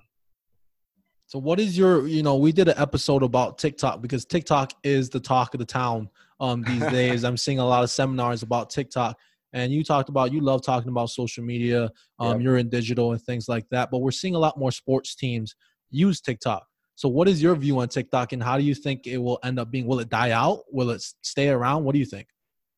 So 1.25 1.39
what 1.39 1.59
is 1.59 1.77
your, 1.77 2.07
you 2.07 2.23
know, 2.23 2.37
we 2.37 2.53
did 2.53 2.69
an 2.69 2.75
episode 2.77 3.21
about 3.21 3.57
TikTok 3.57 4.01
because 4.01 4.23
TikTok 4.23 4.71
is 4.83 5.09
the 5.09 5.19
talk 5.19 5.53
of 5.53 5.59
the 5.59 5.65
town 5.65 6.09
um, 6.39 6.63
these 6.63 6.85
days. 6.91 7.25
I'm 7.25 7.35
seeing 7.35 7.59
a 7.59 7.65
lot 7.65 7.83
of 7.83 7.89
seminars 7.89 8.43
about 8.43 8.69
TikTok. 8.69 9.17
And 9.51 9.73
you 9.73 9.83
talked 9.83 10.07
about 10.07 10.31
you 10.31 10.39
love 10.39 10.63
talking 10.63 10.89
about 10.89 11.09
social 11.09 11.43
media. 11.43 11.91
Um, 12.17 12.33
yep. 12.33 12.41
You're 12.41 12.57
in 12.57 12.69
digital 12.69 13.11
and 13.11 13.21
things 13.21 13.49
like 13.49 13.67
that. 13.71 13.91
But 13.91 13.99
we're 13.99 14.11
seeing 14.11 14.35
a 14.35 14.39
lot 14.39 14.57
more 14.57 14.71
sports 14.71 15.15
teams 15.15 15.53
use 15.89 16.21
TikTok. 16.21 16.65
So, 16.97 17.07
what 17.07 17.27
is 17.27 17.43
your 17.43 17.55
view 17.55 17.77
on 17.77 17.89
TikTok, 17.89 18.33
and 18.33 18.41
how 18.41 18.57
do 18.57 18.63
you 18.63 18.73
think 18.73 19.05
it 19.05 19.19
will 19.19 19.37
end 19.43 19.59
up 19.59 19.69
being? 19.69 19.85
Will 19.85 19.99
it 19.99 20.09
die 20.09 20.31
out? 20.31 20.63
Will 20.71 20.89
it 20.89 21.05
stay 21.21 21.49
around? 21.49 21.83
What 21.83 21.93
do 21.93 21.99
you 21.99 22.05
think? 22.05 22.27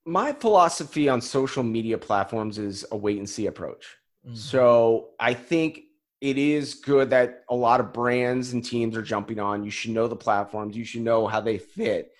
My 0.05 0.34
philosophy 0.34 1.08
on 1.08 1.21
social 1.21 1.63
media 1.63 1.97
platforms 1.97 2.58
is 2.58 2.86
a 2.91 2.97
wait 2.97 3.17
and 3.17 3.29
see 3.29 3.47
approach. 3.47 3.95
Mm-hmm. 4.27 4.36
So, 4.36 5.12
I 5.21 5.34
think 5.34 5.84
it 6.19 6.38
is 6.38 6.73
good 6.73 7.12
that 7.12 7.45
a 7.49 7.55
lot 7.55 7.79
of 7.79 7.93
brands 7.93 8.51
and 8.51 8.63
teams 8.63 8.97
are 8.97 9.01
jumping 9.01 9.39
on. 9.39 9.63
You 9.63 9.71
should 9.71 9.91
know 9.91 10.10
the 10.10 10.17
platforms, 10.17 10.75
you 10.75 10.84
should 10.84 11.01
know 11.01 11.25
how 11.25 11.39
they 11.39 11.58
fit. 11.58 12.12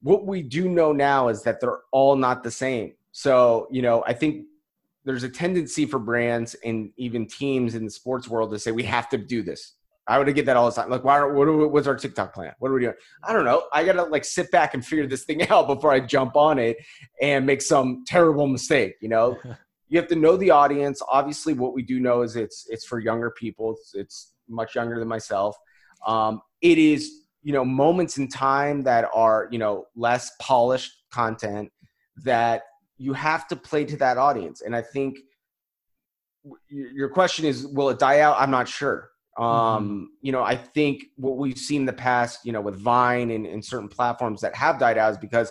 What 0.00 0.24
we 0.24 0.40
do 0.40 0.66
know 0.66 0.92
now 0.92 1.28
is 1.28 1.42
that 1.42 1.60
they're 1.60 1.80
all 1.92 2.16
not 2.16 2.42
the 2.42 2.50
same. 2.50 2.94
So, 3.12 3.68
you 3.70 3.82
know, 3.82 4.02
I 4.06 4.14
think 4.14 4.46
there's 5.04 5.24
a 5.24 5.28
tendency 5.28 5.84
for 5.84 5.98
brands 5.98 6.54
and 6.64 6.90
even 6.96 7.26
teams 7.26 7.74
in 7.74 7.84
the 7.84 7.90
sports 7.90 8.28
world 8.28 8.50
to 8.52 8.58
say 8.58 8.70
we 8.70 8.84
have 8.84 9.10
to 9.10 9.18
do 9.18 9.42
this 9.42 9.74
I 10.06 10.18
would 10.18 10.32
get 10.34 10.46
that 10.46 10.56
all 10.56 10.70
the 10.70 10.74
time. 10.74 10.90
Like, 10.90 11.02
why? 11.02 11.18
Are, 11.18 11.32
what, 11.32 11.72
what's 11.72 11.86
our 11.86 11.96
TikTok 11.96 12.34
plan? 12.34 12.52
What 12.58 12.70
are 12.70 12.74
we 12.74 12.80
doing? 12.80 12.94
I 13.22 13.32
don't 13.32 13.44
know. 13.44 13.64
I 13.72 13.84
gotta 13.84 14.04
like 14.04 14.24
sit 14.24 14.50
back 14.50 14.74
and 14.74 14.84
figure 14.84 15.06
this 15.06 15.24
thing 15.24 15.48
out 15.50 15.66
before 15.66 15.92
I 15.92 16.00
jump 16.00 16.36
on 16.36 16.58
it 16.58 16.76
and 17.20 17.46
make 17.46 17.62
some 17.62 18.04
terrible 18.06 18.46
mistake. 18.46 18.96
You 19.00 19.08
know, 19.08 19.38
you 19.88 19.98
have 19.98 20.08
to 20.08 20.16
know 20.16 20.36
the 20.36 20.50
audience. 20.50 21.00
Obviously, 21.08 21.54
what 21.54 21.74
we 21.74 21.82
do 21.82 22.00
know 22.00 22.22
is 22.22 22.36
it's 22.36 22.66
it's 22.68 22.84
for 22.84 22.98
younger 22.98 23.30
people. 23.30 23.72
It's, 23.72 23.94
it's 23.94 24.32
much 24.48 24.74
younger 24.74 24.98
than 24.98 25.08
myself. 25.08 25.56
Um, 26.06 26.42
it 26.60 26.78
is 26.78 27.22
you 27.42 27.52
know 27.52 27.64
moments 27.64 28.18
in 28.18 28.28
time 28.28 28.82
that 28.82 29.08
are 29.14 29.48
you 29.50 29.58
know 29.58 29.86
less 29.96 30.32
polished 30.38 30.92
content 31.10 31.72
that 32.24 32.62
you 32.98 33.12
have 33.12 33.48
to 33.48 33.56
play 33.56 33.84
to 33.84 33.96
that 33.96 34.18
audience. 34.18 34.60
And 34.60 34.76
I 34.76 34.82
think 34.82 35.18
your 36.68 37.08
question 37.08 37.44
is, 37.44 37.66
will 37.66 37.88
it 37.90 37.98
die 37.98 38.20
out? 38.20 38.36
I'm 38.38 38.50
not 38.50 38.68
sure. 38.68 39.10
Um, 39.36 39.46
mm-hmm. 39.46 40.04
you 40.22 40.32
know, 40.32 40.42
I 40.42 40.56
think 40.56 41.06
what 41.16 41.36
we've 41.36 41.58
seen 41.58 41.82
in 41.82 41.86
the 41.86 41.92
past, 41.92 42.40
you 42.44 42.52
know, 42.52 42.60
with 42.60 42.76
Vine 42.76 43.30
and, 43.30 43.46
and 43.46 43.64
certain 43.64 43.88
platforms 43.88 44.40
that 44.42 44.54
have 44.54 44.78
died 44.78 44.98
out 44.98 45.12
is 45.12 45.18
because, 45.18 45.50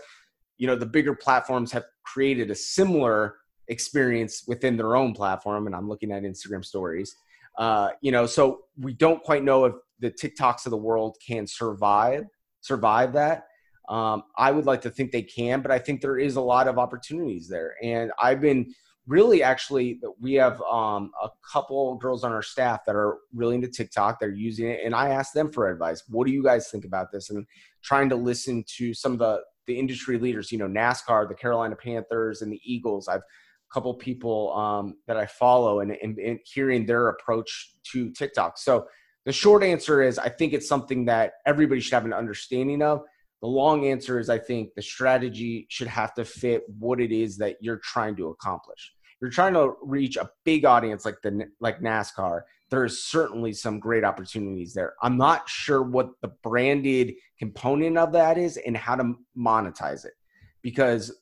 you 0.57 0.67
know, 0.67 0.75
the 0.75 0.85
bigger 0.85 1.15
platforms 1.15 1.71
have 1.71 1.83
created 2.03 2.49
a 2.49 2.55
similar 2.55 3.35
experience 3.67 4.43
within 4.47 4.77
their 4.77 4.95
own 4.95 5.13
platform. 5.13 5.67
And 5.67 5.75
I'm 5.75 5.89
looking 5.89 6.11
at 6.11 6.23
Instagram 6.23 6.63
stories. 6.63 7.15
Uh, 7.57 7.89
you 8.01 8.11
know, 8.11 8.25
so 8.25 8.61
we 8.79 8.93
don't 8.93 9.21
quite 9.23 9.43
know 9.43 9.65
if 9.65 9.73
the 9.99 10.11
TikToks 10.11 10.65
of 10.65 10.71
the 10.71 10.77
world 10.77 11.17
can 11.25 11.45
survive 11.45 12.25
survive 12.61 13.13
that. 13.13 13.47
Um, 13.89 14.23
I 14.37 14.51
would 14.51 14.65
like 14.65 14.81
to 14.81 14.89
think 14.89 15.11
they 15.11 15.21
can, 15.21 15.61
but 15.61 15.69
I 15.69 15.77
think 15.77 16.01
there 16.01 16.17
is 16.17 16.37
a 16.37 16.41
lot 16.41 16.67
of 16.67 16.79
opportunities 16.79 17.47
there. 17.47 17.75
And 17.83 18.11
I've 18.21 18.39
been 18.39 18.73
really 19.07 19.43
actually 19.43 19.99
we 20.19 20.33
have 20.33 20.61
um, 20.61 21.11
a 21.21 21.29
couple 21.51 21.95
girls 21.95 22.23
on 22.23 22.31
our 22.31 22.41
staff 22.41 22.85
that 22.85 22.95
are 22.95 23.17
really 23.33 23.55
into 23.55 23.67
tiktok 23.67 24.19
they're 24.19 24.31
using 24.31 24.69
it 24.69 24.79
and 24.85 24.95
i 24.95 25.09
asked 25.09 25.33
them 25.33 25.51
for 25.51 25.69
advice. 25.69 26.03
What 26.09 26.25
do 26.25 26.33
you 26.33 26.43
guys 26.43 26.69
think 26.69 26.85
about 26.85 27.11
this? 27.11 27.29
And 27.29 27.45
trying 27.81 28.09
to 28.09 28.15
listen 28.15 28.63
to 28.77 28.93
some 28.93 29.13
of 29.13 29.19
the 29.19 29.41
the 29.67 29.77
industry 29.77 30.17
leaders 30.17 30.51
you 30.51 30.57
know 30.57 30.67
nascar 30.67 31.27
the 31.27 31.35
carolina 31.35 31.75
panthers 31.75 32.41
and 32.41 32.51
the 32.51 32.61
eagles. 32.63 33.07
I've 33.07 33.21
a 33.21 33.73
couple 33.73 33.93
people 33.95 34.55
um, 34.55 34.95
that 35.07 35.17
i 35.17 35.25
follow 35.25 35.81
and, 35.81 35.91
and, 36.01 36.17
and 36.19 36.39
hearing 36.45 36.85
their 36.85 37.09
approach 37.09 37.75
to 37.91 38.11
tiktok. 38.11 38.57
So 38.57 38.87
the 39.25 39.33
short 39.33 39.63
answer 39.63 40.01
is 40.01 40.17
i 40.19 40.29
think 40.29 40.53
it's 40.53 40.67
something 40.67 41.05
that 41.05 41.33
everybody 41.45 41.81
should 41.81 41.93
have 41.93 42.05
an 42.05 42.13
understanding 42.13 42.81
of 42.81 43.01
the 43.43 43.49
long 43.49 43.85
answer 43.87 44.19
is 44.19 44.29
I 44.29 44.39
think 44.39 44.73
the 44.73 44.81
strategy 44.81 45.67
should 45.69 45.89
have 45.89 46.13
to 46.13 46.23
fit 46.23 46.63
what 46.79 47.01
it 47.01 47.11
is 47.11 47.37
that 47.39 47.57
you're 47.59 47.81
trying 47.83 48.15
to 48.15 48.29
accomplish. 48.29 48.93
You're 49.19 49.31
trying 49.31 49.53
to 49.55 49.73
reach 49.81 50.15
a 50.15 50.29
big 50.45 50.63
audience 50.63 51.03
like 51.03 51.17
the 51.21 51.49
like 51.59 51.81
NASCAR. 51.81 52.43
There 52.69 52.85
is 52.85 53.03
certainly 53.03 53.51
some 53.51 53.81
great 53.81 54.05
opportunities 54.05 54.73
there. 54.73 54.93
I'm 55.01 55.17
not 55.17 55.49
sure 55.49 55.83
what 55.83 56.11
the 56.21 56.29
branded 56.41 57.15
component 57.37 57.97
of 57.97 58.13
that 58.13 58.37
is 58.37 58.55
and 58.55 58.77
how 58.77 58.95
to 58.95 59.13
monetize 59.37 60.05
it. 60.05 60.13
Because 60.61 61.13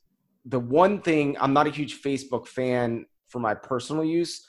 the 0.45 0.59
one 0.59 1.01
thing 1.01 1.35
I'm 1.39 1.53
not 1.53 1.65
a 1.65 1.71
huge 1.71 2.03
Facebook 2.03 2.45
fan 2.45 3.07
for 3.29 3.39
my 3.39 3.55
personal 3.55 4.05
use. 4.05 4.47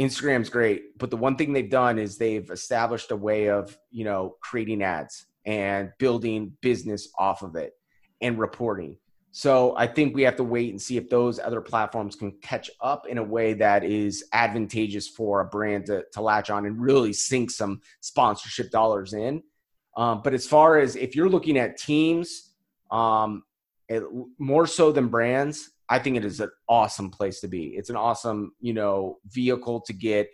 Instagram's 0.00 0.48
great, 0.48 0.96
but 0.96 1.10
the 1.10 1.16
one 1.16 1.36
thing 1.36 1.52
they've 1.52 1.68
done 1.68 1.98
is 1.98 2.16
they've 2.16 2.48
established 2.50 3.10
a 3.10 3.16
way 3.16 3.50
of, 3.50 3.76
you 3.90 4.04
know, 4.04 4.36
creating 4.40 4.82
ads 4.82 5.26
and 5.46 5.90
building 5.98 6.52
business 6.60 7.08
off 7.18 7.42
of 7.42 7.56
it 7.56 7.72
and 8.20 8.38
reporting. 8.38 8.96
So 9.32 9.76
I 9.76 9.86
think 9.86 10.14
we 10.14 10.22
have 10.22 10.36
to 10.36 10.44
wait 10.44 10.70
and 10.70 10.80
see 10.80 10.96
if 10.96 11.08
those 11.08 11.38
other 11.38 11.60
platforms 11.60 12.16
can 12.16 12.32
catch 12.42 12.68
up 12.80 13.06
in 13.06 13.18
a 13.18 13.22
way 13.22 13.52
that 13.54 13.84
is 13.84 14.24
advantageous 14.32 15.06
for 15.06 15.40
a 15.40 15.44
brand 15.44 15.86
to, 15.86 16.04
to 16.12 16.20
latch 16.20 16.50
on 16.50 16.66
and 16.66 16.80
really 16.80 17.12
sink 17.12 17.50
some 17.50 17.80
sponsorship 18.00 18.70
dollars 18.70 19.12
in. 19.12 19.42
Um, 19.96 20.22
but 20.22 20.34
as 20.34 20.46
far 20.46 20.78
as 20.78 20.96
if 20.96 21.14
you're 21.14 21.28
looking 21.28 21.58
at 21.58 21.76
teams, 21.76 22.54
um, 22.90 23.44
it, 23.88 24.02
more 24.38 24.66
so 24.66 24.90
than 24.90 25.08
brands, 25.08 25.70
I 25.88 25.98
think 25.98 26.16
it 26.16 26.24
is 26.24 26.40
an 26.40 26.50
awesome 26.68 27.10
place 27.10 27.40
to 27.40 27.48
be. 27.48 27.74
It's 27.76 27.90
an 27.90 27.96
awesome, 27.96 28.52
you 28.60 28.72
know, 28.72 29.18
vehicle 29.26 29.80
to 29.82 29.92
get 29.92 30.28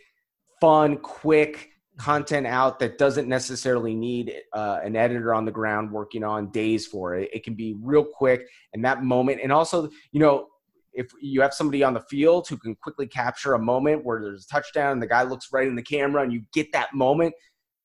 fun, 0.61 0.99
quick, 0.99 1.71
content 1.99 2.47
out 2.47 2.79
that 2.79 2.99
doesn't 2.99 3.29
necessarily 3.29 3.95
need 3.95 4.35
uh, 4.53 4.81
an 4.85 4.97
editor 4.97 5.33
on 5.33 5.45
the 5.45 5.51
ground 5.51 5.91
working 5.91 6.23
on 6.23 6.51
days 6.51 6.87
for 6.87 7.15
it. 7.15 7.31
It 7.33 7.43
can 7.43 7.55
be 7.55 7.77
real 7.81 8.05
quick 8.05 8.47
and 8.75 8.85
that 8.85 9.03
moment. 9.03 9.41
And 9.43 9.51
also, 9.53 9.89
you 10.13 10.21
know, 10.21 10.49
if 10.93 11.11
you 11.21 11.41
have 11.43 11.55
somebody 11.55 11.83
on 11.83 11.95
the 11.95 12.01
field 12.01 12.49
who 12.49 12.57
can 12.57 12.75
quickly 12.75 13.07
capture 13.07 13.55
a 13.55 13.59
moment 13.59 14.05
where 14.05 14.21
there's 14.21 14.45
a 14.45 14.49
touchdown 14.49 14.93
and 14.93 15.03
the 15.03 15.07
guy 15.07 15.23
looks 15.23 15.53
right 15.53 15.67
in 15.67 15.77
the 15.77 15.83
camera 15.83 16.23
and 16.23 16.33
you 16.33 16.43
get 16.53 16.73
that 16.73 16.95
moment, 16.95 17.35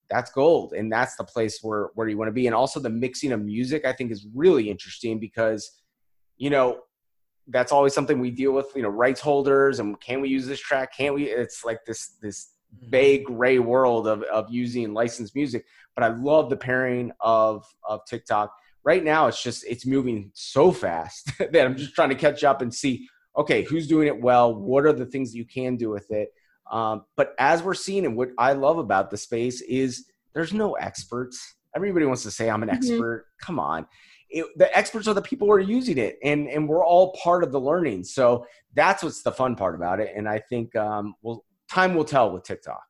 that's 0.09 0.31
gold. 0.31 0.73
And 0.73 0.91
that's 0.91 1.15
the 1.15 1.23
place 1.23 1.59
where, 1.61 1.89
where 1.95 2.07
you 2.07 2.17
want 2.17 2.29
to 2.29 2.33
be. 2.33 2.47
And 2.47 2.55
also 2.55 2.79
the 2.79 2.89
mixing 2.89 3.31
of 3.31 3.41
music, 3.41 3.85
I 3.85 3.93
think 3.93 4.11
is 4.11 4.27
really 4.33 4.69
interesting 4.69 5.19
because, 5.19 5.81
you 6.37 6.49
know, 6.49 6.81
that's 7.47 7.71
always 7.71 7.93
something 7.93 8.19
we 8.19 8.31
deal 8.31 8.51
with, 8.53 8.67
you 8.75 8.81
know, 8.81 8.89
rights 8.89 9.19
holders 9.19 9.79
and 9.79 9.99
can 9.99 10.21
we 10.21 10.29
use 10.29 10.47
this 10.47 10.59
track? 10.59 10.95
Can't 10.95 11.15
we? 11.15 11.25
It's 11.25 11.65
like 11.65 11.79
this, 11.85 12.17
this 12.21 12.51
vague 12.83 13.25
gray 13.25 13.59
world 13.59 14.07
of, 14.07 14.23
of 14.23 14.49
using 14.49 14.93
licensed 14.93 15.35
music 15.35 15.65
but 15.95 16.03
i 16.03 16.07
love 16.07 16.49
the 16.49 16.57
pairing 16.57 17.11
of 17.19 17.65
of 17.87 18.03
tiktok 18.05 18.53
right 18.83 19.03
now 19.03 19.27
it's 19.27 19.41
just 19.41 19.65
it's 19.65 19.85
moving 19.85 20.31
so 20.33 20.71
fast 20.71 21.31
that 21.39 21.65
i'm 21.65 21.75
just 21.75 21.93
trying 21.93 22.09
to 22.09 22.15
catch 22.15 22.43
up 22.43 22.61
and 22.61 22.73
see 22.73 23.07
okay, 23.37 23.63
who's 23.63 23.87
doing 23.87 24.07
it 24.07 24.21
well? 24.21 24.53
What 24.53 24.85
are 24.85 24.93
the 24.93 25.05
things 25.05 25.31
that 25.31 25.37
you 25.37 25.45
can 25.45 25.77
do 25.77 25.89
with 25.89 26.09
it? 26.11 26.29
Um, 26.71 27.05
but 27.15 27.33
as 27.37 27.63
we're 27.63 27.73
seeing, 27.73 28.05
and 28.05 28.15
what 28.15 28.29
I 28.37 28.53
love 28.53 28.77
about 28.77 29.09
the 29.09 29.17
space 29.17 29.61
is 29.61 30.05
there's 30.33 30.53
no 30.53 30.73
experts. 30.73 31.55
Everybody 31.75 32.05
wants 32.05 32.23
to 32.23 32.31
say 32.31 32.49
I'm 32.49 32.63
an 32.63 32.69
mm-hmm. 32.69 32.77
expert. 32.77 33.27
Come 33.41 33.59
on. 33.59 33.85
It, 34.29 34.45
the 34.57 34.75
experts 34.77 35.07
are 35.07 35.13
the 35.13 35.21
people 35.21 35.47
who 35.47 35.53
are 35.53 35.59
using 35.59 35.97
it 35.97 36.17
and 36.23 36.47
and 36.47 36.69
we're 36.69 36.85
all 36.85 37.11
part 37.21 37.43
of 37.43 37.51
the 37.51 37.59
learning 37.59 38.05
so 38.05 38.45
that's 38.73 39.03
what's 39.03 39.23
the 39.23 39.31
fun 39.33 39.57
part 39.57 39.75
about 39.75 39.99
it 39.99 40.13
and 40.15 40.25
i 40.25 40.39
think 40.39 40.73
um 40.73 41.15
well 41.21 41.43
time 41.71 41.95
will 41.95 42.05
tell 42.05 42.31
with 42.31 42.43
tiktok. 42.43 42.83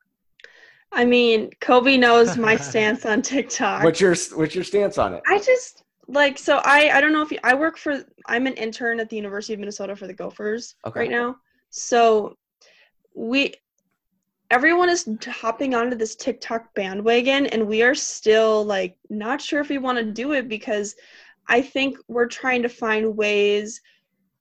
I 0.90 1.04
mean 1.04 1.50
kobe 1.60 1.96
knows 1.96 2.36
my 2.36 2.56
stance 2.68 3.06
on 3.06 3.22
tiktok. 3.22 3.84
What's 3.84 4.00
your 4.00 4.14
what's 4.34 4.54
your 4.54 4.64
stance 4.64 4.98
on 4.98 5.14
it? 5.14 5.22
I 5.26 5.38
just 5.38 5.84
like 6.08 6.36
so 6.36 6.60
i 6.64 6.90
i 6.90 7.00
don't 7.00 7.12
know 7.12 7.22
if 7.22 7.30
you, 7.30 7.38
i 7.44 7.54
work 7.54 7.78
for 7.78 8.04
i'm 8.26 8.48
an 8.48 8.54
intern 8.54 8.98
at 8.98 9.08
the 9.08 9.14
university 9.14 9.54
of 9.54 9.60
minnesota 9.60 9.94
for 9.94 10.08
the 10.08 10.12
gophers 10.12 10.74
okay. 10.84 11.00
right 11.00 11.10
now. 11.10 11.36
So 11.70 12.36
we 13.14 13.54
everyone 14.50 14.90
is 14.90 15.08
hopping 15.24 15.74
onto 15.74 15.96
this 15.96 16.14
TikTok 16.14 16.74
bandwagon 16.74 17.46
and 17.46 17.66
we 17.66 17.82
are 17.82 17.94
still 17.94 18.64
like 18.64 18.96
not 19.08 19.40
sure 19.40 19.60
if 19.60 19.70
we 19.70 19.78
want 19.78 19.96
to 19.96 20.04
do 20.04 20.32
it 20.32 20.46
because 20.46 20.94
I 21.48 21.62
think 21.62 21.96
we're 22.08 22.26
trying 22.26 22.62
to 22.62 22.68
find 22.68 23.16
ways 23.16 23.80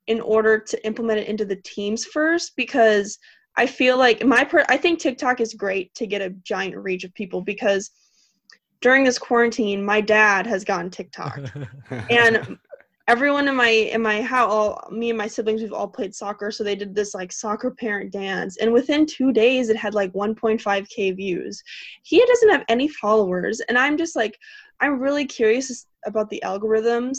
in 0.08 0.20
order 0.20 0.60
to 0.60 0.86
implement 0.86 1.20
it 1.20 1.28
into 1.30 1.46
the 1.46 1.56
teams 1.56 2.04
first 2.04 2.58
because 2.58 3.18
I 3.58 3.66
feel 3.66 3.98
like 3.98 4.26
my 4.26 4.44
per- 4.44 4.66
I 4.70 4.78
think 4.78 5.00
TikTok 5.00 5.42
is 5.42 5.54
great 5.54 5.94
to 5.96 6.08
get 6.08 6.22
a 6.22 6.30
giant 6.44 6.76
reach 6.78 7.04
of 7.04 7.14
people 7.14 7.42
because 7.42 7.92
during 8.82 9.04
this 9.04 9.20
quarantine 9.20 9.84
my 9.84 10.02
dad 10.02 10.48
has 10.48 10.64
gotten 10.64 10.90
TikTok. 10.90 11.40
And 12.10 12.58
everyone 13.08 13.48
in 13.48 13.56
my 13.56 13.68
in 13.68 14.02
my 14.02 14.22
house 14.22 14.52
all 14.52 14.90
me 14.92 15.10
and 15.10 15.18
my 15.18 15.28
siblings 15.28 15.62
we've 15.62 15.74
all 15.74 15.88
played 15.88 16.16
soccer. 16.16 16.52
So 16.52 16.64
they 16.64 16.76
did 16.76 16.96
this 16.96 17.14
like 17.14 17.32
soccer 17.32 17.72
parent 17.72 18.12
dance. 18.12 18.58
And 18.58 18.72
within 18.72 19.06
two 19.06 19.34
days 19.34 19.70
it 19.70 19.78
had 19.78 19.94
like 19.94 20.14
1.5k 20.14 21.16
views. 21.16 21.62
He 22.04 22.24
doesn't 22.26 22.50
have 22.50 22.64
any 22.70 22.88
followers. 22.88 23.60
And 23.62 23.78
i'm 23.78 23.98
just 23.98 24.16
like 24.16 24.38
i'm 24.80 25.00
really 25.00 25.26
curious 25.26 25.86
about 26.06 26.30
the 26.30 26.42
algorithms 26.46 27.18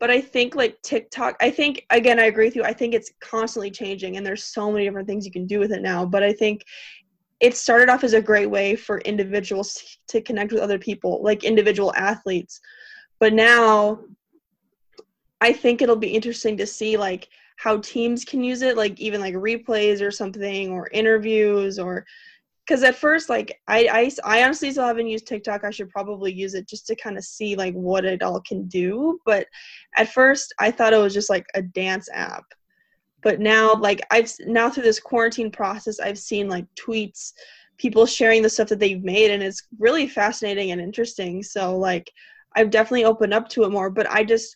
but 0.00 0.10
i 0.10 0.20
think 0.20 0.56
like 0.56 0.80
tiktok 0.82 1.36
i 1.40 1.50
think 1.50 1.86
again 1.90 2.18
i 2.18 2.24
agree 2.24 2.46
with 2.46 2.56
you 2.56 2.64
i 2.64 2.72
think 2.72 2.94
it's 2.94 3.12
constantly 3.20 3.70
changing 3.70 4.16
and 4.16 4.26
there's 4.26 4.42
so 4.42 4.72
many 4.72 4.84
different 4.84 5.06
things 5.06 5.24
you 5.24 5.30
can 5.30 5.46
do 5.46 5.60
with 5.60 5.70
it 5.70 5.82
now 5.82 6.04
but 6.04 6.22
i 6.22 6.32
think 6.32 6.64
it 7.40 7.56
started 7.56 7.88
off 7.88 8.04
as 8.04 8.12
a 8.12 8.20
great 8.20 8.50
way 8.50 8.76
for 8.76 8.98
individuals 9.00 9.98
to 10.08 10.20
connect 10.20 10.52
with 10.52 10.60
other 10.60 10.78
people 10.78 11.22
like 11.22 11.42
individual 11.42 11.92
athletes. 11.96 12.60
But 13.18 13.32
now 13.32 14.00
I 15.40 15.52
think 15.52 15.80
it'll 15.80 15.96
be 15.96 16.14
interesting 16.14 16.56
to 16.58 16.66
see 16.66 16.98
like 16.98 17.28
how 17.56 17.78
teams 17.78 18.24
can 18.24 18.44
use 18.44 18.62
it, 18.62 18.76
like 18.76 19.00
even 19.00 19.20
like 19.20 19.34
replays 19.34 20.02
or 20.02 20.10
something, 20.10 20.70
or 20.70 20.88
interviews, 20.92 21.78
or 21.78 22.06
because 22.70 22.84
at 22.84 22.94
first, 22.94 23.28
like 23.28 23.60
I, 23.66 23.88
I, 24.24 24.38
I 24.38 24.44
honestly 24.44 24.70
still 24.70 24.86
haven't 24.86 25.08
used 25.08 25.26
TikTok. 25.26 25.64
I 25.64 25.72
should 25.72 25.90
probably 25.90 26.32
use 26.32 26.54
it 26.54 26.68
just 26.68 26.86
to 26.86 26.94
kind 26.94 27.18
of 27.18 27.24
see 27.24 27.56
like 27.56 27.74
what 27.74 28.04
it 28.04 28.22
all 28.22 28.40
can 28.42 28.68
do. 28.68 29.18
But 29.26 29.48
at 29.96 30.12
first, 30.12 30.54
I 30.60 30.70
thought 30.70 30.92
it 30.92 30.98
was 30.98 31.12
just 31.12 31.28
like 31.28 31.44
a 31.56 31.62
dance 31.62 32.08
app. 32.12 32.44
But 33.24 33.40
now, 33.40 33.74
like 33.74 34.00
I've 34.12 34.32
now 34.46 34.70
through 34.70 34.84
this 34.84 35.00
quarantine 35.00 35.50
process, 35.50 35.98
I've 35.98 36.16
seen 36.16 36.48
like 36.48 36.64
tweets, 36.76 37.32
people 37.76 38.06
sharing 38.06 38.40
the 38.40 38.48
stuff 38.48 38.68
that 38.68 38.78
they've 38.78 39.02
made, 39.02 39.32
and 39.32 39.42
it's 39.42 39.66
really 39.80 40.06
fascinating 40.06 40.70
and 40.70 40.80
interesting. 40.80 41.42
So 41.42 41.76
like 41.76 42.08
I've 42.54 42.70
definitely 42.70 43.04
opened 43.04 43.34
up 43.34 43.48
to 43.48 43.64
it 43.64 43.72
more. 43.72 43.90
But 43.90 44.08
I 44.08 44.22
just 44.22 44.54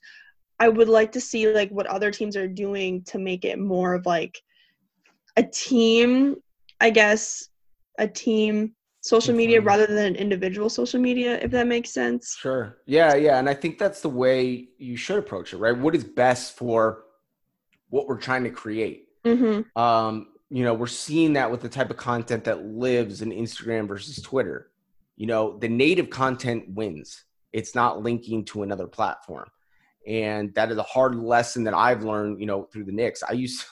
I 0.61 0.69
would 0.69 0.89
like 0.89 1.11
to 1.13 1.21
see 1.21 1.53
like 1.53 1.71
what 1.71 1.89
other 1.89 2.13
teams 2.13 2.37
are 2.37 2.47
doing 2.47 3.03
to 3.07 3.19
make 3.19 3.45
it 3.45 3.59
more 3.59 3.93
of 3.93 4.07
like 4.07 4.41
a 5.37 5.43
team, 5.43 6.37
I 6.81 6.91
guess, 6.91 7.49
a 7.99 8.09
team 8.09 8.75
social 9.01 9.35
media 9.35 9.61
rather 9.61 9.87
than 9.87 10.07
an 10.07 10.17
individual 10.17 10.71
social 10.71 11.01
media, 11.01 11.39
if 11.41 11.51
that 11.51 11.67
makes 11.67 11.91
sense. 11.91 12.37
Sure. 12.41 12.79
Yeah, 12.87 13.15
yeah. 13.15 13.39
And 13.39 13.49
I 13.49 13.55
think 13.55 13.79
that's 13.79 14.01
the 14.01 14.09
way 14.09 14.69
you 14.79 14.97
should 14.97 15.19
approach 15.19 15.53
it, 15.53 15.59
right? 15.59 15.77
What 15.77 15.95
is 15.95 16.05
best 16.05 16.57
for 16.57 17.05
what 17.91 18.07
we're 18.07 18.19
trying 18.19 18.45
to 18.45 18.51
create? 18.51 19.09
Mm-hmm. 19.25 19.79
Um, 19.81 20.29
you 20.49 20.65
know, 20.65 20.75
we're 20.75 20.87
seeing 20.87 21.35
that 21.35 21.51
with 21.51 21.61
the 21.61 21.69
type 21.69 21.91
of 21.91 21.97
content 21.97 22.45
that 22.45 22.65
lives 22.65 23.21
in 23.21 23.31
Instagram 23.31 23.89
versus 23.89 24.23
Twitter. 24.23 24.71
You 25.17 25.27
know, 25.27 25.59
the 25.59 25.69
native 25.69 26.11
content 26.11 26.65
wins. 26.69 27.25
It's 27.53 27.75
not 27.75 28.03
linking 28.03 28.45
to 28.47 28.63
another 28.63 28.87
platform 28.87 29.49
and 30.07 30.55
that 30.55 30.71
is 30.71 30.77
a 30.77 30.83
hard 30.83 31.17
lesson 31.17 31.65
that 31.65 31.75
I've 31.75 32.05
learned, 32.05 32.41
you 32.41 32.47
know, 32.47 32.65
through 32.65 32.85
the 32.85 32.93
Knicks. 32.93 33.23
I 33.23 33.33
used, 33.33 33.65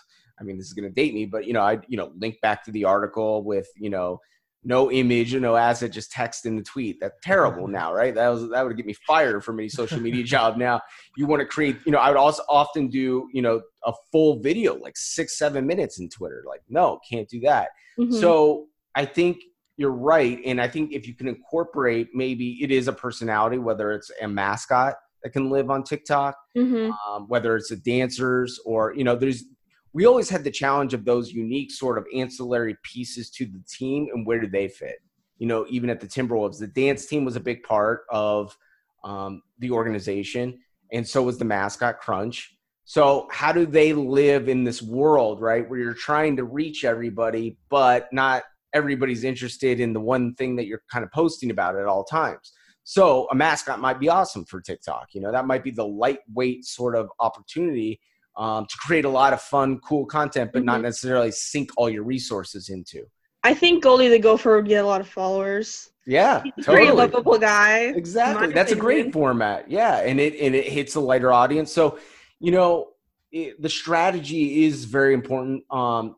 I 0.43 0.45
mean, 0.45 0.59
this 0.59 0.67
is 0.67 0.73
going 0.73 0.89
to 0.89 0.95
date 0.95 1.15
me, 1.15 1.25
but 1.25 1.47
you 1.47 1.53
know, 1.53 1.63
I 1.63 1.79
you 1.87 1.97
know 1.97 2.13
link 2.17 2.41
back 2.43 2.65
to 2.65 2.73
the 2.73 2.85
article 2.85 3.45
with 3.45 3.69
you 3.77 3.91
know 3.91 4.21
no 4.65 4.93
image, 4.93 5.35
no 5.35 5.57
asset, 5.57 5.91
just 5.91 6.13
text 6.13 6.47
in 6.47 6.57
the 6.57 6.63
tweet. 6.63 6.99
That's 7.01 7.19
terrible 7.23 7.67
now, 7.81 7.93
right? 7.93 8.15
That 8.15 8.29
was 8.29 8.49
that 8.51 8.65
would 8.65 8.77
get 8.77 8.87
me 8.87 8.95
fired 9.07 9.45
from 9.45 9.59
any 9.59 9.69
social 9.69 10.01
media 10.01 10.25
job. 10.25 10.57
Now 10.57 10.81
you 11.17 11.27
want 11.27 11.41
to 11.41 11.47
create, 11.47 11.79
you 11.85 11.93
know, 11.93 11.99
I 11.99 12.09
would 12.09 12.17
also 12.17 12.43
often 12.49 12.89
do, 12.89 13.29
you 13.33 13.43
know, 13.43 13.61
a 13.85 13.93
full 14.11 14.41
video, 14.41 14.75
like 14.75 14.97
six, 14.97 15.39
seven 15.39 15.67
minutes 15.67 15.99
in 15.99 16.09
Twitter. 16.09 16.45
Like, 16.47 16.63
no, 16.69 17.01
can't 17.09 17.29
do 17.29 17.41
that. 17.41 17.71
Mm-hmm. 17.99 18.17
So 18.17 18.67
I 18.95 19.05
think 19.05 19.39
you're 19.77 19.91
right, 19.91 20.39
and 20.45 20.61
I 20.61 20.69
think 20.69 20.93
if 20.93 21.09
you 21.09 21.15
can 21.15 21.29
incorporate, 21.29 22.09
maybe 22.15 22.63
it 22.63 22.71
is 22.71 22.89
a 22.89 22.93
personality, 22.93 23.59
whether 23.59 23.93
it's 23.93 24.11
a 24.21 24.29
mascot 24.29 24.95
that 25.23 25.31
can 25.31 25.51
live 25.51 25.71
on 25.71 25.83
TikTok, 25.83 26.37
mm-hmm. 26.57 26.91
um, 26.93 27.27
whether 27.29 27.57
it's 27.57 27.71
the 27.71 27.77
dancers 27.77 28.61
or, 28.67 28.93
you 28.95 29.03
know, 29.03 29.17
there's, 29.17 29.45
we 29.93 30.07
always 30.07 30.29
had 30.29 30.45
the 30.45 30.51
challenge 30.51 30.95
of 30.95 31.05
those 31.05 31.33
unique 31.33 31.71
sort 31.71 31.99
of 31.99 32.07
ancillary 32.15 32.77
pieces 32.83 33.31
to 33.31 33.47
the 33.47 33.63
team 33.69 34.09
and 34.13 34.27
where 34.27 34.41
do 34.41 34.47
they 34.47 34.69
fit? 34.69 34.97
You 35.39 35.47
know, 35.47 35.67
even 35.69 35.91
at 35.91 36.01
the 36.01 36.07
Timberwolves, 36.07 36.59
the 36.59 36.67
dance 36.67 37.07
team 37.07 37.25
was 37.25 37.37
a 37.37 37.41
big 37.41 37.63
part 37.63 38.03
of 38.11 38.57
um, 39.05 39.43
the 39.59 39.71
organization, 39.71 40.59
and 40.93 41.07
so 41.07 41.23
was 41.23 41.39
the 41.39 41.45
mascot 41.45 42.01
Crunch. 42.01 42.57
So, 42.85 43.29
how 43.31 43.53
do 43.53 43.67
they 43.67 43.93
live 43.93 44.49
in 44.49 44.65
this 44.65 44.83
world, 44.83 45.41
right, 45.41 45.69
where 45.69 45.79
you're 45.79 45.95
trying 45.95 46.37
to 46.37 46.45
reach 46.45 46.85
everybody, 46.85 47.57
but 47.71 48.09
not 48.13 48.45
everybody's 48.73 49.25
interested 49.25 49.81
in 49.81 49.93
the 49.93 50.01
one 50.01 50.35
thing 50.35 50.57
that 50.57 50.67
you're 50.67 50.83
kind 50.91 51.05
of 51.05 51.11
posting 51.11 51.51
about 51.51 51.77
at 51.77 51.87
all 51.87 52.05
times? 52.05 52.53
So 52.85 53.29
a 53.31 53.35
mascot 53.35 53.81
might 53.81 54.01
be 54.01 54.09
awesome 54.09 54.45
for 54.45 54.61
TikTok. 54.61 55.09
You 55.13 55.21
know, 55.21 55.33
that 55.33 55.47
might 55.47 55.63
be 55.63 55.71
the 55.71 55.87
lightweight 55.87 56.65
sort 56.65 56.97
of 56.97 57.09
opportunity 57.21 58.01
um, 58.37 58.67
to 58.67 58.77
create 58.79 59.05
a 59.05 59.09
lot 59.09 59.33
of 59.33 59.41
fun, 59.41 59.79
cool 59.81 60.07
content, 60.07 60.51
but 60.53 60.61
mm-hmm. 60.61 60.67
not 60.67 60.81
necessarily 60.83 61.31
sink 61.31 61.71
all 61.77 61.91
your 61.91 62.03
resources 62.03 62.69
into. 62.69 63.05
I 63.45 63.55
think 63.55 63.83
Goldie 63.83 64.09
the 64.09 64.19
Gopher 64.19 64.57
would 64.57 64.69
get 64.69 64.85
a 64.85 64.87
lot 64.87 65.01
of 65.01 65.09
followers. 65.09 65.91
Yeah, 66.07 66.43
He's 66.43 66.53
totally. 66.65 66.87
pretty 66.87 66.93
lovable 66.93 67.39
guy. 67.39 67.93
Exactly, 67.97 68.53
that's 68.53 68.73
opinion. 68.73 68.79
a 68.79 69.03
great 69.03 69.13
format. 69.13 69.71
Yeah, 69.71 69.99
and 69.99 70.19
it 70.21 70.39
and 70.41 70.55
it 70.55 70.67
hits 70.67 70.95
a 70.95 71.01
lighter 71.01 71.33
audience. 71.33 71.73
So, 71.73 71.99
you 72.41 72.51
know, 72.51 72.89
it, 73.31 73.61
the 73.61 73.69
strategy 73.69 74.65
is 74.65 74.85
very 74.85 75.15
important. 75.15 75.65
Um, 75.71 76.17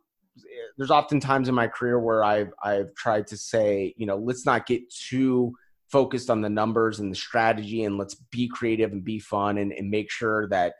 there's 0.76 0.90
often 0.90 1.20
times 1.20 1.48
in 1.48 1.54
my 1.54 1.68
career 1.68 1.98
where 1.98 2.24
I've 2.24 2.52
I've 2.62 2.94
tried 2.94 3.26
to 3.28 3.36
say, 3.36 3.94
you 3.96 4.06
know, 4.06 4.16
let's 4.16 4.46
not 4.46 4.66
get 4.66 4.90
too 4.90 5.54
focused 5.90 6.30
on 6.30 6.40
the 6.40 6.50
numbers 6.50 6.98
and 6.98 7.10
the 7.10 7.16
strategy 7.16 7.84
and 7.84 7.98
let's 7.98 8.16
be 8.32 8.48
creative 8.48 8.90
and 8.92 9.04
be 9.04 9.18
fun 9.18 9.58
and, 9.58 9.72
and 9.72 9.90
make 9.90 10.10
sure 10.10 10.48
that 10.48 10.74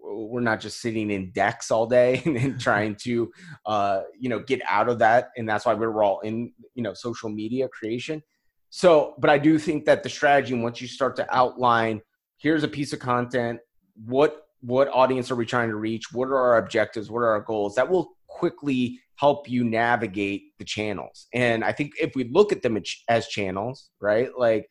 we're 0.00 0.40
not 0.40 0.60
just 0.60 0.80
sitting 0.80 1.10
in 1.10 1.30
decks 1.32 1.70
all 1.70 1.86
day 1.86 2.22
and, 2.26 2.60
trying 2.60 2.94
to 2.94 3.30
uh, 3.66 4.02
you 4.18 4.28
know 4.28 4.40
get 4.40 4.60
out 4.68 4.88
of 4.88 4.98
that 4.98 5.30
and 5.36 5.48
that's 5.48 5.66
why 5.66 5.74
we're 5.74 6.02
all 6.02 6.20
in 6.20 6.52
you 6.74 6.82
know 6.82 6.94
social 6.94 7.28
media 7.28 7.68
creation. 7.68 8.22
So 8.70 9.14
but 9.18 9.30
i 9.30 9.38
do 9.38 9.58
think 9.58 9.86
that 9.86 10.02
the 10.02 10.10
strategy 10.10 10.54
once 10.54 10.80
you 10.80 10.88
start 10.88 11.16
to 11.16 11.34
outline 11.34 12.02
here's 12.36 12.64
a 12.64 12.68
piece 12.68 12.92
of 12.92 12.98
content 12.98 13.60
what 14.04 14.48
what 14.60 14.88
audience 14.88 15.30
are 15.30 15.36
we 15.36 15.46
trying 15.46 15.68
to 15.68 15.76
reach? 15.76 16.12
What 16.12 16.28
are 16.28 16.36
our 16.36 16.58
objectives? 16.58 17.10
What 17.10 17.20
are 17.20 17.28
our 17.28 17.40
goals? 17.40 17.74
That 17.74 17.88
will 17.88 18.16
quickly 18.26 19.00
help 19.16 19.48
you 19.48 19.64
navigate 19.64 20.56
the 20.58 20.64
channels. 20.64 21.26
And 21.34 21.64
I 21.64 21.72
think 21.72 21.92
if 22.00 22.14
we 22.14 22.24
look 22.24 22.52
at 22.52 22.62
them 22.62 22.80
as 23.08 23.28
channels, 23.28 23.90
right, 24.00 24.30
like 24.36 24.68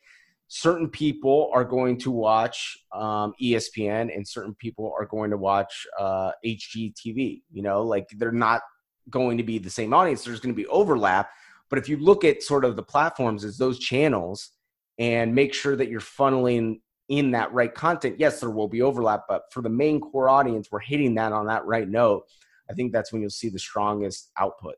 certain 0.48 0.88
people 0.88 1.50
are 1.54 1.64
going 1.64 1.98
to 1.98 2.10
watch 2.10 2.76
um, 2.92 3.34
ESPN 3.40 4.14
and 4.14 4.26
certain 4.26 4.54
people 4.54 4.92
are 4.98 5.06
going 5.06 5.30
to 5.30 5.36
watch 5.36 5.86
uh, 5.98 6.32
HGTV, 6.44 7.42
you 7.52 7.62
know, 7.62 7.82
like 7.82 8.08
they're 8.16 8.32
not 8.32 8.62
going 9.10 9.36
to 9.38 9.44
be 9.44 9.58
the 9.58 9.70
same 9.70 9.94
audience. 9.94 10.24
There's 10.24 10.40
going 10.40 10.54
to 10.54 10.56
be 10.56 10.66
overlap. 10.66 11.30
But 11.70 11.78
if 11.78 11.88
you 11.88 11.98
look 11.98 12.24
at 12.24 12.42
sort 12.42 12.64
of 12.64 12.76
the 12.76 12.82
platforms 12.82 13.44
as 13.44 13.58
those 13.58 13.78
channels 13.78 14.50
and 14.98 15.34
make 15.34 15.52
sure 15.52 15.76
that 15.76 15.88
you're 15.88 16.00
funneling 16.00 16.80
in 17.08 17.30
that 17.32 17.52
right 17.52 17.74
content, 17.74 18.16
yes, 18.18 18.40
there 18.40 18.50
will 18.50 18.68
be 18.68 18.82
overlap, 18.82 19.24
but 19.28 19.42
for 19.52 19.62
the 19.62 19.68
main 19.68 20.00
core 20.00 20.28
audience, 20.28 20.68
we're 20.70 20.80
hitting 20.80 21.14
that 21.14 21.32
on 21.32 21.46
that 21.46 21.64
right 21.66 21.88
note 21.88 22.24
I 22.70 22.74
think 22.74 22.92
that's 22.92 23.12
when 23.12 23.20
you'll 23.20 23.30
see 23.30 23.48
the 23.48 23.58
strongest 23.58 24.30
output. 24.36 24.76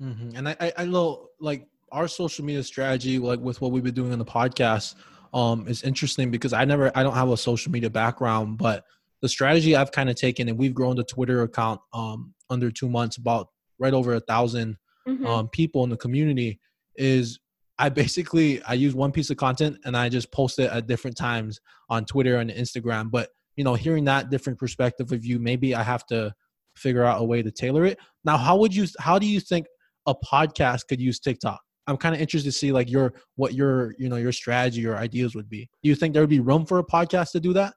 Mm-hmm. 0.00 0.36
And 0.36 0.48
I, 0.48 0.56
I, 0.60 0.72
I 0.78 0.84
know 0.84 1.28
like 1.40 1.66
our 1.92 2.08
social 2.08 2.44
media 2.44 2.62
strategy, 2.62 3.18
like 3.18 3.40
with 3.40 3.60
what 3.60 3.72
we've 3.72 3.82
been 3.84 3.94
doing 3.94 4.12
on 4.12 4.18
the 4.18 4.24
podcast, 4.24 4.94
um, 5.34 5.66
is 5.68 5.82
interesting 5.82 6.30
because 6.30 6.52
I 6.52 6.64
never, 6.64 6.90
I 6.94 7.02
don't 7.02 7.14
have 7.14 7.28
a 7.30 7.36
social 7.36 7.70
media 7.70 7.90
background, 7.90 8.58
but 8.58 8.84
the 9.20 9.28
strategy 9.28 9.76
I've 9.76 9.92
kind 9.92 10.08
of 10.08 10.16
taken, 10.16 10.48
and 10.48 10.56
we've 10.58 10.74
grown 10.74 10.96
the 10.96 11.04
Twitter 11.04 11.42
account 11.42 11.80
um, 11.92 12.34
under 12.50 12.70
two 12.70 12.88
months, 12.88 13.16
about 13.16 13.48
right 13.78 13.92
over 13.94 14.12
a 14.14 14.20
1000 14.20 14.76
Mhm. 15.06 15.26
um, 15.26 15.48
people 15.48 15.84
in 15.84 15.90
the 15.90 15.96
community, 15.96 16.60
is 16.96 17.38
I 17.78 17.88
basically 17.88 18.60
I 18.64 18.74
use 18.74 18.94
one 18.94 19.12
piece 19.12 19.30
of 19.30 19.36
content 19.36 19.78
and 19.84 19.96
I 19.96 20.08
just 20.08 20.30
post 20.32 20.58
it 20.58 20.70
at 20.70 20.86
different 20.86 21.16
times 21.16 21.60
on 21.88 22.04
Twitter 22.04 22.36
and 22.38 22.50
Instagram. 22.50 23.10
But 23.10 23.30
you 23.56 23.64
know, 23.64 23.74
hearing 23.74 24.04
that 24.04 24.30
different 24.30 24.58
perspective 24.58 25.10
of 25.12 25.24
you, 25.24 25.38
maybe 25.38 25.74
I 25.74 25.82
have 25.82 26.06
to 26.06 26.32
figure 26.76 27.04
out 27.04 27.20
a 27.20 27.24
way 27.24 27.42
to 27.42 27.50
tailor 27.50 27.84
it. 27.86 27.98
Now, 28.24 28.36
how 28.36 28.56
would 28.58 28.74
you? 28.74 28.86
How 29.00 29.18
do 29.18 29.26
you 29.26 29.40
think 29.40 29.66
a 30.06 30.14
podcast 30.14 30.86
could 30.88 31.00
use 31.00 31.18
TikTok? 31.18 31.60
I'm 31.88 31.96
kind 31.96 32.14
of 32.14 32.20
interested 32.20 32.50
to 32.52 32.56
see 32.56 32.70
like 32.70 32.90
your 32.90 33.14
what 33.36 33.54
your 33.54 33.94
you 33.98 34.08
know 34.08 34.16
your 34.16 34.30
strategy 34.30 34.86
or 34.86 34.94
ideas 34.96 35.34
would 35.34 35.48
be. 35.48 35.68
Do 35.82 35.88
you 35.88 35.94
think 35.94 36.12
there 36.12 36.22
would 36.22 36.30
be 36.30 36.40
room 36.40 36.66
for 36.66 36.78
a 36.78 36.84
podcast 36.84 37.32
to 37.32 37.40
do 37.40 37.54
that? 37.54 37.74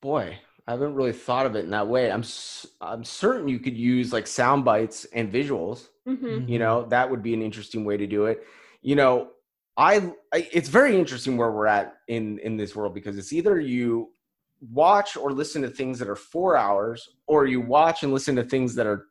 Boy, 0.00 0.38
I 0.66 0.70
haven't 0.70 0.94
really 0.94 1.12
thought 1.12 1.46
of 1.46 1.56
it 1.56 1.64
in 1.64 1.70
that 1.70 1.88
way. 1.88 2.10
I'm 2.12 2.22
I'm 2.80 3.02
certain 3.02 3.48
you 3.48 3.58
could 3.58 3.76
use 3.76 4.12
like 4.12 4.26
sound 4.28 4.64
bites 4.64 5.04
and 5.06 5.32
visuals. 5.32 5.88
Mhm. 6.06 6.48
You 6.48 6.60
know, 6.60 6.86
that 6.86 7.10
would 7.10 7.22
be 7.22 7.34
an 7.34 7.42
interesting 7.42 7.84
way 7.84 7.96
to 7.96 8.06
do 8.06 8.26
it. 8.26 8.44
You 8.82 8.94
know, 8.94 9.30
I, 9.76 10.12
I 10.32 10.48
it's 10.52 10.68
very 10.68 10.96
interesting 10.96 11.36
where 11.36 11.50
we're 11.50 11.66
at 11.66 11.94
in 12.06 12.38
in 12.38 12.56
this 12.56 12.76
world 12.76 12.94
because 12.94 13.18
it's 13.18 13.32
either 13.32 13.58
you 13.58 14.12
watch 14.70 15.16
or 15.16 15.32
listen 15.32 15.60
to 15.62 15.68
things 15.68 15.98
that 15.98 16.08
are 16.08 16.16
4 16.16 16.56
hours 16.56 17.16
or 17.26 17.46
you 17.46 17.60
watch 17.60 18.04
and 18.04 18.12
listen 18.12 18.36
to 18.36 18.44
things 18.44 18.74
that 18.76 18.86
are 18.86 19.06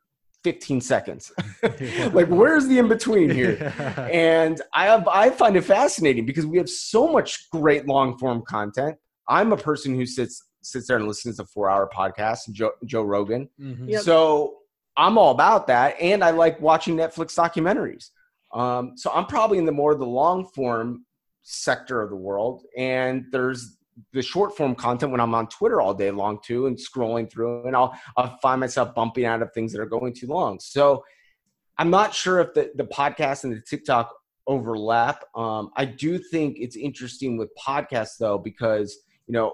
15 0.46 0.80
seconds. 0.80 1.32
like 2.14 2.28
where's 2.28 2.68
the 2.68 2.78
in 2.78 2.88
between 2.88 3.32
here? 3.32 3.74
and 4.14 4.62
I 4.76 4.86
have, 4.86 5.08
I 5.08 5.32
find 5.32 5.58
it 5.58 5.64
fascinating 5.64 6.24
because 6.28 6.46
we 6.46 6.60
have 6.60 6.70
so 6.70 7.08
much 7.12 7.50
great 7.50 7.88
long 7.88 8.16
form 8.20 8.44
content. 8.48 8.96
I'm 9.28 9.52
a 9.54 9.58
person 9.58 9.96
who 9.96 10.06
sits 10.06 10.44
sits 10.62 10.88
there 10.88 10.98
and 10.98 11.08
listens 11.08 11.38
to 11.38 11.46
four 11.46 11.70
hour 11.70 11.90
podcasts, 11.92 12.50
Joe, 12.52 12.72
Joe 12.86 13.02
Rogan. 13.02 13.50
Mhm. 13.60 13.90
Yep. 13.90 14.02
So 14.04 14.58
I'm 14.96 15.18
all 15.18 15.32
about 15.32 15.66
that, 15.68 15.96
and 16.00 16.24
I 16.24 16.30
like 16.30 16.62
watching 16.62 16.96
Netflix 16.96 17.36
documentaries. 17.36 18.12
Um, 18.54 18.94
so 18.96 19.12
I'm 19.12 19.26
probably 19.26 19.58
in 19.58 19.66
the 19.66 19.72
more 19.72 19.96
the 19.96 20.06
long 20.06 20.46
form 20.56 21.06
sector 21.42 22.02
of 22.04 22.12
the 22.12 22.16
world, 22.16 22.66
and 22.78 23.26
there's 23.32 23.78
the 24.14 24.22
short 24.22 24.56
form 24.58 24.76
content 24.76 25.12
when 25.12 25.22
I'm 25.22 25.34
on 25.34 25.48
Twitter 25.48 25.82
all 25.82 25.94
day 25.94 26.12
long 26.12 26.40
too, 26.44 26.68
and 26.68 26.78
scrolling 26.78 27.32
through, 27.32 27.66
and 27.66 27.76
I'll 27.76 27.98
I'll 28.18 28.38
find 28.42 28.60
myself 28.60 28.94
bumping 28.94 29.26
out 29.26 29.42
of 29.42 29.54
things 29.54 29.72
that 29.74 29.82
are 29.82 29.86
going 29.86 30.14
too 30.14 30.28
long. 30.28 30.60
So 30.60 31.04
I'm 31.78 31.90
not 31.90 32.14
sure 32.14 32.40
if 32.40 32.54
the 32.54 32.72
the 32.76 32.86
podcast 32.86 33.44
and 33.44 33.54
the 33.54 33.62
TikTok 33.62 34.14
overlap. 34.48 35.24
Um, 35.36 35.72
I 35.76 35.86
do 35.86 36.18
think 36.18 36.58
it's 36.60 36.76
interesting 36.76 37.38
with 37.38 37.50
podcasts 37.56 38.18
though 38.20 38.38
because 38.38 38.98
you 39.28 39.34
know 39.34 39.54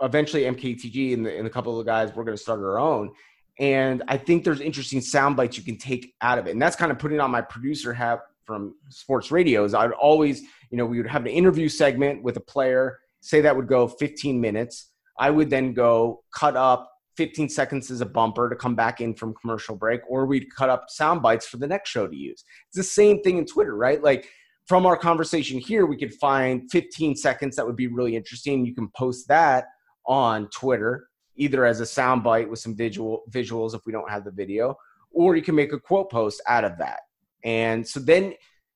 eventually 0.00 0.42
MKTG 0.42 1.14
and, 1.14 1.26
the, 1.26 1.36
and 1.36 1.46
a 1.46 1.50
couple 1.50 1.78
of 1.78 1.84
the 1.84 1.90
guys 1.90 2.14
we're 2.14 2.24
going 2.24 2.36
to 2.36 2.42
start 2.42 2.60
our 2.60 2.78
own. 2.78 3.12
And 3.58 4.02
I 4.08 4.16
think 4.16 4.44
there's 4.44 4.60
interesting 4.60 5.00
sound 5.00 5.36
bites 5.36 5.56
you 5.56 5.62
can 5.62 5.76
take 5.76 6.14
out 6.20 6.38
of 6.38 6.46
it. 6.46 6.50
And 6.50 6.60
that's 6.60 6.74
kind 6.74 6.90
of 6.90 6.98
putting 6.98 7.20
on 7.20 7.30
my 7.30 7.42
producer 7.42 7.92
hat 7.92 8.20
from 8.44 8.74
sports 8.88 9.30
radios. 9.30 9.74
I'd 9.74 9.92
always, 9.92 10.42
you 10.70 10.78
know, 10.78 10.86
we 10.86 10.98
would 10.98 11.10
have 11.10 11.22
an 11.22 11.32
interview 11.32 11.68
segment 11.68 12.22
with 12.22 12.36
a 12.36 12.40
player, 12.40 12.98
say 13.20 13.40
that 13.40 13.56
would 13.56 13.68
go 13.68 13.88
15 13.88 14.40
minutes. 14.40 14.90
I 15.18 15.30
would 15.30 15.50
then 15.50 15.72
go 15.72 16.24
cut 16.34 16.56
up 16.56 16.90
15 17.16 17.48
seconds 17.48 17.90
as 17.90 18.00
a 18.00 18.06
bumper 18.06 18.48
to 18.48 18.56
come 18.56 18.74
back 18.74 19.00
in 19.00 19.14
from 19.14 19.34
commercial 19.40 19.76
break, 19.76 20.00
or 20.08 20.26
we'd 20.26 20.46
cut 20.56 20.70
up 20.70 20.86
sound 20.88 21.22
bites 21.22 21.46
for 21.46 21.58
the 21.58 21.66
next 21.66 21.90
show 21.90 22.06
to 22.06 22.16
use. 22.16 22.44
It's 22.68 22.76
the 22.76 22.82
same 22.82 23.22
thing 23.22 23.38
in 23.38 23.46
Twitter, 23.46 23.76
right? 23.76 24.02
Like 24.02 24.28
from 24.66 24.86
our 24.86 24.96
conversation 24.96 25.58
here, 25.58 25.86
we 25.86 25.96
could 25.96 26.14
find 26.14 26.70
15 26.70 27.16
seconds 27.16 27.56
that 27.56 27.66
would 27.66 27.76
be 27.76 27.88
really 27.88 28.16
interesting. 28.16 28.64
You 28.64 28.74
can 28.74 28.88
post 28.96 29.28
that 29.28 29.66
on 30.06 30.48
Twitter, 30.48 31.08
either 31.36 31.64
as 31.64 31.80
a 31.80 31.86
sound 31.86 32.22
bite 32.22 32.48
with 32.48 32.58
some 32.58 32.74
visual 32.74 33.22
visuals 33.30 33.74
if 33.74 33.82
we 33.86 33.92
don't 33.92 34.10
have 34.10 34.24
the 34.24 34.30
video, 34.30 34.74
or 35.12 35.36
you 35.36 35.42
can 35.42 35.54
make 35.54 35.72
a 35.72 35.78
quote 35.78 36.10
post 36.10 36.40
out 36.48 36.64
of 36.64 36.78
that. 36.78 37.00
And 37.44 37.86
so 37.86 38.00
then 38.00 38.34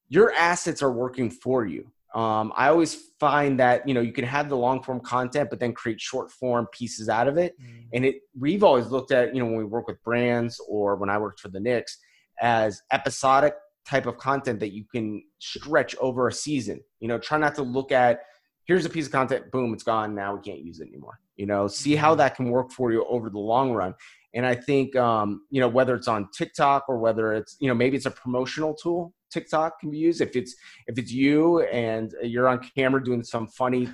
your 0.09 0.33
assets 0.33 0.83
are 0.83 0.93
working 0.93 1.31
for 1.31 1.67
you. 1.67 1.91
Um, 2.15 2.53
I 2.57 2.69
always 2.69 2.95
find 3.21 3.61
that 3.61 3.87
you 3.87 3.93
know 3.93 4.01
you 4.01 4.13
can 4.13 4.25
have 4.25 4.49
the 4.49 4.57
long 4.57 4.83
form 4.83 5.01
content, 5.01 5.51
but 5.51 5.61
then 5.61 5.75
create 5.75 6.01
short 6.01 6.31
form 6.31 6.67
pieces 6.73 7.09
out 7.09 7.29
of 7.29 7.37
it. 7.37 7.55
And 7.93 8.07
it 8.07 8.17
we've 8.39 8.65
always 8.65 8.87
looked 8.87 9.13
at 9.13 9.35
you 9.35 9.41
know 9.41 9.47
when 9.47 9.57
we 9.57 9.65
work 9.65 9.87
with 9.87 10.03
brands 10.03 10.61
or 10.69 10.97
when 10.97 11.11
I 11.11 11.19
worked 11.19 11.41
for 11.41 11.49
the 11.49 11.61
Knicks 11.61 11.99
as 12.41 12.81
episodic 12.91 13.55
type 13.87 14.07
of 14.07 14.17
content 14.19 14.61
that 14.61 14.73
you 14.73 14.85
can 14.85 15.23
stretch 15.39 15.95
over 15.97 16.29
a 16.29 16.33
season. 16.33 16.81
You 17.01 17.09
know, 17.09 17.19
try 17.19 17.39
not 17.39 17.55
to 17.57 17.63
look 17.63 17.93
at 17.93 18.21
here's 18.65 18.85
a 18.85 18.91
piece 18.91 19.07
of 19.07 19.13
content, 19.13 19.51
boom, 19.51 19.73
it's 19.73 19.85
gone. 19.85 20.15
Now 20.15 20.35
we 20.35 20.43
can't 20.43 20.61
use 20.65 20.81
it 20.81 20.89
anymore. 20.89 21.21
You 21.37 21.47
know, 21.47 21.69
see 21.69 21.95
how 21.95 22.15
that 22.17 22.35
can 22.35 22.51
work 22.51 22.73
for 22.73 22.93
you 22.93 23.05
over 23.07 23.31
the 23.31 23.39
long 23.39 23.73
run. 23.73 23.95
And 24.37 24.45
I 24.45 24.55
think, 24.55 24.95
um, 24.97 25.47
you 25.51 25.61
know, 25.61 25.69
whether 25.69 25.95
it's 25.95 26.09
on 26.09 26.29
TikTok 26.37 26.85
or 26.89 26.99
whether 26.99 27.33
it's, 27.33 27.57
you 27.59 27.69
know, 27.69 27.75
maybe 27.75 27.97
it's 27.97 28.05
a 28.05 28.11
promotional 28.11 28.75
tool, 28.75 29.15
TikTok 29.31 29.81
can 29.81 29.91
be 29.91 29.97
used. 29.97 30.21
If 30.21 30.37
it's 30.37 30.55
if 30.87 30.99
it's 30.99 31.11
you 31.11 31.63
and 31.63 32.15
you're 32.23 32.47
on 32.47 32.61
camera 32.77 33.03
doing 33.03 33.25
some 33.25 33.47
funny 33.47 33.89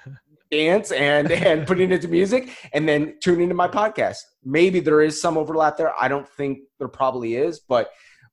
dance 0.50 0.92
and 0.92 1.30
and 1.30 1.66
putting 1.66 1.92
it 1.92 2.00
to 2.02 2.08
music, 2.08 2.50
and 2.72 2.88
then 2.88 3.16
tuning 3.22 3.42
into 3.42 3.54
my 3.54 3.68
podcast, 3.68 4.16
maybe 4.42 4.80
there 4.80 5.02
is 5.02 5.20
some 5.20 5.36
overlap 5.36 5.76
there. 5.76 5.92
I 6.00 6.08
don't 6.08 6.28
think 6.28 6.60
there 6.78 6.88
probably 6.88 7.36
is, 7.36 7.60
but 7.60 7.90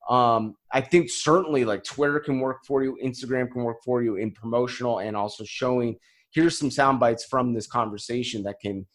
um, 0.09 0.55
I 0.71 0.81
think 0.81 1.09
certainly 1.11 1.65
like 1.65 1.83
Twitter 1.83 2.19
can 2.19 2.39
work 2.39 2.59
for 2.65 2.83
you, 2.83 2.97
Instagram 3.03 3.51
can 3.51 3.63
work 3.63 3.77
for 3.83 4.01
you 4.01 4.15
in 4.15 4.31
promotional 4.31 4.99
and 4.99 5.15
also 5.15 5.43
showing 5.43 5.97
here's 6.31 6.57
some 6.57 6.71
sound 6.71 6.99
bites 6.99 7.25
from 7.25 7.53
this 7.53 7.67
conversation 7.67 8.43
that 8.43 8.59
can 8.61 8.87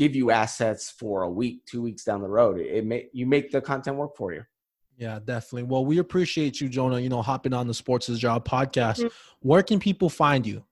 give 0.00 0.16
you 0.16 0.30
assets 0.30 0.90
for 0.90 1.24
a 1.24 1.30
week, 1.30 1.62
two 1.66 1.82
weeks 1.82 2.04
down 2.04 2.22
the 2.22 2.28
road. 2.28 2.58
It, 2.58 2.68
it 2.68 2.86
may 2.86 3.08
you 3.12 3.26
make 3.26 3.50
the 3.50 3.60
content 3.60 3.98
work 3.98 4.16
for 4.16 4.32
you. 4.32 4.42
Yeah, 4.96 5.18
definitely. 5.22 5.64
Well, 5.64 5.84
we 5.84 5.98
appreciate 5.98 6.58
you, 6.58 6.70
Jonah, 6.70 6.98
you 6.98 7.10
know, 7.10 7.20
hopping 7.20 7.52
on 7.52 7.66
the 7.66 7.74
Sports 7.74 8.08
is 8.08 8.18
Job 8.18 8.48
podcast. 8.48 9.00
Mhm. 9.00 9.12
Where 9.40 9.62
can 9.62 9.78
people 9.78 10.08
find 10.08 10.46
you? 10.46 10.64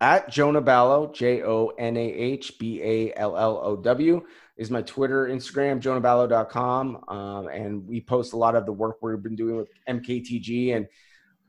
At 0.00 0.30
Jonah 0.30 0.62
Ballow, 0.62 1.12
J 1.12 1.42
O 1.42 1.68
N 1.78 1.98
A 1.98 2.00
H 2.00 2.58
B 2.58 2.82
A 2.82 3.12
L 3.16 3.36
L 3.36 3.60
O 3.62 3.76
W, 3.76 4.22
is 4.56 4.70
my 4.70 4.80
Twitter, 4.80 5.26
Instagram, 5.26 5.78
jonahballow.com. 5.78 7.04
Um, 7.08 7.48
and 7.48 7.86
we 7.86 8.00
post 8.00 8.32
a 8.32 8.36
lot 8.38 8.56
of 8.56 8.64
the 8.64 8.72
work 8.72 8.96
we've 9.02 9.22
been 9.22 9.36
doing 9.36 9.56
with 9.56 9.68
MKTG 9.86 10.74
and 10.76 10.86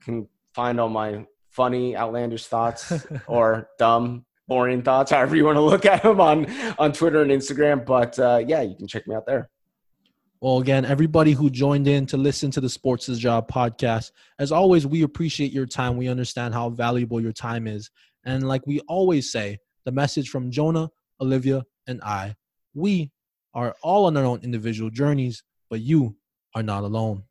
can 0.02 0.28
find 0.54 0.78
all 0.80 0.90
my 0.90 1.26
funny, 1.52 1.96
outlandish 1.96 2.48
thoughts 2.48 2.94
or 3.28 3.70
dumb, 3.80 4.26
boring 4.48 4.82
thoughts, 4.82 5.12
however 5.12 5.36
you 5.36 5.46
want 5.46 5.58
to 5.58 5.62
look 5.62 5.86
at 5.86 6.04
them 6.04 6.20
on, 6.20 6.48
on 6.78 6.92
Twitter 6.92 7.22
and 7.22 7.32
Instagram. 7.32 7.86
But 7.86 8.18
uh, 8.20 8.44
yeah, 8.46 8.62
you 8.62 8.76
can 8.76 8.88
check 8.88 9.08
me 9.08 9.16
out 9.16 9.26
there. 9.26 9.50
Well, 10.40 10.60
again, 10.60 10.86
everybody 10.86 11.32
who 11.32 11.50
joined 11.50 11.88
in 11.88 12.06
to 12.08 12.18
listen 12.18 12.52
to 12.52 12.62
the 12.62 12.70
Sports 12.70 13.10
is 13.10 13.18
Job 13.18 13.50
podcast, 13.50 14.12
as 14.38 14.52
always, 14.52 14.86
we 14.86 15.02
appreciate 15.02 15.52
your 15.52 15.66
time. 15.66 15.98
We 15.98 16.10
understand 16.10 16.54
how 16.54 16.70
valuable 16.70 17.20
your 17.20 17.34
time 17.34 17.66
is. 17.66 17.90
And 18.24 18.48
like 18.48 18.68
we 18.68 18.80
always 18.82 19.32
say, 19.32 19.58
the 19.86 19.92
message 19.92 20.30
from 20.30 20.52
Jonah, 20.52 20.90
Olivia, 21.20 21.64
and 21.88 22.02
I 22.04 22.36
we 22.78 23.12
are 23.54 23.76
all 23.82 24.06
on 24.06 24.16
our 24.16 24.24
own 24.24 24.40
individual 24.44 24.90
journeys, 24.90 25.44
but 25.70 25.82
you 25.82 26.16
are 26.54 26.64
not 26.64 26.84
alone. 26.84 27.24